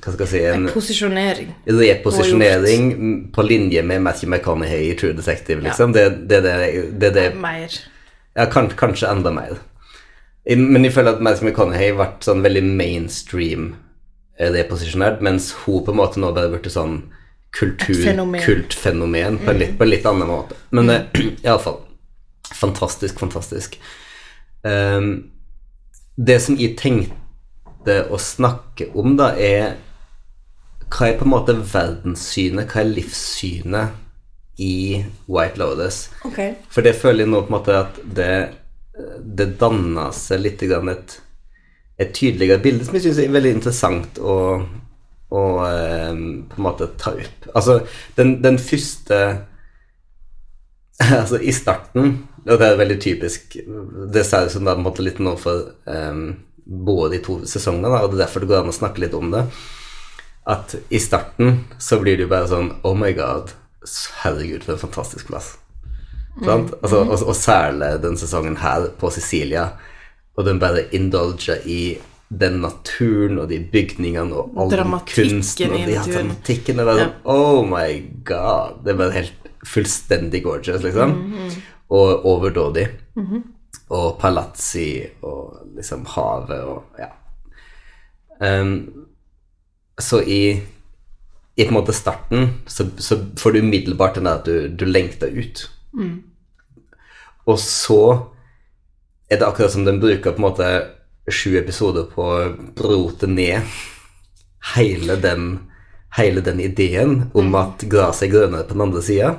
Hva 0.00 0.12
skal 0.14 0.22
jeg 0.24 0.30
si 0.30 0.40
en 0.48 0.68
posisjonering. 0.72 1.50
reposisjonering 1.66 2.86
på 3.34 3.42
linje 3.42 3.82
med 3.82 4.00
Matthew 4.00 4.30
McConaughey 4.30 4.90
i 4.90 4.96
True 4.96 5.12
Detective, 5.12 5.60
liksom. 5.60 5.92
Det, 5.92 6.06
det, 6.30 6.42
det, 6.42 6.54
det, 7.00 7.14
det, 7.14 7.24
Mer. 7.36 7.74
Ja, 8.36 8.46
kan, 8.52 8.70
kanskje 8.76 9.10
enda 9.10 9.32
mer. 9.34 9.58
Men 10.46 10.84
jeg 10.84 10.94
føler 10.94 11.16
at 11.16 11.22
Madison 11.24 11.48
McConaughey 11.48 11.94
ble 11.96 12.06
sånn 12.22 12.44
veldig 12.44 12.62
mainstream 12.68 13.70
eh, 14.38 14.52
reposisjonert, 14.54 15.22
mens 15.24 15.50
hun 15.64 15.82
på 15.86 15.94
en 15.94 15.98
måte 15.98 16.22
nå 16.22 16.30
bare 16.36 16.52
blitt 16.52 16.68
sånn 16.70 17.00
fenomen. 17.56 18.40
kulturkultfenomen 18.42 19.38
på, 19.42 19.50
en 19.50 19.58
litt, 19.62 19.74
på 19.78 19.86
en 19.86 19.90
litt 19.90 20.06
annen 20.06 20.30
måte. 20.30 20.58
Men 20.70 20.92
mm. 20.92 21.16
iallfall 21.46 21.80
fantastisk, 22.54 23.18
fantastisk. 23.18 23.80
Um, 24.62 25.32
det 26.16 26.38
som 26.44 26.56
jeg 26.60 26.76
tenkte 26.78 28.02
å 28.10 28.18
snakke 28.20 28.90
om, 28.94 29.16
da, 29.18 29.32
er 29.34 29.76
hva 30.86 31.08
er 31.08 31.18
på 31.18 31.26
en 31.26 31.32
måte 31.32 31.56
verdenssynet, 31.58 32.70
hva 32.70 32.84
er 32.84 32.92
livssynet 32.92 34.02
i 34.56 35.04
White 35.26 35.60
Lotus? 35.60 36.06
Okay. 36.24 36.54
For 36.72 36.84
det 36.84 36.96
føler 36.98 37.24
jeg 37.24 37.32
nå 37.32 37.42
på 37.44 37.50
en 37.50 37.56
måte 37.58 37.76
at 37.76 37.98
det, 38.18 38.32
det 39.20 39.52
danna 39.60 40.08
seg 40.16 40.42
litt 40.44 40.64
grann 40.64 40.92
et, 40.92 41.18
et 42.00 42.14
tydeligere 42.16 42.62
bilde 42.64 42.86
som 42.86 42.96
jeg 42.96 43.06
syns 43.08 43.20
er 43.24 43.34
veldig 43.34 43.52
interessant 43.58 44.20
å, 44.20 44.38
å 45.28 45.42
eh, 45.66 46.22
på 46.48 46.60
en 46.60 46.66
måte 46.68 46.88
ta 47.00 47.12
opp. 47.16 47.50
Altså, 47.52 47.82
den, 48.18 48.38
den 48.44 48.60
første 48.62 49.20
Altså, 51.20 51.36
i 51.44 51.52
starten, 51.52 52.14
og 52.46 52.56
det 52.56 52.66
er 52.70 52.78
veldig 52.78 52.94
typisk 53.02 53.58
Det 53.60 54.22
ser 54.24 54.46
ut 54.46 54.54
som 54.54 54.64
det 54.64 54.70
er 54.72 54.78
på 54.78 54.80
en 54.80 54.86
måte 54.86 55.04
litt 55.04 55.18
nå 55.20 55.34
for 55.36 55.74
um, 55.84 56.30
både 56.66 57.16
de 57.16 57.18
to 57.26 57.34
sesongene, 57.44 57.90
da, 57.92 58.00
og 58.00 58.14
det 58.14 58.16
er 58.16 58.22
derfor 58.24 58.42
det 58.42 58.48
går 58.50 58.62
an 58.62 58.72
å 58.72 58.74
snakke 58.74 59.02
litt 59.04 59.12
om 59.14 59.28
det. 59.30 59.44
At 60.50 60.72
i 60.90 60.98
starten 61.02 61.60
så 61.78 62.00
blir 62.00 62.16
det 62.16 62.26
jo 62.26 62.32
bare 62.32 62.48
sånn 62.50 62.72
Oh 62.86 62.96
my 62.98 63.12
god, 63.14 63.52
herregud, 64.22 64.64
for 64.66 64.76
en 64.76 64.82
fantastisk 64.82 65.30
plass. 65.30 65.54
Sant? 66.44 66.74
Altså, 66.82 67.00
og, 67.00 67.22
og 67.22 67.36
særlig 67.36 67.94
den 68.02 68.18
sesongen 68.20 68.58
her 68.60 68.90
på 69.00 69.10
Sicilia, 69.14 69.70
og 70.36 70.44
den 70.44 70.60
bare 70.60 70.84
indulger 70.94 71.64
i 71.64 71.96
den 72.28 72.58
naturen 72.60 73.38
og 73.38 73.48
de 73.48 73.60
bygningene 73.72 74.34
og 74.34 74.56
all 74.58 74.72
den 74.72 74.96
kunsten 75.06 75.72
og 75.72 75.78
de 75.78 75.94
ja, 75.94 76.02
dramatikken. 76.02 76.80
Det 76.80 76.86
var 76.88 77.00
sånn, 77.00 77.14
oh 77.30 77.62
my 77.68 77.90
god. 78.26 78.82
Det 78.84 78.92
er 78.92 79.00
bare 79.00 79.16
helt 79.16 79.50
fullstendig 79.66 80.42
gorgeous, 80.44 80.82
liksom. 80.84 81.14
Og 81.94 82.26
overdådig. 82.26 82.88
Og 83.94 84.16
palazzi 84.20 85.06
og 85.22 85.62
liksom 85.76 86.04
havet 86.16 86.64
og 86.66 86.98
ja. 87.00 87.12
Um, 88.36 89.06
så 89.96 90.18
i 90.20 90.60
i 91.56 91.64
på 91.64 91.72
en 91.72 91.76
måte 91.78 91.92
starten 91.96 92.50
så, 92.68 92.84
så 93.00 93.16
får 93.40 93.52
du 93.52 93.58
umiddelbart 93.64 94.14
den 94.18 94.24
der 94.28 94.40
at 94.40 94.44
du, 94.48 94.68
du 94.68 94.84
lengter 94.84 95.30
ut. 95.32 95.62
Og 97.46 97.58
så 97.62 98.00
er 99.30 99.38
det 99.40 99.46
akkurat 99.46 99.72
som 99.72 99.86
den 99.86 100.00
bruker 100.02 100.34
på 100.34 100.40
en 100.42 100.46
måte 100.46 100.68
sju 101.32 101.56
episoder 101.58 102.04
på 102.12 102.22
å 102.22 102.50
brote 102.76 103.26
ned 103.30 103.64
hele 104.74 105.16
den, 105.22 105.48
hele 106.18 106.42
den 106.44 106.60
ideen 106.60 107.30
om 107.34 107.54
at 107.58 107.82
gresset 107.90 108.28
er 108.28 108.34
grønnere 108.34 108.66
på 108.68 108.76
den 108.76 108.84
andre 108.88 109.02
sida. 109.02 109.32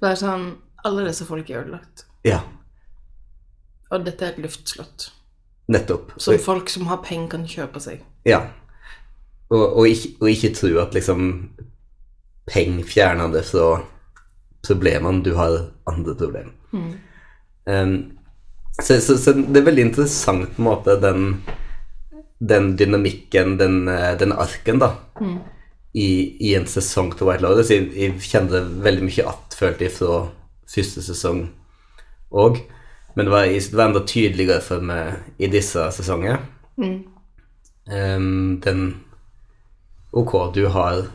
Det 0.00 0.12
er 0.12 0.20
sånn 0.20 0.46
Alle 0.86 1.02
disse 1.08 1.24
folk 1.26 1.48
er 1.50 1.64
ødelagt. 1.64 2.04
Ja, 2.22 2.42
Og 3.90 4.04
dette 4.06 4.22
er 4.26 4.34
et 4.34 4.38
luftslott. 4.42 5.08
nettopp. 5.68 6.12
Som 6.22 6.38
folk 6.38 6.68
som 6.70 6.86
har 6.86 7.00
penger, 7.02 7.28
kan 7.32 7.46
kjøpe 7.46 7.80
seg. 7.82 8.04
Ja. 8.26 8.44
Og, 9.50 9.64
og, 9.64 9.84
ikke, 9.88 10.12
og 10.20 10.30
ikke 10.30 10.54
tro 10.58 10.72
at 10.82 10.94
liksom 10.96 11.26
penger 12.50 12.86
fjerner 12.86 13.30
det 13.34 13.44
fra 13.46 13.80
problemene. 14.66 15.22
Du 15.22 15.34
har 15.38 15.58
andre 15.86 16.14
problemer. 16.18 16.54
Um, 17.66 18.16
så, 18.82 19.00
så, 19.00 19.16
så 19.18 19.32
det 19.32 19.60
er 19.60 19.66
veldig 19.66 19.86
interessant 19.88 20.50
på 20.56 20.62
en 20.62 20.66
måte 20.66 20.96
den, 21.00 21.28
den 22.38 22.74
dynamikken, 22.76 23.56
den, 23.58 23.86
eh, 23.88 24.12
den 24.20 24.34
arken, 24.36 24.82
da, 24.82 24.90
i, 25.96 26.08
i 26.44 26.52
en 26.58 26.66
sesong 26.68 27.14
til 27.16 27.30
White 27.30 27.46
Lotus. 27.46 27.72
Jeg, 27.72 27.88
jeg 27.96 28.18
kjenner 28.20 28.58
det 28.58 28.82
veldig 28.84 29.06
mye 29.06 29.28
att, 29.30 29.56
følte 29.56 29.86
jeg, 29.86 29.94
fra 29.96 30.26
første 30.68 31.06
sesong 31.06 31.46
òg. 32.36 32.60
Men 33.16 33.26
det 33.26 33.32
var, 33.32 33.48
det 33.48 33.78
var 33.78 33.88
enda 33.88 34.04
tydeligere 34.04 34.60
for 34.60 34.84
meg 34.84 35.40
i 35.40 35.48
disse 35.48 35.86
sesonger. 35.96 36.42
Um, 36.76 38.58
den 38.60 38.82
Ok, 40.12 40.54
du 40.54 40.66
har 40.68 41.06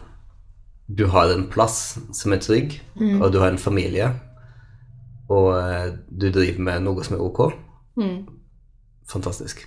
Du 0.88 1.06
har 1.08 1.32
en 1.32 1.46
plass 1.48 1.98
som 2.12 2.34
er 2.34 2.42
trygg, 2.44 2.82
og 3.22 3.32
du 3.32 3.40
har 3.40 3.48
en 3.54 3.58
familie, 3.58 4.10
og 5.30 5.54
eh, 5.56 5.94
du 6.10 6.26
driver 6.30 6.60
med 6.60 6.84
noe 6.84 7.04
som 7.08 7.16
er 7.16 7.22
ok. 7.24 7.40
Fantastisk. 9.08 9.64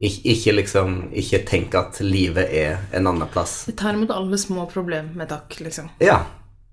Ik 0.00 0.18
ikke 0.28 0.52
liksom 0.52 0.96
Ikke 1.16 1.38
tenk 1.48 1.74
at 1.74 2.00
livet 2.04 2.50
er 2.52 2.82
en 2.92 3.06
annen 3.06 3.28
plass. 3.32 3.64
Vi 3.68 3.72
tar 3.72 3.94
imot 3.94 4.10
alle 4.10 4.38
små 4.38 4.66
problem 4.66 5.14
med 5.14 5.28
takk, 5.30 5.60
liksom. 5.60 5.88
Ja. 6.00 6.24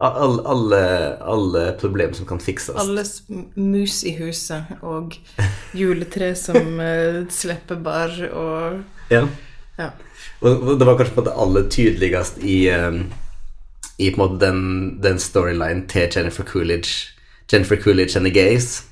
Alle, 0.03 0.41
alle, 0.49 0.81
alle 1.21 1.61
problemer 1.79 2.13
som 2.13 2.25
kan 2.27 2.39
fikses. 2.39 2.75
Alle 2.75 3.05
mus 3.55 4.01
i 4.03 4.11
huset 4.17 4.73
og 4.81 5.15
juletre 5.73 6.33
som 6.35 6.75
uh, 6.81 7.23
slipper 7.31 7.79
bar 7.79 8.17
og 8.33 8.81
Ja. 9.13 9.27
Ja. 9.77 9.91
Og 10.43 10.79
det 10.79 10.85
var 10.87 10.97
kanskje 10.99 11.15
på 11.15 11.25
det 11.25 11.35
aller 11.39 11.69
tydeligst 11.71 12.41
i, 12.43 12.57
um, 12.75 13.05
i 13.97 14.09
på 14.11 14.17
en 14.17 14.23
måte 14.23 14.39
den, 14.45 14.63
den 15.03 15.19
storyline 15.19 15.87
til 15.87 16.09
Jennifer 16.15 16.43
Coolidge. 16.43 17.13
Jennifer 17.51 17.75
Coolidge 17.75 18.17
and 18.17 18.25
the 18.25 18.33
gays. 18.33 18.83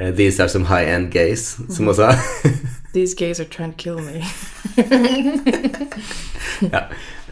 Eh, 0.00 0.10
these 0.10 0.42
are 0.42 0.48
some 0.48 0.64
high-end 0.64 1.12
gays, 1.12 1.56
som 1.70 1.86
hun 1.86 1.94
sa. 1.94 2.12
These 2.94 3.14
gays 3.14 3.40
are 3.40 3.48
trying 3.48 3.72
to 3.72 3.78
kill 3.78 3.98
me. 3.98 4.24
ja. 6.72 6.80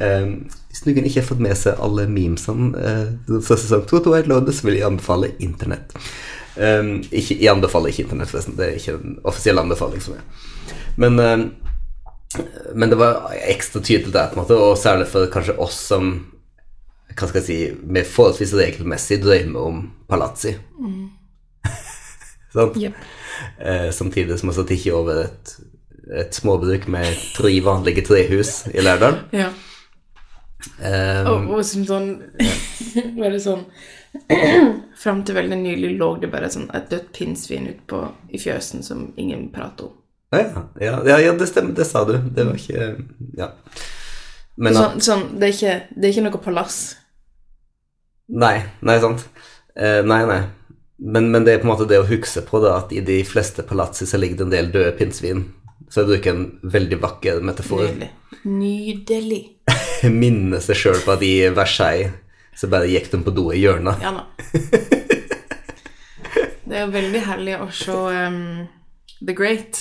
Um, 0.00 0.50
hvis 0.68 0.84
noen 0.86 1.06
ikke 1.06 1.20
har 1.20 1.26
fått 1.26 1.42
med 1.42 1.56
seg 1.58 1.80
alle 1.82 2.06
memesene 2.10 2.70
uh, 2.74 3.40
fra 3.42 3.58
sesong 3.58 3.82
2 3.90 4.00
av 4.06 4.14
White 4.14 4.54
så 4.56 4.66
vil 4.66 4.78
jeg 4.78 4.86
anbefale 4.86 5.32
internett. 5.42 5.94
Um, 6.56 7.02
ikke, 7.10 7.36
jeg 7.36 7.50
anbefaler 7.50 7.90
ikke 7.90 8.06
internett, 8.06 8.30
forresten. 8.30 8.56
Det 8.58 8.68
er 8.68 8.78
ikke 8.78 8.96
en 8.98 9.18
offisiell 9.26 9.58
anbefaling 9.62 10.02
som 10.04 10.16
er. 10.18 10.24
Men, 11.02 11.18
um, 11.18 11.44
men 12.74 12.92
det 12.92 12.98
var 13.00 13.32
ekstra 13.48 13.82
tydelig 13.82 14.12
der, 14.14 14.30
på 14.30 14.38
en 14.38 14.42
måte, 14.42 14.56
og 14.56 14.78
særlig 14.80 15.08
for 15.10 15.30
kanskje 15.32 15.56
oss 15.60 15.80
som 15.92 16.12
hva 17.12 17.28
skal 17.28 17.42
jeg 17.42 17.46
si, 17.46 17.58
med 17.84 18.08
forholdsvis 18.08 18.54
regelmessig 18.56 19.18
drømmer 19.22 19.66
om 19.68 19.82
palazzi. 20.08 20.54
Mm. 20.80 21.10
sånn? 22.54 22.72
Yep. 22.80 23.02
Eh, 23.58 23.90
samtidig 23.94 24.38
som 24.40 24.52
jeg 24.52 24.78
ikke 24.78 24.94
over 24.96 25.24
et, 25.26 25.52
et 26.22 26.36
småbruk 26.36 26.88
med 26.92 27.10
tre 27.36 27.52
vanlige 27.64 28.06
trehus 28.08 28.62
i 28.72 28.84
Lærdal. 28.84 29.20
Ja. 29.36 29.50
Um, 30.78 31.26
Og, 31.26 31.48
og 31.56 31.64
som 31.66 31.82
sånn 31.82 32.04
Veldig 33.24 33.40
sånn 33.42 33.64
Fram 35.02 35.24
til 35.26 35.34
veldig 35.34 35.56
nylig 35.58 35.96
lå 35.98 36.12
det 36.22 36.30
bare 36.30 36.50
sånn 36.54 36.68
et 36.76 36.86
dødt 36.92 37.08
pinnsvin 37.16 37.66
ute 37.66 37.82
på 37.90 38.02
i 38.30 38.38
fjøsen 38.38 38.84
som 38.86 39.08
ingen 39.18 39.48
prater 39.50 39.88
om. 39.88 39.96
Ja, 40.40 40.64
ja, 41.04 41.18
ja, 41.20 41.32
det 41.36 41.48
stemmer, 41.50 41.74
det 41.76 41.84
sa 41.88 42.04
du. 42.08 42.16
Det 42.16 42.46
var 42.48 42.56
ikke 42.56 42.88
Ja. 43.38 43.52
Men 44.56 44.76
Sånn, 44.76 45.00
sånn 45.00 45.22
det, 45.40 45.48
er 45.48 45.54
ikke, 45.54 45.76
det 45.96 46.08
er 46.08 46.12
ikke 46.12 46.24
noe 46.26 46.40
palass. 46.44 46.80
Nei, 48.32 48.58
nei, 48.84 48.98
sant. 49.00 49.24
Eh, 49.76 50.00
nei, 50.04 50.22
nei. 50.28 50.42
Men, 51.02 51.30
men 51.32 51.44
det 51.44 51.54
er 51.54 51.62
på 51.62 51.66
en 51.66 51.72
måte 51.72 51.88
det 51.88 51.98
å 51.98 52.06
huske 52.06 52.44
på 52.46 52.60
da, 52.62 52.76
at 52.82 52.92
i 52.94 53.00
de 53.04 53.18
fleste 53.26 53.64
palatser 53.66 54.06
så 54.08 54.20
ligger 54.20 54.42
det 54.42 54.46
en 54.46 54.54
del 54.54 54.70
døde 54.74 54.92
pinnsvin. 54.98 55.46
Så 55.92 56.02
jeg 56.02 56.10
bruker 56.12 56.36
en 56.36 56.44
veldig 56.72 56.98
vakker 57.02 57.40
metafor. 57.44 57.84
Nydelig. 57.88 58.10
Nydelig. 58.48 59.42
Minne 60.22 60.60
seg 60.64 60.78
sjøl 60.78 61.00
på 61.04 61.16
at 61.16 61.24
i 61.26 61.34
Versailles 61.52 62.12
så 62.56 62.68
bare 62.72 62.90
gikk 62.90 63.10
de 63.12 63.22
på 63.24 63.32
do 63.34 63.48
i 63.52 63.60
hjørnet. 63.62 64.04
Ja 64.04 64.12
da. 64.16 64.28
Det 66.62 66.78
er 66.78 66.86
jo 66.86 66.92
veldig 66.94 67.20
herlig 67.26 67.56
å 67.60 67.66
se 67.74 67.92
um, 67.92 68.36
The 69.20 69.34
Great, 69.36 69.80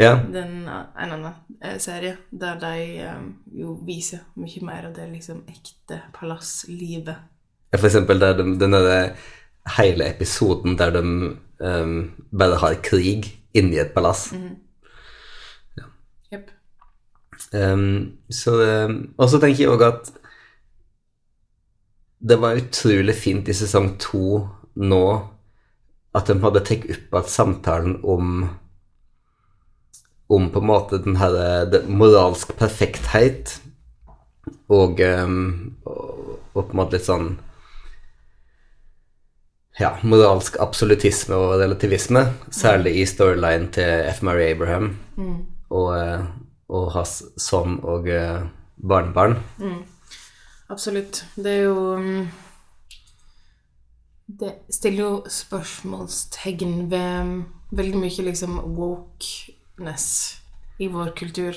Ja, 0.00 0.14
den 0.32 0.64
uh, 0.64 0.86
en 0.96 1.12
annen 1.12 1.34
eh, 1.60 1.76
serie, 1.78 2.16
der 2.30 2.56
de 2.60 2.76
um, 3.10 3.26
jo 3.52 3.74
viser 3.84 4.22
mye 4.40 4.62
mer 4.64 4.88
av 4.88 4.94
det 4.96 5.10
liksom 5.10 5.42
ekte 5.50 6.00
palasslivet. 6.16 7.20
For 7.76 7.88
eksempel 7.90 8.22
der 8.22 8.38
de, 8.38 8.46
den 8.58 8.72
derre 8.74 9.02
hele 9.76 10.08
episoden 10.08 10.78
der 10.80 10.94
de 10.94 11.02
um, 11.04 11.98
bare 12.32 12.62
har 12.62 12.78
krig 12.82 13.28
inni 13.52 13.76
et 13.82 13.92
palass. 13.92 14.30
Jepp. 16.30 16.48
Um, 17.52 18.16
så, 18.30 18.56
ehm, 18.62 18.96
og 19.18 19.28
så 19.28 19.40
tenker 19.42 19.64
jeg 19.64 19.72
òg 19.74 19.84
at 19.84 20.10
det 22.20 22.36
var 22.40 22.56
utrolig 22.60 23.16
fint 23.16 23.48
i 23.48 23.56
sesong 23.56 23.94
to 24.00 24.40
nå 24.80 25.04
at 26.14 26.28
de 26.28 26.36
hadde 26.42 26.64
tatt 26.64 26.84
opp 26.84 27.16
igjen 27.16 27.30
samtalen 27.32 27.96
om 28.04 28.42
om 30.30 30.50
på 30.52 30.62
en 30.62 30.70
måte 30.70 31.00
den 31.02 31.18
her 31.18 31.34
det, 31.70 31.82
moralsk 31.88 32.54
perfekthet 32.58 33.56
og, 34.70 35.00
ehm, 35.02 35.76
og, 35.84 36.36
og 36.54 36.60
på 36.62 36.70
en 36.70 36.80
måte 36.80 36.96
litt 36.96 37.08
sånn 37.08 37.32
ja, 39.80 39.94
moralsk 40.04 40.58
absolutisme 40.60 41.38
og 41.38 41.56
relativisme, 41.60 42.26
særlig 42.52 42.98
i 43.00 43.06
storyline 43.08 43.70
til 43.74 44.10
F. 44.10 44.20
Mary 44.26 44.50
Abraham 44.50 44.92
og, 45.70 45.88
eh, 45.96 46.26
og 46.68 46.90
hans 46.94 47.22
sønn 47.40 47.78
og 47.80 48.08
eh, 48.10 48.42
barnebarn. 48.76 49.38
Absolutt. 50.70 51.24
Det 51.34 51.50
er 51.50 51.62
jo 51.64 51.78
um, 51.98 52.28
Det 54.40 54.52
stiller 54.70 55.02
jo 55.02 55.14
spørsmålstegn 55.26 56.90
ved 56.90 57.32
veldig 57.74 57.98
mye 57.98 58.26
liksom 58.28 58.60
wokeness 59.80 60.36
i 60.78 60.88
vår 60.88 61.16
kultur. 61.16 61.56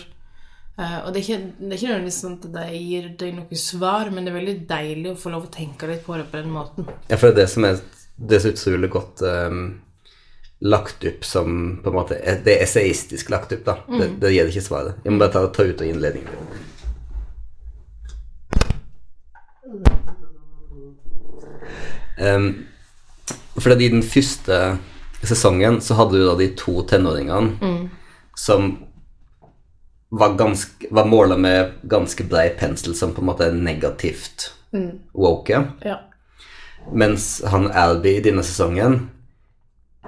Uh, 0.80 1.05
og 1.05 1.13
det 1.13 1.19
er, 1.19 1.24
ikke, 1.24 1.51
det 1.59 1.69
er 1.69 1.78
ikke 1.78 1.88
nødvendigvis 1.88 2.19
sånn 2.24 2.38
at 2.39 2.45
det 2.55 2.67
gir 2.80 3.09
deg 3.19 3.36
noe 3.38 3.57
svar, 3.59 4.09
men 4.09 4.26
det 4.26 4.32
er 4.32 4.39
veldig 4.39 4.55
deilig 4.69 5.11
å 5.11 5.19
få 5.19 5.30
lov 5.34 5.45
å 5.45 5.53
tenke 5.53 5.88
litt 5.88 6.05
på 6.05 6.17
det 6.17 6.26
på 6.32 6.39
den 6.39 6.49
måten. 6.53 6.88
Ja, 7.11 7.19
for 7.19 7.30
det 7.30 7.34
er 7.34 7.39
det 7.43 7.49
som 7.53 7.67
er, 7.67 7.82
det 8.17 8.38
er 8.38 8.41
så 8.41 8.53
utrolig 8.55 8.89
godt 8.95 9.21
um, 9.21 9.61
lagt 10.65 11.05
opp 11.05 11.28
som 11.28 11.78
på 11.84 11.91
en 11.91 11.97
måte 11.97 12.17
Det 12.17 12.55
er 12.55 12.65
esaistisk 12.65 13.30
lagt 13.30 13.53
opp, 13.53 13.65
da. 13.67 13.78
Det, 13.86 14.09
det 14.24 14.34
gir 14.34 14.49
ikke 14.49 14.65
svaret. 14.65 15.01
Jeg 15.05 15.13
må 15.13 15.21
bare 15.21 15.36
ta, 15.36 15.45
ta 15.53 15.67
ut 15.67 15.84
av 15.84 15.89
innledningen. 15.89 16.51
Um, 22.17 22.47
fordi 23.61 23.86
i 23.86 23.93
den 23.93 24.05
første 24.05 24.80
sesongen 25.24 25.84
så 25.86 25.99
hadde 25.99 26.17
du 26.17 26.26
da 26.26 26.34
de 26.39 26.55
to 26.57 26.82
tenåringene 26.89 27.91
som 28.36 28.77
var, 30.13 30.36
ganske, 30.38 30.88
var 30.91 31.05
måla 31.05 31.38
med 31.38 31.71
ganske 31.89 32.23
brei 32.29 32.49
pensel 32.59 32.95
som 32.95 33.13
på 33.13 33.21
en 33.21 33.29
måte 33.31 33.47
er 33.47 33.57
negativt 33.57 34.51
woke. 35.13 35.63
Ja. 35.86 35.99
Mens 36.93 37.41
han 37.47 37.71
Alby 37.71 38.17
i 38.17 38.23
denne 38.25 38.43
sesongen 38.45 39.07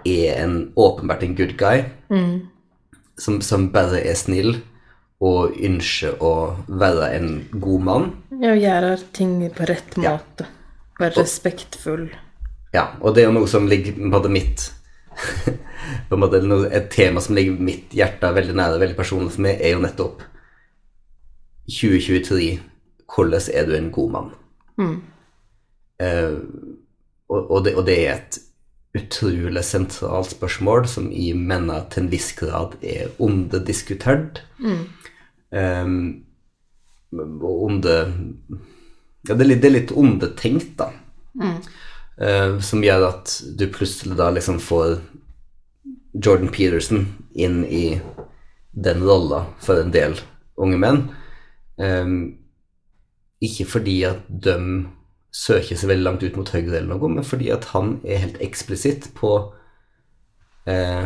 er 0.06 0.44
en 0.44 0.72
åpenbart 0.76 1.24
en 1.24 1.36
good 1.36 1.56
guy. 1.58 1.86
Som, 3.18 3.40
som 3.42 3.70
bare 3.72 4.02
er 4.04 4.18
snill 4.20 4.58
og 5.24 5.56
ønsker 5.64 6.20
å 6.20 6.34
være 6.68 7.10
en 7.16 7.30
god 7.54 7.86
mann. 7.88 8.10
ja 8.42 8.52
gjøre 8.60 8.98
ting 9.16 9.40
på 9.56 9.68
rett 9.70 9.96
måte. 9.98 10.50
Være 11.00 11.24
respektfull. 11.24 12.10
Ja, 12.76 12.90
og 13.00 13.16
det 13.16 13.24
er 13.24 13.30
jo 13.30 13.38
noe 13.38 13.48
som 13.48 13.70
ligger 13.72 13.96
på 13.96 14.20
det 14.26 14.32
mitt 14.36 14.66
på 16.10 16.16
en 16.16 16.22
måte 16.22 16.42
Et 16.72 16.90
tema 16.92 17.22
som 17.22 17.36
ligger 17.36 17.60
mitt 17.62 17.94
hjerte 17.96 18.34
veldig 18.36 18.56
nære, 18.58 18.80
veldig 18.82 18.98
personlig 18.98 19.36
for 19.36 19.46
meg, 19.46 19.60
er 19.62 19.76
jo 19.76 19.84
nettopp 19.84 20.24
2023. 21.70 22.50
Hvordan 23.06 23.52
er 23.54 23.68
du 23.68 23.76
en 23.78 23.92
god 23.94 24.12
mann? 24.12 24.34
Eh, 26.02 26.36
og, 27.30 27.52
og, 27.52 27.60
det, 27.66 27.76
og 27.76 27.86
det 27.88 27.96
er 28.02 28.18
et 28.18 28.40
utrolig 28.96 29.64
sentralt 29.68 30.32
spørsmål 30.32 30.86
som 30.88 31.08
jeg 31.12 31.38
mener 31.38 31.88
til 31.92 32.06
en 32.06 32.12
viss 32.12 32.32
grad 32.38 32.78
er 32.84 33.14
underdiskutert. 33.20 34.44
Eh, 35.52 35.96
og 37.16 37.64
under 37.70 38.14
Ja, 39.26 39.34
det 39.34 39.42
er 39.42 39.48
litt, 39.50 39.62
det 39.64 39.70
er 39.70 39.74
litt 39.80 39.92
undertenkt, 39.98 40.76
da. 40.78 40.92
Eh, 42.22 42.60
som 42.64 42.84
gjør 42.84 43.10
at 43.10 43.34
du 43.60 43.68
plutselig 43.72 44.16
da 44.20 44.30
liksom 44.32 44.62
får 44.64 45.00
Jordan 46.16 46.52
Peterson 46.54 47.10
inn 47.36 47.66
i 47.66 48.00
den 48.72 49.04
rolla 49.04 49.46
for 49.64 49.82
en 49.82 49.92
del 49.92 50.16
unge 50.60 50.80
menn. 50.80 51.02
Um, 51.76 52.38
ikke 53.44 53.66
fordi 53.68 53.98
at 54.08 54.22
de 54.30 54.56
søker 55.36 55.76
seg 55.76 55.92
veldig 55.92 56.06
langt 56.08 56.24
ut 56.24 56.38
mot 56.40 56.52
høyre 56.56 56.78
eller 56.78 56.94
noe, 56.94 57.10
men 57.12 57.28
fordi 57.28 57.50
at 57.52 57.68
han 57.74 57.98
er 58.08 58.22
helt 58.24 58.40
eksplisitt 58.44 59.10
på 59.18 59.32
uh, 60.72 61.06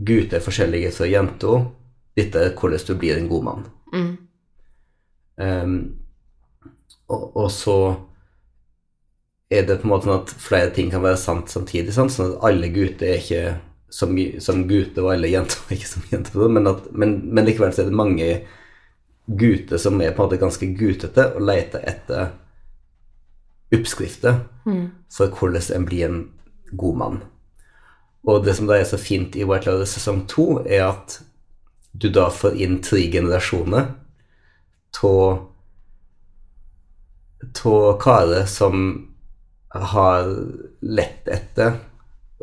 gutter 0.00 0.38
er 0.38 0.44
forskjellige 0.44 0.94
fra 0.96 1.10
jenter. 1.10 1.68
Dette 2.16 2.40
er 2.40 2.56
hvordan 2.56 2.88
du 2.88 2.96
blir 2.98 3.18
en 3.18 3.28
god 3.28 3.44
mann. 3.50 3.68
Eh, 5.34 5.70
og, 7.10 7.22
og 7.36 7.48
så 7.50 7.76
er 9.54 9.66
det 9.68 9.78
på 9.80 9.88
en 9.88 9.92
måte 9.92 10.08
sånn 10.08 10.22
at 10.22 10.34
flere 10.42 10.72
ting 10.74 10.90
kan 10.92 11.04
være 11.04 11.20
sant 11.20 11.52
samtidig. 11.52 11.94
Sant? 11.94 12.12
Sånn 12.14 12.34
at 12.34 12.44
alle 12.48 12.70
gutter 12.74 13.08
er 13.08 13.22
ikke 13.22 13.44
som, 13.94 14.14
som 14.42 14.64
gutter, 14.68 15.04
og 15.04 15.12
alle 15.14 15.30
jenter 15.30 15.60
er 15.68 15.78
ikke 15.78 15.92
som 15.92 16.06
jenter. 16.10 16.46
Men, 16.48 16.70
at, 16.70 16.88
men, 16.92 17.18
men 17.30 17.48
likevel 17.48 17.74
så 17.74 17.84
er 17.84 17.90
det 17.90 18.00
mange 18.00 18.30
gutter 19.26 19.80
som 19.80 20.00
er 20.02 20.12
på 20.12 20.22
en 20.22 20.28
måte 20.28 20.40
ganske 20.42 20.70
gutete, 20.78 21.30
og 21.34 21.46
leter 21.48 21.84
etter 21.88 22.34
oppskrifter 23.74 24.42
for 25.10 25.32
hvordan 25.34 25.70
en 25.74 25.86
blir 25.88 26.04
en 26.08 26.20
god 26.78 26.98
mann. 27.00 27.22
Og 28.24 28.44
det 28.44 28.54
som 28.56 28.68
da 28.68 28.78
er 28.78 28.86
så 28.88 28.98
fint 29.00 29.36
i 29.36 29.44
White 29.44 29.68
Lotus 29.68 29.96
sesong 29.98 30.24
to, 30.30 30.62
er 30.64 30.86
at 30.88 31.18
du 31.92 32.08
da 32.10 32.28
får 32.32 32.56
inn 32.58 32.80
tre 32.82 33.04
generasjoner 33.12 33.90
av 37.64 37.98
karer 38.00 38.46
som 38.50 39.13
har 39.74 40.28
lett 40.80 41.28
etter 41.28 41.80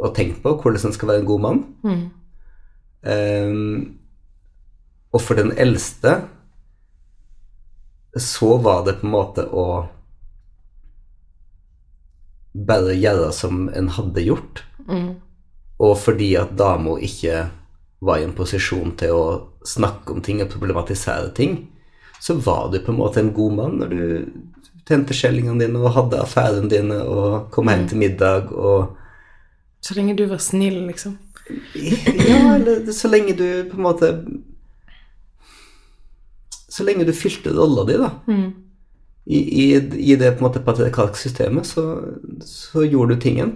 og 0.01 0.15
tenkt 0.15 0.41
på 0.43 0.55
hvordan 0.57 0.89
en 0.89 0.95
skal 0.95 1.11
være 1.11 1.21
en 1.23 1.29
god 1.29 1.41
mann. 1.45 1.63
Ehm, 3.07 3.97
og 5.11 5.21
for 5.21 5.39
den 5.39 5.51
eldste 5.59 6.21
så 8.19 8.57
var 8.57 8.85
det 8.85 8.99
på 8.99 9.07
en 9.07 9.13
måte 9.13 9.45
å 9.47 9.65
bare 12.51 12.95
gjøre 12.97 13.31
som 13.35 13.69
en 13.69 13.89
hadde 13.95 14.25
gjort. 14.25 14.63
Og 15.81 15.97
fordi 15.97 16.33
at 16.39 16.55
dama 16.59 16.97
ikke 16.99 17.45
var 18.01 18.19
i 18.19 18.25
en 18.25 18.35
posisjon 18.35 18.95
til 18.99 19.15
å 19.15 19.25
snakke 19.67 20.15
om 20.15 20.23
ting 20.25 20.41
og 20.41 20.49
problematisere 20.51 21.31
ting, 21.37 21.69
så 22.21 22.35
var 22.37 22.69
du 22.71 22.79
på 22.81 22.91
en 22.91 22.99
måte 22.99 23.21
en 23.21 23.33
god 23.33 23.55
mann 23.57 23.79
når 23.81 23.93
du 23.93 24.01
tjente 24.91 25.15
skjellingene 25.17 25.65
dine 25.65 25.81
og 25.81 25.95
hadde 25.95 26.21
affærene 26.21 26.69
dine 26.71 27.01
og 27.01 27.49
kom 27.53 27.71
hjem 27.71 27.87
til 27.89 28.01
middag 28.01 28.51
og 28.51 28.97
Så 29.81 29.95
lenge 29.97 30.13
du 30.13 30.27
var 30.29 30.37
snill, 30.37 30.83
liksom. 30.87 31.17
Ja, 32.29 32.55
eller 32.55 32.91
så 32.93 33.09
lenge 33.09 33.33
du 33.33 33.47
på 33.71 33.79
en 33.79 33.83
måte 33.83 34.11
Så 36.69 36.85
lenge 36.85 37.07
du 37.07 37.13
fylte 37.17 37.55
rolla 37.55 37.87
di, 37.87 37.97
da. 37.99 38.11
I, 39.25 39.39
i, 39.63 39.65
I 40.11 40.15
det 40.15 40.35
på 40.35 40.41
en 40.41 40.47
måte 40.47 40.63
patriarkalske 40.65 41.19
systemet, 41.19 41.67
så, 41.67 41.83
så 42.41 42.85
gjorde 42.87 43.15
du 43.15 43.21
tingen. 43.21 43.51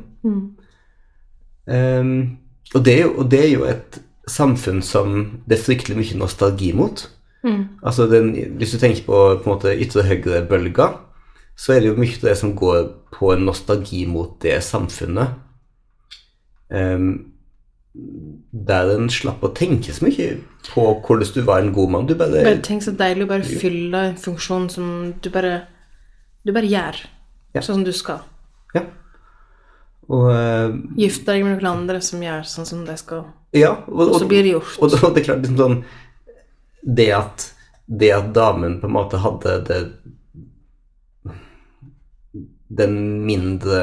Ehm, 1.66 2.38
og, 2.74 2.86
det 2.86 2.98
og 3.06 3.32
det 3.32 3.40
er 3.40 3.52
jo 3.54 3.66
et 3.70 4.00
samfunn 4.30 4.82
som 4.86 5.16
det 5.46 5.58
er 5.58 5.64
fryktelig 5.64 5.98
mye 5.98 6.20
nostalgi 6.20 6.72
mot. 6.78 7.08
Mm. 7.46 7.64
Altså 7.86 8.08
den, 8.10 8.32
Hvis 8.58 8.72
du 8.72 8.80
tenker 8.80 9.06
på, 9.06 9.22
på 9.42 9.50
en 9.50 9.54
måte 9.56 9.74
ytre 9.74 10.06
høyre-bølga, 10.06 10.90
så 11.56 11.76
er 11.76 11.82
det 11.82 11.94
jo 11.94 12.00
mye 12.00 12.18
av 12.18 12.28
det 12.28 12.36
som 12.40 12.52
går 12.58 12.82
på 13.16 13.32
en 13.34 13.46
nostalgi 13.48 14.04
mot 14.10 14.36
det 14.44 14.58
samfunnet. 14.66 15.40
Um, 16.70 17.32
der 17.96 18.90
en 18.96 19.08
slapp 19.12 19.44
å 19.46 19.54
tenke 19.56 19.94
så 19.96 20.04
mye 20.04 20.34
på 20.68 20.84
hvordan 21.06 21.32
du 21.32 21.42
var 21.48 21.64
en 21.64 21.72
god 21.76 21.94
mann. 21.94 22.08
Du 22.10 22.16
bare 22.20 22.44
Bare 22.44 22.64
tenk 22.66 22.84
så 22.84 22.92
deilig 22.98 23.28
å 23.28 23.32
bare 23.32 23.60
fylle 23.62 24.02
en 24.10 24.18
funksjon 24.20 24.68
som 24.74 24.88
du 25.22 25.30
bare 25.32 25.62
Du 26.46 26.52
bare 26.54 26.68
gjør. 26.70 27.00
Ja. 27.56 27.64
Sånn 27.64 27.80
som 27.80 27.86
du 27.88 27.94
skal. 27.96 28.20
Ja. 28.76 28.84
Og 30.12 30.28
uh, 30.28 30.76
Gifte 31.00 31.32
deg 31.32 31.46
med 31.46 31.56
noen 31.56 31.72
andre 31.72 32.02
som 32.04 32.22
gjør 32.22 32.44
sånn 32.50 32.68
som 32.68 32.84
de 32.86 32.98
skal. 33.00 33.24
Ja, 33.56 33.78
og, 33.88 34.10
Og 34.10 34.20
så 34.20 34.28
blir 34.30 34.44
det 34.44 34.58
gjort. 34.58 34.76
Og, 34.78 34.98
og 35.00 35.16
det 35.16 35.24
er 35.24 35.28
klart 35.30 35.46
liksom 35.46 35.62
sånn 35.62 35.78
Det 37.00 37.08
at 37.16 37.48
Det 37.88 38.12
at 38.12 38.34
damen 38.36 38.82
på 38.82 38.90
en 38.90 38.98
måte 38.98 39.22
hadde 39.24 39.56
det 39.70 39.80
Den 42.76 43.26
mindre 43.26 43.82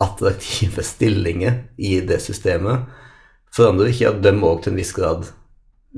attraktive 0.00 0.82
stillingen 0.92 1.64
i 1.76 1.98
det 2.06 2.20
systemet, 2.24 2.88
forandrer 3.54 3.90
ikke 3.92 4.12
at 4.12 4.22
de 4.24 4.34
òg 4.46 4.62
til 4.62 4.74
en 4.74 4.80
viss 4.80 4.94
grad 4.96 5.32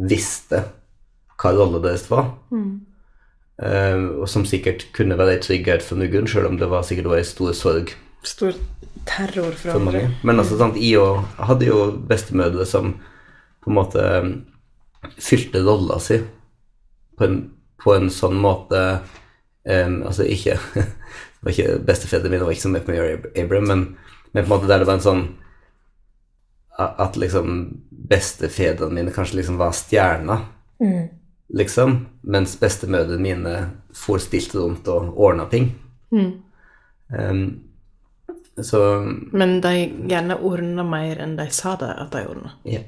visste 0.08 0.62
hva 1.42 1.52
rolle 1.56 1.82
deres 1.84 2.06
var. 2.10 2.32
Eh, 3.62 4.04
og 4.22 4.28
som 4.30 4.46
sikkert 4.48 4.86
kunne 4.96 5.18
være 5.18 5.36
en 5.36 5.44
trygghet 5.44 5.84
for 5.84 6.00
noen, 6.00 6.28
selv 6.30 6.48
om 6.48 6.56
det 6.58 6.70
var 6.72 6.86
sikkert 6.86 7.10
var 7.12 7.20
en 7.22 7.28
stor 7.28 7.52
sorg 7.56 7.92
Stor 8.22 8.54
terror 9.06 9.50
for 9.58 9.74
for 9.74 9.82
mange. 9.82 10.04
Men 10.22 10.38
altså, 10.38 10.56
sant, 10.58 10.78
jeg 10.78 11.24
hadde 11.38 11.66
jo 11.66 11.78
bestemødre 12.08 12.66
som 12.66 12.94
på 13.62 13.70
en 13.70 13.74
måte 13.74 14.04
um, 14.22 14.30
fylte 15.18 15.62
rolla 15.66 15.98
si 16.02 16.20
på 17.18 17.26
en, 17.26 17.36
på 17.82 17.96
en 17.96 18.08
sånn 18.10 18.38
måte 18.38 18.78
um, 19.66 19.96
Altså 20.06 20.26
ikke 20.30 20.56
var 21.42 21.54
ikke 21.54 21.78
Bestefedrene 21.86 22.34
mine 22.34 22.46
var 22.46 22.54
ikke 22.54 22.66
så 22.66 22.72
med 22.72 22.84
på 22.86 22.94
å 22.94 23.06
Abram, 23.42 23.68
men, 23.68 23.84
men 24.32 24.44
på 24.44 24.46
en 24.46 24.52
måte 24.54 24.70
der 24.70 24.82
det 24.82 24.88
var 24.88 25.00
en 25.00 25.06
sånn 25.06 25.24
At 26.78 27.18
liksom 27.20 27.58
bestefedrene 28.12 28.96
mine 28.96 29.14
kanskje 29.14 29.38
liksom 29.38 29.58
var 29.60 29.74
stjerna, 29.76 30.38
liksom, 31.54 31.94
mens 32.26 32.56
bestemødrene 32.58 33.22
mine 33.22 33.52
for 33.94 34.18
stilt 34.18 34.56
rundt 34.56 34.88
og 34.90 35.12
ordna 35.20 35.46
ting. 35.52 35.68
Um, 37.12 37.44
så 38.56 38.80
Men 39.32 39.60
de 39.60 39.74
gjerne 40.10 40.40
ordna 40.40 40.84
mer 40.84 41.20
enn 41.22 41.36
de 41.38 41.46
sa 41.54 41.76
det 41.80 41.92
at 41.92 42.12
de 42.12 42.24
ordna. 42.28 42.56
Ja. 42.68 42.82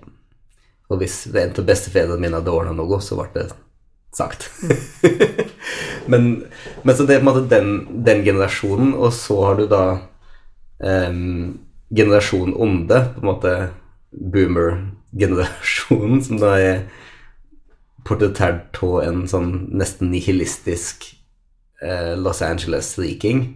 Og 0.92 1.00
hvis 1.00 1.22
en 1.30 1.54
av 1.54 1.68
bestefedrene 1.68 2.20
mine 2.20 2.40
hadde 2.40 2.52
ordna 2.52 2.74
noe, 2.76 3.00
så 3.00 3.16
ble 3.20 3.30
det 3.36 3.48
sagt. 4.14 4.50
men, 6.10 6.44
men 6.82 6.96
så 6.96 7.06
det 7.06 7.16
er 7.16 7.22
på 7.22 7.26
en 7.26 7.30
måte 7.30 7.46
den, 7.50 7.70
den 8.06 8.24
generasjonen, 8.26 8.92
og 8.94 9.14
så 9.16 9.38
har 9.46 9.60
du 9.60 9.66
da 9.70 9.84
um, 10.78 11.58
generasjon 11.94 12.54
onde, 12.56 13.00
på 13.14 13.22
en 13.22 13.30
måte 13.30 13.54
boomer-generasjonen, 14.14 16.22
som 16.24 16.40
da 16.42 16.54
er 16.60 16.84
portrettert 18.04 18.80
av 18.84 19.00
en 19.04 19.24
sånn 19.30 19.52
nesten 19.72 20.10
nihilistisk 20.12 21.06
eh, 21.80 22.12
Los 22.20 22.42
Angeles-riking, 22.44 23.46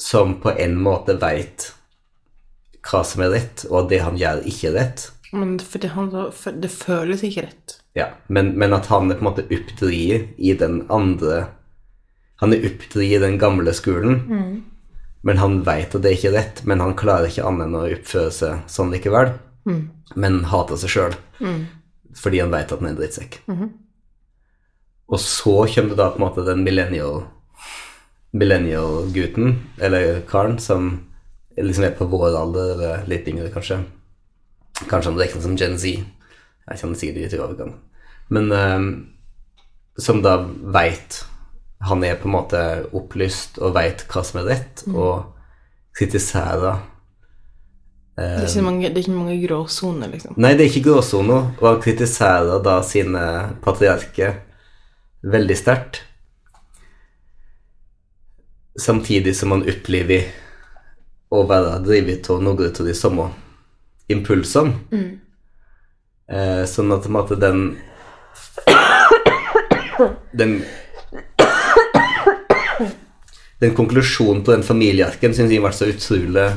som 0.00 0.38
på 0.40 0.54
en 0.56 0.78
måte 0.80 1.18
veit 1.20 1.68
hva 2.82 3.02
som 3.06 3.22
er 3.22 3.34
rett, 3.36 3.66
og 3.70 3.90
det 3.92 4.00
han 4.02 4.16
gjør, 4.18 4.42
ikke 4.48 4.72
er 4.72 4.78
rett. 4.80 5.06
Men 5.32 5.54
for 5.60 5.82
det, 5.82 5.92
han, 5.94 6.10
for 6.34 6.64
det 6.64 6.72
føles 6.72 7.22
ikke 7.24 7.46
rett. 7.46 7.76
Ja, 7.94 8.06
men, 8.28 8.54
men 8.58 8.72
at 8.72 8.86
han 8.88 9.10
er 9.10 9.18
på 9.18 9.24
en 9.26 9.28
måte 9.30 9.44
oppdrier 9.52 10.28
i 10.38 10.54
den 10.56 10.86
andre 10.88 11.48
Han 12.40 12.52
er 12.56 12.64
oppdrier 12.64 13.18
i 13.18 13.22
den 13.22 13.36
gamle 13.38 13.72
skolen, 13.76 14.22
men 15.22 15.38
han 15.38 15.60
veit 15.62 15.94
at 15.94 16.02
det 16.02 16.14
ikke 16.16 16.30
er 16.32 16.38
rett, 16.38 16.62
men 16.66 16.80
han 16.80 16.96
klarer 16.98 17.28
ikke 17.28 17.44
annet 17.46 17.66
enn 17.68 17.76
å 17.78 17.84
oppføre 17.92 18.32
seg 18.34 18.64
sånn 18.66 18.90
likevel. 18.90 19.34
Men 20.16 20.40
hater 20.50 20.76
seg 20.80 20.90
sjøl 20.90 21.14
fordi 22.18 22.40
han 22.42 22.50
veit 22.50 22.72
at 22.72 22.80
han 22.80 22.88
er 22.88 22.92
en 22.92 22.98
drittsekk. 22.98 23.38
Og 25.08 25.20
så 25.20 25.54
kommer 25.74 25.90
det 25.92 25.96
da 26.00 26.10
på 26.10 26.18
en 26.20 26.24
måte 26.26 26.44
den 26.44 26.64
millennial 26.64 27.22
millennial-gutten, 28.32 29.58
eller 29.78 30.20
karen, 30.28 30.58
som 30.58 31.02
liksom 31.56 31.84
er 31.84 31.90
på 31.98 32.06
vår 32.08 32.36
alder, 32.38 32.70
eller 32.74 33.06
litt 33.06 33.26
yngre, 33.28 33.50
kanskje. 33.52 33.82
Kanskje 34.88 35.10
han 35.12 35.18
regnes 35.20 35.44
som 35.44 35.56
Gen 35.60 35.76
Z. 35.78 36.00
Jeg 36.68 36.80
kjenner 36.80 36.98
sikkert 36.98 37.24
litt 37.24 37.34
i 37.36 37.42
overgang. 37.42 37.74
Men 38.32 38.52
uh, 38.52 38.86
som 40.00 40.22
da 40.24 40.38
veit 40.72 41.24
Han 41.82 42.04
er 42.06 42.14
på 42.20 42.28
en 42.28 42.36
måte 42.36 42.58
opplyst 42.94 43.58
og 43.58 43.74
veit 43.74 44.04
hva 44.06 44.22
som 44.22 44.38
er 44.38 44.48
rett, 44.52 44.84
og 44.94 45.32
kritiserer 45.98 46.78
Det 48.14 48.28
er 48.28 48.46
ikke 48.46 48.62
mange, 48.62 48.86
det 48.86 49.00
er 49.00 49.02
ikke 49.02 49.16
mange 49.16 49.38
gråsoner, 49.42 50.12
liksom. 50.12 50.36
Nei, 50.38 50.52
det 50.54 50.64
er 50.64 50.70
ikke 50.70 50.92
gråsoner. 50.92 51.48
og 51.58 51.66
han 51.66 51.82
kritiserer 51.82 52.62
da 52.62 52.76
sine 52.86 53.24
patriarker 53.64 54.38
veldig 55.22 55.56
sterkt. 55.58 56.02
Samtidig 58.78 59.34
som 59.36 59.56
han 59.56 59.66
opplever 59.68 60.30
å 61.32 61.42
være 61.48 61.80
drevet 61.82 62.30
av 62.30 62.42
noen 62.44 62.68
av 62.68 62.86
de 62.86 62.94
samme 62.94 63.30
impulsene. 64.12 64.76
Eh, 66.32 66.62
sånn 66.64 66.92
at 66.94 67.04
på 67.04 67.10
en 67.10 67.16
måte 67.18 67.36
den 67.36 67.58
Den 70.32 70.62
Den 73.60 73.74
konklusjonen 73.76 74.40
på 74.42 74.50
den 74.56 74.64
familiearken 74.66 75.34
syns 75.36 75.52
jeg 75.52 75.62
ble 75.62 75.70
så 75.76 75.86
utrolig, 75.92 76.48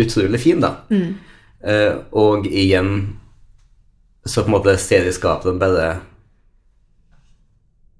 utrolig 0.00 0.38
fin, 0.40 0.62
da. 0.64 0.70
Eh, 1.64 1.98
og 2.16 2.46
igjen 2.48 3.18
så 4.24 4.40
på 4.40 4.48
en 4.48 4.54
måte 4.54 4.72
serieskaperen 4.80 5.58
bare 5.60 5.90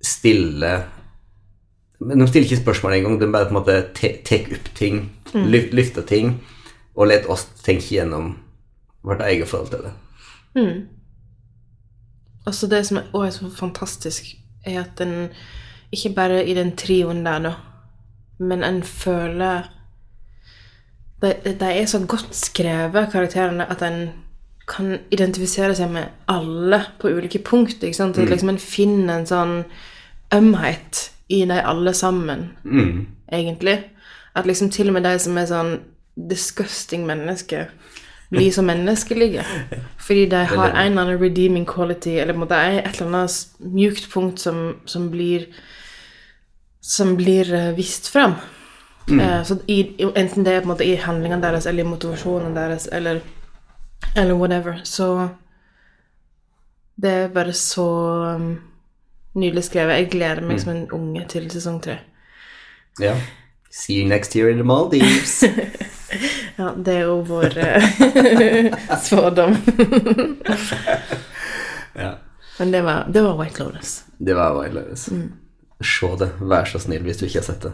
stiller 0.05 0.87
Men 2.01 2.19
de 2.23 2.27
stiller 2.29 2.49
ikke 2.49 2.63
spørsmål 2.63 2.97
engang, 2.97 3.19
de 3.21 3.29
bare 3.33 3.49
på 3.51 3.55
en 3.55 3.59
måte 3.61 3.77
te- 3.97 4.19
tar 4.25 4.49
opp 4.57 4.67
ting, 4.77 5.11
mm. 5.33 5.45
løfter 5.73 6.03
ting, 6.09 6.35
og 6.97 7.07
lar 7.09 7.29
oss 7.33 7.47
tenke 7.65 7.95
gjennom 7.95 8.35
vårt 9.05 9.23
eget 9.25 9.49
forhold 9.49 9.71
til 9.73 9.85
det. 9.87 9.93
Altså 12.47 12.67
det 12.67 12.87
som 12.87 12.99
er, 13.01 13.31
så 13.31 13.51
fantastisk, 13.51 14.25
er 14.65 14.81
at 14.81 14.99
den 14.99 15.29
Ikke 15.93 16.15
bare 16.15 16.47
i 16.47 16.55
den 16.55 16.77
trioen 16.77 17.25
der, 17.27 17.39
da, 17.39 17.53
men 18.39 18.65
en 18.65 18.83
føler 18.83 19.71
De, 21.23 21.35
de 21.45 21.65
er 21.65 21.87
så 21.87 22.07
godt 22.07 22.35
skrevet, 22.37 23.13
karakterene, 23.13 23.71
at 23.71 23.83
en 23.83 24.11
kan 24.69 24.99
identifisere 25.11 25.75
seg 25.77 25.91
med 25.93 26.05
alle 26.29 26.81
på 27.01 27.09
ulike 27.09 27.39
punkt. 27.39 27.83
ikke 27.83 27.97
sant? 27.97 28.19
At 28.19 28.29
liksom 28.29 28.49
En 28.49 28.59
finner 28.59 29.19
en 29.19 29.27
sånn 29.27 29.65
ømhet 30.35 31.11
i 31.29 31.45
de 31.45 31.61
alle 31.61 31.95
sammen, 31.95 32.51
egentlig. 33.33 33.79
At 34.35 34.47
liksom 34.47 34.71
til 34.71 34.89
og 34.89 34.93
med 34.93 35.05
de 35.05 35.19
som 35.19 35.39
er 35.39 35.47
sånn 35.47 35.75
disgusting 36.31 37.07
mennesker, 37.07 37.71
blir 38.31 38.51
så 38.53 38.63
menneskelige. 38.63 39.45
Fordi 40.01 40.27
de 40.31 40.37
har 40.37 40.71
en 40.71 40.93
eller 40.93 41.03
annen 41.03 41.21
redeeming 41.21 41.67
quality, 41.67 42.19
eller 42.21 42.35
det 42.35 42.57
er 42.59 42.79
et 42.81 43.01
eller 43.01 43.07
annet 43.07 43.47
mjukt 43.59 44.11
punkt 44.13 44.41
som, 44.41 44.77
som 44.87 45.11
blir 45.11 45.47
som 46.85 47.17
blir 47.17 47.55
eh, 47.55 47.73
vist 47.73 48.09
fram. 48.09 48.33
Eh, 49.21 49.43
så 49.43 49.57
i, 49.67 49.95
enten 50.17 50.45
det 50.45 50.53
er 50.53 50.61
på 50.61 50.69
en 50.69 50.73
måte 50.75 50.85
i 50.85 50.97
handlingene 51.01 51.43
deres 51.43 51.67
eller 51.67 51.85
i 51.85 51.89
motivasjonen 51.89 52.57
deres 52.57 52.87
eller, 52.93 53.21
eller 54.17 54.35
whatever, 54.35 54.81
så 54.85 55.29
Det 56.97 57.11
er 57.11 57.29
bare 57.29 57.53
så 57.53 57.85
um, 58.37 58.61
nydelig 59.35 59.65
skrevet. 59.65 59.95
Jeg 59.95 60.11
gleder 60.11 60.41
meg 60.47 60.61
som 60.61 60.71
en 60.71 60.85
unge 60.93 61.25
til 61.29 61.51
sesong 61.51 61.81
tre. 61.83 61.97
Ja. 63.01 63.17
See 63.71 63.99
you 63.99 64.09
next 64.09 64.37
year 64.37 64.49
in 64.49 64.57
the 64.57 64.65
Maldives. 64.65 65.43
Ja, 66.57 66.75
det 66.77 66.95
er 66.95 67.09
jo 67.09 67.17
vår 67.27 67.57
svordom. 69.07 69.55
ja. 72.05 72.13
Men 72.59 72.71
det 72.71 72.83
var, 72.87 73.09
det 73.11 73.23
var 73.23 73.39
White 73.41 73.65
Lotus. 73.65 74.05
Det 74.19 74.35
var 74.35 74.61
White 74.61 74.75
Lotus. 74.75 75.11
Mm. 75.11 75.33
Se 75.85 76.11
det, 76.19 76.31
vær 76.41 76.71
så 76.71 76.79
snill 76.79 77.03
hvis 77.07 77.21
du 77.21 77.27
ikke 77.27 77.43
har 77.43 77.49
sett 77.49 77.67
det. 77.67 77.73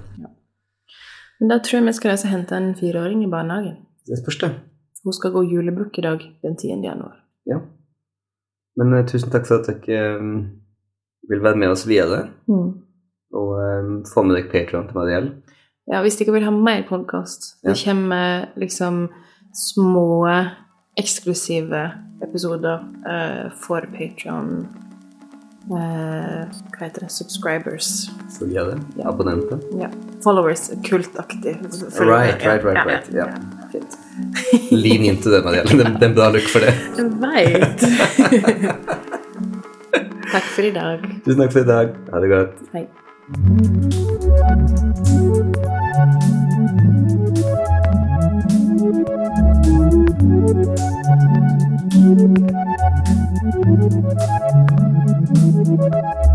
Men 1.41 1.53
da 1.53 1.61
tror 1.61 1.81
jeg 1.81 1.89
vi 1.89 1.97
skal 1.97 2.15
reise 2.15 2.29
og 2.29 2.35
hente 2.35 2.57
en 2.57 2.73
fireåring 2.77 3.25
i 3.25 3.31
barnehagen. 3.31 3.77
Det 4.09 4.19
spørs 4.23 4.41
det. 4.41 4.51
Hun 5.05 5.17
skal 5.17 5.33
gå 5.33 5.45
julebukk 5.49 5.99
i 5.99 6.05
dag, 6.05 6.25
den 6.43 6.57
10. 6.57 6.81
januar. 6.85 7.21
Ja. 7.49 7.61
Men 8.81 8.95
uh, 8.95 9.05
tusen 9.09 9.33
takk 9.33 9.47
for 9.49 9.61
at 9.61 9.87
dere 9.87 10.17
eh, 10.17 10.27
vil 11.31 11.45
være 11.45 11.61
med 11.61 11.73
oss 11.73 11.87
videre, 11.89 12.27
og 12.49 13.55
eh, 13.61 13.89
få 14.09 14.25
med 14.27 14.37
dere 14.37 14.53
Patreon 14.53 14.89
til 14.89 14.99
Mariell. 14.99 15.31
Ja, 15.89 16.03
hvis 16.05 16.17
dere 16.21 16.33
vil 16.37 16.45
ha 16.45 16.51
mer 16.55 16.83
podkast, 16.89 17.55
det 17.65 17.77
Ja. 17.77 17.93
kommer 17.93 18.49
liksom 18.57 19.09
små, 19.55 20.27
eksklusive 20.99 21.93
episoder 22.23 22.85
uh, 23.07 23.51
for 23.57 23.81
Patreon 23.97 24.67
uh, 25.71 26.45
Hva 26.77 26.81
heter 26.85 27.01
det? 27.07 27.11
Subscribers. 27.11 28.11
Følger 28.39 28.55
jeg 28.61 28.67
det? 28.67 28.79
Ja. 28.99 29.09
Abonnenter? 29.09 29.59
Ja. 29.81 29.89
Followers. 30.23 30.71
Kultaktig. 30.85 31.57
Right, 31.99 32.45
right, 32.45 32.65
right, 32.65 32.87
right. 32.87 33.09
Ja. 33.15 33.27
Fint. 33.73 33.97
Lean 34.71 35.05
into 35.05 35.31
det, 35.31 35.43
Marielle. 35.45 35.71
Det 35.71 35.85
det 35.87 36.03
er 36.03 36.09
en 36.09 36.15
bra 36.15 36.29
look 36.31 36.49
for 36.53 36.59
det. 36.61 36.75
Jeg 36.97 37.11
veit. 37.23 37.81
Takk 40.31 40.45
for 40.55 40.63
i 40.63 40.71
dag. 40.71 40.99
Tusen 41.25 41.41
takk 41.41 41.53
for 41.53 41.61
i 41.61 41.69
dag. 41.73 41.87
Ha 42.13 42.21
det 42.21 42.29
godt. 42.31 42.53
Hei. 42.75 42.87
Thank 52.11 52.39
you. 56.25 56.30